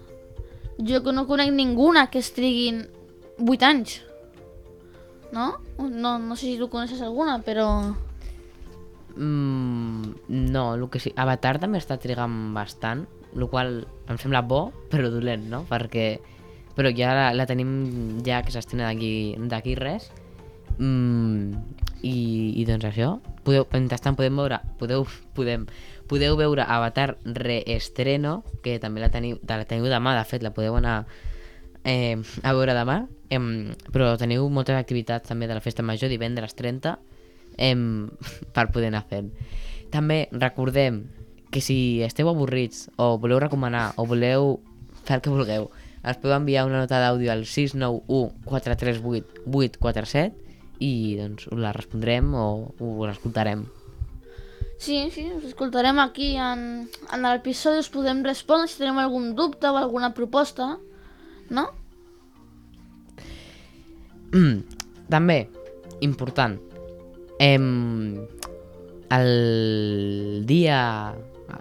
jo 0.76 1.01
que 1.01 1.12
no 1.16 1.24
conec 1.24 1.53
ninguna 1.57 2.11
que 2.12 2.20
es 2.20 2.35
triguin 2.37 2.91
8 3.43 3.62
anys. 3.66 4.03
No? 5.32 5.59
No, 5.78 6.18
no 6.18 6.36
sé 6.36 6.47
si 6.47 6.59
tu 6.59 6.68
coneixes 6.70 7.03
alguna, 7.03 7.40
però... 7.43 7.66
Mm, 9.16 10.14
no, 10.28 10.74
el 10.74 10.88
que 10.90 11.01
sí. 11.01 11.12
Avatar 11.16 11.59
també 11.61 11.80
està 11.80 11.99
trigant 12.01 12.53
bastant, 12.55 13.07
el 13.34 13.49
qual 13.49 13.82
em 14.09 14.20
sembla 14.20 14.45
bo, 14.47 14.70
però 14.93 15.11
dolent, 15.12 15.49
no? 15.51 15.64
Perquè... 15.70 16.07
Però 16.72 16.88
ja 16.97 17.11
la, 17.12 17.24
la 17.36 17.45
tenim 17.45 18.22
ja 18.24 18.40
que 18.40 18.53
s'estrena 18.53 18.93
d'aquí 18.93 19.74
res. 19.76 20.09
Mm, 20.78 21.59
i, 22.03 22.14
I 22.61 22.64
doncs 22.68 22.86
això. 22.88 23.16
Podeu, 23.45 23.66
mentrestant 23.72 24.16
podem 24.16 24.38
veure... 24.40 24.61
Podeu, 24.80 25.05
podem, 25.36 25.66
podeu 26.09 26.38
veure 26.38 26.64
Avatar 26.64 27.16
Reestreno, 27.24 28.40
que 28.64 28.78
també 28.80 29.03
la 29.03 29.11
teniu, 29.12 29.38
la 29.49 29.66
teniu 29.68 29.90
demà, 29.90 30.16
de 30.16 30.24
fet, 30.28 30.45
la 30.45 30.55
podeu 30.55 30.78
anar 30.80 31.03
eh, 31.85 32.18
a 32.43 32.53
veure 32.53 32.76
demà. 32.76 33.03
Eh, 33.33 33.41
però 33.93 34.12
teniu 34.20 34.49
moltes 34.53 34.76
activitats 34.76 35.28
també 35.28 35.49
de 35.49 35.57
la 35.57 35.64
festa 35.64 35.83
major, 35.83 36.11
divendres 36.12 36.55
30, 36.59 36.99
em, 37.59 38.11
per 38.55 38.70
poder 38.72 38.93
anar 38.93 39.05
fent. 39.09 39.33
També 39.93 40.26
recordem 40.33 41.05
que 41.53 41.61
si 41.61 42.03
esteu 42.03 42.30
avorrits 42.33 42.89
o 42.97 43.18
voleu 43.20 43.41
recomanar 43.43 43.93
o 44.01 44.07
voleu 44.09 44.57
fer 45.05 45.18
el 45.18 45.24
que 45.24 45.33
vulgueu, 45.33 45.68
ens 46.03 46.18
podeu 46.18 46.39
enviar 46.39 46.64
una 46.66 46.80
nota 46.83 46.99
d'àudio 47.03 47.30
al 47.33 47.45
691 47.47 48.33
438 48.49 49.45
847 49.47 50.43
i 50.83 50.93
doncs 51.20 51.47
la 51.53 51.74
respondrem 51.76 52.33
o 52.35 52.72
us 52.80 53.07
l'escoltarem. 53.07 53.66
Sí, 54.83 54.97
sí, 55.14 55.28
us 55.30 55.45
escoltarem 55.47 56.01
aquí 56.03 56.33
en, 56.35 56.89
en 57.14 57.22
l'episodi, 57.22 57.85
us 57.85 57.93
podem 57.93 58.24
respondre 58.26 58.66
si 58.66 58.80
tenim 58.80 58.99
algun 58.99 59.37
dubte 59.39 59.70
o 59.70 59.78
alguna 59.78 60.11
proposta, 60.16 60.72
no? 61.53 61.68
Mm, 64.32 64.64
també, 65.12 65.46
important, 66.00 66.59
em, 67.38 68.18
el 69.12 70.44
dia... 70.48 71.14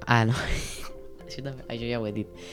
Ah, 0.08 0.24
no, 0.26 0.34
això, 1.28 1.44
també, 1.44 1.68
això 1.68 1.88
ja 1.90 2.00
ho 2.00 2.08
he 2.08 2.14
dit. 2.16 2.44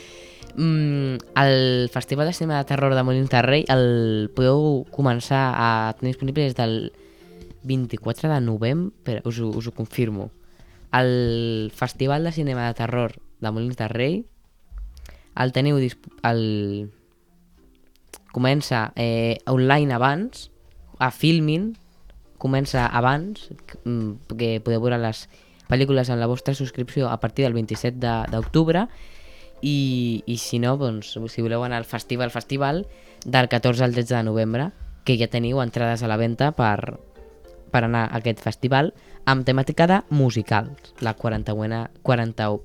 Mm, 0.58 1.22
el 1.38 1.88
Festival 1.94 2.26
de 2.26 2.34
Cinema 2.34 2.58
de 2.58 2.66
Terror 2.66 2.96
de 2.96 3.04
Molins 3.06 3.30
de 3.30 3.42
Rei 3.46 3.62
el 3.70 4.32
podeu 4.34 4.82
començar 4.90 5.52
a 5.54 5.68
tenir 6.00 6.16
disponible 6.16 6.48
des 6.48 6.56
del 6.58 6.90
24 7.62 8.32
de 8.32 8.40
novembre, 8.42 9.20
us, 9.24 9.38
us 9.38 9.70
ho 9.70 9.74
confirmo. 9.76 10.32
El 10.90 11.70
Festival 11.76 12.24
de 12.24 12.32
Cinema 12.32 12.66
de 12.66 12.74
Terror 12.74 13.14
de 13.38 13.54
Molins 13.54 13.78
de 13.78 13.88
Rei 13.92 14.18
el 15.38 15.52
teniu 15.54 15.78
el... 15.78 16.90
comença 18.32 18.92
eh, 18.96 19.38
online 19.46 19.94
abans 19.94 20.50
a 20.98 21.10
Filmin 21.10 21.72
comença 22.38 22.86
abans 22.86 23.50
mm, 23.84 24.34
que 24.38 24.60
podeu 24.62 24.80
veure 24.82 24.98
les 25.02 25.26
pel·lícules 25.68 26.08
en 26.08 26.20
la 26.20 26.26
vostra 26.30 26.54
subscripció 26.54 27.08
a 27.10 27.18
partir 27.20 27.44
del 27.44 27.52
27 27.52 27.98
de- 27.98 28.26
d'octubre. 28.30 28.86
I, 29.60 30.22
i 30.24 30.36
si 30.38 30.60
no, 30.62 30.76
doncs, 30.78 31.16
si 31.28 31.42
voleu 31.42 31.64
anar 31.66 31.80
al 31.82 31.84
festival 31.84 32.30
festival 32.30 32.86
del 33.26 33.48
14 33.50 33.82
al 33.84 33.92
13 33.92 34.14
de 34.14 34.22
novembre 34.22 34.68
que 35.04 35.16
ja 35.18 35.26
teniu 35.26 35.58
entrades 35.60 36.02
a 36.02 36.08
la 36.08 36.16
venda 36.16 36.52
per, 36.54 37.00
per 37.72 37.82
anar 37.84 38.04
a 38.06 38.20
aquest 38.20 38.38
festival 38.38 38.92
amb 39.26 39.42
temàtica 39.44 39.88
de 39.90 39.98
musicals 40.14 40.94
la 41.02 41.16
41a 41.18 41.88
41 42.06 42.60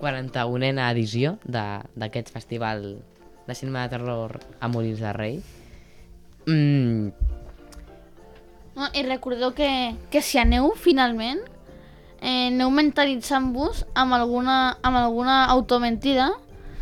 41a 0.00 0.86
edició 0.92 1.38
d'aquest 1.44 2.30
festival 2.30 3.00
de 3.48 3.56
cinema 3.56 3.82
de 3.82 3.96
terror 3.96 4.38
a 4.60 4.68
Molins 4.68 5.00
de 5.00 5.12
Rei 5.16 5.42
mm, 6.46 7.28
no? 8.78 8.88
I 8.94 9.02
recordeu 9.02 9.52
que, 9.54 9.96
que 10.10 10.22
si 10.22 10.38
aneu 10.38 10.70
finalment, 10.78 11.42
eh, 12.22 12.48
aneu 12.48 12.70
mentalitzant-vos 12.70 13.84
amb 13.98 14.14
alguna, 14.14 14.78
amb 14.82 14.96
alguna 15.02 15.44
automentida. 15.50 16.30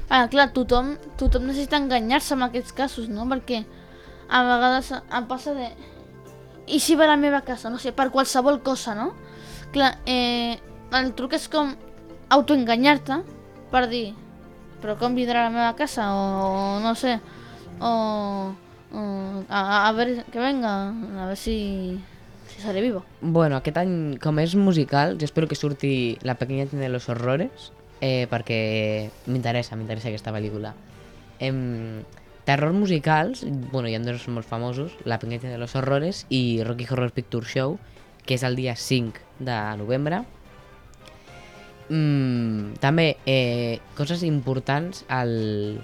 Ah, 0.09 0.29
clar, 0.31 0.53
tothom, 0.55 0.95
tothom 1.19 1.49
necessita 1.49 1.81
enganyar-se 1.81 2.37
en 2.37 2.45
aquests 2.47 2.77
casos, 2.77 3.09
no? 3.09 3.27
Perquè 3.27 3.65
a 4.29 4.45
vegades 4.45 4.93
em 4.93 5.27
passa 5.27 5.57
de... 5.57 5.73
I 6.67 6.79
si 6.83 6.95
ve 6.99 7.07
a 7.07 7.15
la 7.15 7.17
meva 7.17 7.41
casa? 7.47 7.71
No 7.71 7.79
sé, 7.79 7.95
per 7.97 8.11
qualsevol 8.15 8.61
cosa, 8.63 8.95
no? 8.95 9.13
Clar, 9.73 9.97
eh, 10.07 10.61
el 10.95 11.13
truc 11.19 11.35
és 11.39 11.49
com 11.51 11.75
autoenganyar-te 12.31 13.23
per 13.73 13.87
dir 13.91 14.13
però 14.83 14.97
com 15.01 15.15
vindrà 15.17 15.45
a 15.45 15.49
la 15.49 15.55
meva 15.55 15.73
casa 15.79 16.11
o 16.15 16.79
no 16.83 16.95
sé 16.95 17.19
o, 17.81 18.53
o 18.93 19.01
a, 19.49 19.89
a 19.89 19.93
ver 19.93 20.25
que 20.31 20.39
venga 20.39 20.91
a 20.91 21.27
ver 21.27 21.37
si 21.37 22.01
si 22.49 22.63
seré 22.63 22.81
vivo 22.81 23.05
Bueno, 23.21 23.57
aquest 23.57 23.79
any, 23.81 24.17
com 24.23 24.39
és 24.41 24.55
musical, 24.57 25.17
jo 25.21 25.27
espero 25.27 25.49
que 25.49 25.59
surti 25.59 26.19
La 26.23 26.37
pequeña 26.37 26.67
tienda 26.67 26.87
de 26.87 26.93
los 26.93 27.09
horrores, 27.09 27.73
eh, 28.01 28.27
perquè 28.31 29.11
m'interessa, 29.27 29.77
m'interessa 29.77 30.09
aquesta 30.09 30.33
pel·lícula. 30.33 30.75
Em, 31.41 32.05
terror 32.47 32.73
musicals, 32.73 33.45
bueno, 33.73 33.89
hi 33.89 33.97
ha 33.97 34.01
dos 34.01 34.29
molt 34.29 34.47
famosos, 34.47 34.97
La 35.05 35.19
pequeña 35.19 35.41
tienda 35.41 35.59
de 35.59 35.61
los 35.61 35.75
horrores 35.77 36.27
i 36.31 36.63
Rocky 36.63 36.87
Horror 36.89 37.13
Picture 37.13 37.47
Show, 37.47 37.79
que 38.25 38.35
és 38.35 38.43
el 38.43 38.57
dia 38.57 38.77
5 38.77 39.21
de 39.39 39.59
novembre. 39.77 40.25
Mm, 41.89 42.79
també, 42.83 43.17
eh, 43.27 43.81
coses 43.97 44.23
importants 44.27 45.05
al, 45.09 45.83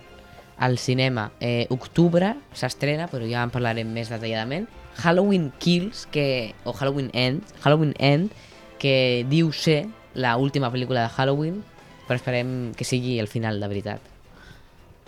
al 0.58 0.78
cinema. 0.78 1.30
Eh, 1.40 1.66
octubre 1.70 2.34
s'estrena, 2.52 3.08
però 3.08 3.26
ja 3.28 3.42
en 3.42 3.54
parlarem 3.54 3.90
més 3.92 4.10
detalladament, 4.10 4.68
Halloween 5.02 5.50
Kills, 5.58 6.06
que, 6.12 6.54
o 6.64 6.72
Halloween 6.72 7.10
End, 7.14 7.44
Halloween 7.62 7.94
End, 7.98 8.32
que 8.78 9.24
diu 9.30 9.52
ser 9.52 9.86
la 10.14 10.36
última 10.36 10.72
pel·lícula 10.72 11.06
de 11.06 11.12
Halloween, 11.14 11.62
però 12.08 12.18
esperem 12.18 12.72
que 12.76 12.84
sigui 12.84 13.18
el 13.22 13.30
final, 13.30 13.60
de 13.60 13.68
veritat. 13.68 14.12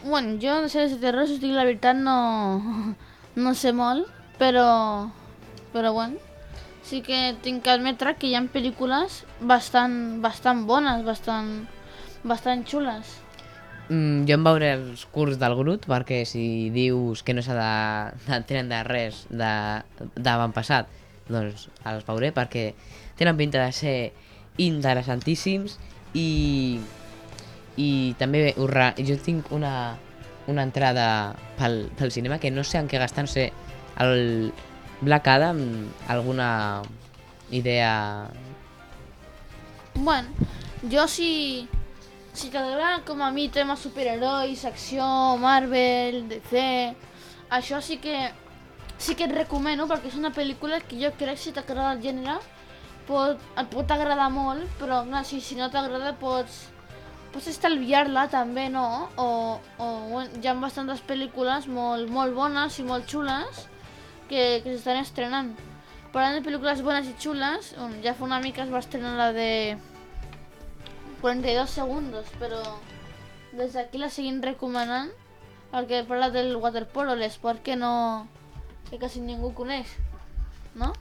bueno, 0.05 0.37
jo 0.41 0.61
de 0.61 0.69
sèries 0.69 0.93
de 0.93 1.01
terror 1.01 1.27
si 1.27 1.41
la 1.49 1.65
veritat 1.65 1.97
no 1.97 2.95
no 3.45 3.55
sé 3.55 3.73
molt 3.73 4.07
però 4.39 5.11
però 5.73 5.93
bueno 5.97 6.21
sí 6.85 7.01
que 7.03 7.35
tinc 7.43 7.65
que 7.65 7.73
admetre 7.73 8.15
que 8.21 8.29
hi 8.29 8.37
ha 8.37 8.43
pel·lícules 8.53 9.23
bastant, 9.41 10.21
bastant 10.25 10.65
bones, 10.69 11.05
bastant, 11.07 11.53
bastant 12.23 12.65
xules. 12.69 13.21
Mm, 13.89 14.25
jo 14.29 14.37
em 14.39 14.45
veuré 14.45 14.71
els 14.79 15.05
curs 15.13 15.37
del 15.41 15.57
Grut 15.59 15.89
perquè 15.89 16.23
si 16.29 16.71
dius 16.73 17.25
que 17.25 17.35
no 17.37 17.43
s'ha 17.45 17.57
de, 17.59 17.73
de 18.29 18.39
tenen 18.49 18.71
de 18.73 18.83
res 18.87 19.25
d'avantpassat, 19.33 20.89
doncs 21.29 21.69
els 21.89 22.07
veuré 22.07 22.33
perquè 22.37 22.71
tenen 23.19 23.37
pinta 23.37 23.65
de 23.65 23.73
ser 23.77 23.99
interessantíssims 24.61 25.79
i, 26.17 26.81
i 27.77 27.91
també 28.21 28.53
re... 28.57 28.91
jo 29.05 29.19
tinc 29.21 29.53
una, 29.53 29.97
una 30.49 30.65
entrada 30.65 31.09
pel, 31.59 31.89
pel 31.99 32.13
cinema 32.13 32.39
que 32.41 32.53
no 32.53 32.65
sé 32.65 32.81
en 32.81 32.89
què 32.89 33.01
gastar, 33.01 33.27
no 33.29 33.33
sé, 33.33 33.51
el 34.01 34.53
Black 35.05 35.29
Adam, 35.29 35.93
alguna 36.09 36.83
idea... 37.51 38.29
Bueno, 39.95 40.29
jo 40.91 41.07
si, 41.07 41.69
si 42.33 42.51
t'agrada 42.51 43.05
com 43.07 43.23
a 43.23 43.31
mi 43.31 43.49
tema 43.49 43.77
superherois, 43.77 44.65
acció, 44.65 45.05
Marvel, 45.39 46.25
DC, 46.29 46.65
això 47.51 47.81
sí 47.81 48.01
que 48.03 48.33
sí 48.99 49.15
que 49.15 49.29
et 49.29 49.35
recomano 49.35 49.87
perquè 49.91 50.11
és 50.11 50.19
una 50.19 50.33
pel·lícula 50.35 50.81
que 50.83 50.99
jo 50.99 51.13
crec 51.19 51.39
si 51.39 51.53
t'agrada 51.55 51.93
el 51.95 52.03
gènere 52.03 52.39
pot, 53.09 53.41
et 53.61 53.69
pot 53.71 53.91
agradar 53.91 54.31
molt, 54.33 54.65
però 54.81 55.03
clar, 55.07 55.25
si, 55.29 55.41
si 55.45 55.59
no 55.59 55.69
t'agrada 55.71 56.15
pots, 56.19 56.65
pots 57.35 57.51
estalviar-la 57.53 58.27
també, 58.33 58.67
no? 58.73 58.87
O, 59.21 59.29
o 59.79 60.25
hi 60.25 60.49
ha 60.49 60.57
bastantes 60.59 61.05
pel·lícules 61.07 61.69
molt, 61.69 62.11
molt 62.11 62.35
bones 62.35 62.81
i 62.81 62.87
molt 62.89 63.07
xules 63.11 63.69
que, 64.29 64.61
que 64.65 64.75
s'estan 64.75 65.01
estrenant. 65.01 65.53
Parlant 66.15 66.39
de 66.39 66.45
pel·lícules 66.47 66.83
bones 66.87 67.11
i 67.11 67.15
xules, 67.19 67.73
um, 67.83 67.97
ja 68.05 68.15
fa 68.15 68.27
una 68.27 68.41
mica 68.43 68.63
es 68.63 68.73
va 68.73 68.83
estrenar 68.85 69.17
la 69.19 69.33
de 69.35 69.77
42 71.21 71.71
segundos, 71.71 72.31
però 72.39 72.61
des 73.55 73.75
d'aquí 73.75 73.99
la 73.99 74.11
seguim 74.13 74.43
recomanant 74.45 75.11
perquè 75.73 76.05
parla 76.07 76.31
del 76.31 76.55
waterpolo, 76.57 77.17
l'esport 77.19 77.63
que 77.67 77.75
no... 77.75 78.29
que 78.91 78.99
quasi 79.01 79.21
ningú 79.21 79.51
coneix, 79.59 79.91
no? 80.79 80.93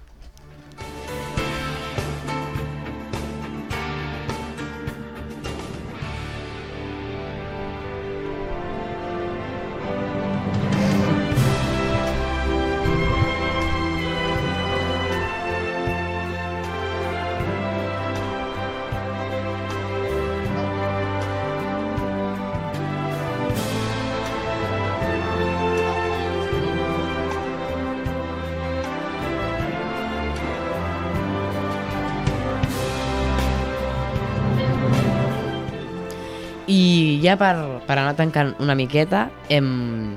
Ja 37.24 37.38
per, 37.39 37.55
per 37.88 37.97
anar 37.97 38.17
tancant 38.19 38.53
una 38.59 38.76
miqueta, 38.76 39.30
hem, 39.49 40.15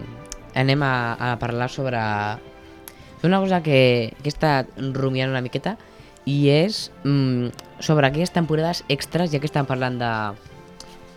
anem 0.59 0.83
a, 0.83 0.95
a 1.15 1.37
parlar 1.39 1.71
sobre, 1.71 2.01
una 3.23 3.39
cosa 3.41 3.63
que, 3.63 4.15
que 4.23 4.29
he 4.29 4.35
estat 4.35 4.73
rumiant 4.97 5.31
una 5.31 5.45
miqueta 5.45 5.77
i 6.27 6.49
és 6.51 6.89
mm, 7.05 7.79
sobre 7.79 8.09
aquelles 8.09 8.35
temporades 8.35 8.83
extras, 8.89 9.31
ja 9.31 9.39
que 9.39 9.47
estem 9.47 9.69
parlant 9.69 10.01
de, 10.03 10.11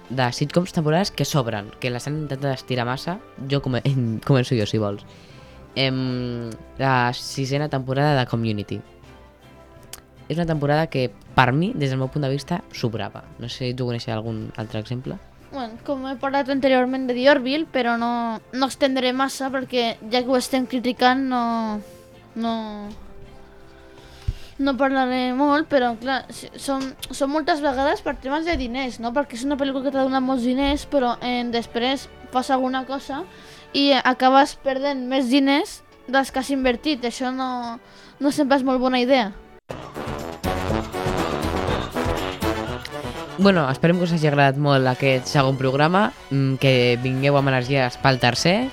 de 0.10 0.30
sitcoms, 0.34 0.76
temporades 0.76 1.10
que 1.12 1.26
sobren, 1.26 1.72
que 1.82 1.90
les 1.90 2.06
han 2.08 2.22
intentat 2.26 2.54
estirar 2.54 2.86
massa. 2.86 3.18
Jo 3.50 3.64
come, 3.66 3.82
començo 4.30 4.58
jo, 4.58 4.70
si 4.70 4.82
vols. 4.82 5.06
Em, 5.76 6.50
la 6.78 7.12
sisena 7.18 7.70
temporada 7.70 8.18
de 8.20 8.30
Community. 8.30 8.82
és 10.30 10.38
una 10.38 10.46
temporada 10.46 10.86
que, 10.94 11.08
per 11.34 11.50
mi, 11.58 11.72
des 11.74 11.90
del 11.90 11.98
meu 11.98 12.12
punt 12.14 12.22
de 12.22 12.30
vista, 12.30 12.62
sobrava. 12.72 13.24
No 13.40 13.50
sé 13.50 13.72
si 13.72 13.74
tu 13.74 13.88
coneixes 13.90 14.14
algun 14.14 14.52
altre 14.62 14.78
exemple. 14.78 15.18
Bueno, 15.52 15.80
com 15.82 16.04
he 16.06 16.14
parlat 16.22 16.50
anteriorment 16.54 17.08
de 17.10 17.16
The 17.18 17.26
Orville, 17.32 17.66
però 17.74 17.96
no, 17.98 18.40
no 18.54 18.68
extendré 18.70 19.14
massa 19.18 19.50
perquè 19.50 19.96
ja 20.12 20.22
que 20.22 20.30
ho 20.30 20.38
estem 20.38 20.68
criticant 20.70 21.24
no, 21.32 21.42
no, 22.38 22.54
no 24.62 24.76
parlaré 24.78 25.32
molt, 25.34 25.66
però 25.72 25.96
clar, 25.98 26.20
són, 26.54 26.92
són 27.10 27.34
moltes 27.34 27.64
vegades 27.66 28.06
per 28.06 28.20
temes 28.22 28.46
de 28.46 28.60
diners, 28.62 29.00
no? 29.02 29.10
Perquè 29.16 29.40
és 29.40 29.48
una 29.48 29.58
pel·lícula 29.58 29.88
que 29.88 29.96
t'ha 29.96 30.06
donat 30.06 30.26
molts 30.26 30.46
diners, 30.46 30.86
però 30.92 31.16
eh, 31.26 31.42
després 31.50 32.06
fas 32.30 32.54
alguna 32.54 32.86
cosa 32.86 33.24
i 33.74 33.90
acabes 33.98 34.54
perdent 34.62 35.08
més 35.10 35.34
diners 35.34 35.80
dels 36.06 36.30
que 36.30 36.44
has 36.44 36.54
invertit. 36.54 37.10
Això 37.10 37.34
no, 37.34 37.80
no 38.22 38.36
sempre 38.36 38.62
és 38.62 38.68
molt 38.68 38.86
bona 38.86 39.02
idea. 39.02 39.32
Bueno, 43.40 43.70
esperem 43.72 43.96
que 43.96 44.04
us 44.04 44.12
hagi 44.12 44.28
agradat 44.28 44.58
molt 44.60 44.84
aquest 44.92 45.30
segon 45.32 45.56
programa, 45.56 46.10
mm, 46.28 46.58
que 46.60 47.00
vingueu 47.00 47.38
amb 47.40 47.48
energies 47.48 47.96
pel 47.98 48.20
tercer. 48.20 48.70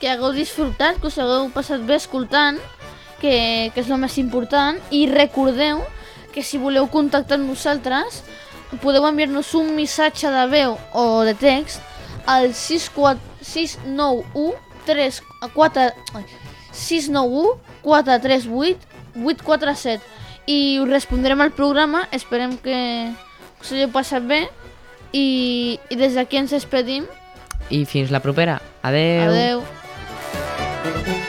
que 0.00 0.10
hagueu 0.10 0.32
disfrutat, 0.32 0.98
que 0.98 1.06
us 1.06 1.18
hagueu 1.18 1.48
passat 1.54 1.80
bé 1.86 1.94
escoltant, 1.94 2.58
que, 3.20 3.70
que 3.72 3.80
és 3.80 3.88
el 3.88 4.00
més 4.02 4.18
important, 4.18 4.80
i 4.90 5.06
recordeu 5.06 5.78
que 6.34 6.42
si 6.42 6.58
voleu 6.58 6.88
contactar 6.90 7.38
amb 7.38 7.46
nosaltres 7.46 8.24
podeu 8.82 9.06
enviar-nos 9.06 9.54
un 9.54 9.76
missatge 9.76 10.26
de 10.26 10.46
veu 10.50 10.76
o 10.92 11.22
de 11.22 11.34
text 11.38 11.80
al 12.26 12.50
64 12.50 13.20
691 13.42 14.58
3 14.86 15.22
4 15.54 15.82
ai, 16.18 16.24
691 16.72 17.60
438 17.84 18.88
847 19.22 20.02
i 20.46 20.80
us 20.82 20.88
respondrem 20.88 21.40
al 21.40 21.52
programa, 21.54 22.08
esperem 22.10 22.56
que 22.58 23.12
us 23.62 23.72
hagi 23.72 23.88
passat 23.94 24.26
bé 24.26 24.44
i, 25.12 25.78
i 25.90 25.98
des 25.98 26.18
d'aquí 26.18 26.40
ens 26.42 26.54
despedim. 26.54 27.06
I 27.70 27.84
fins 27.88 28.10
la 28.12 28.20
propera. 28.24 28.60
Adeu. 28.82 29.30
Adeu. 29.30 31.21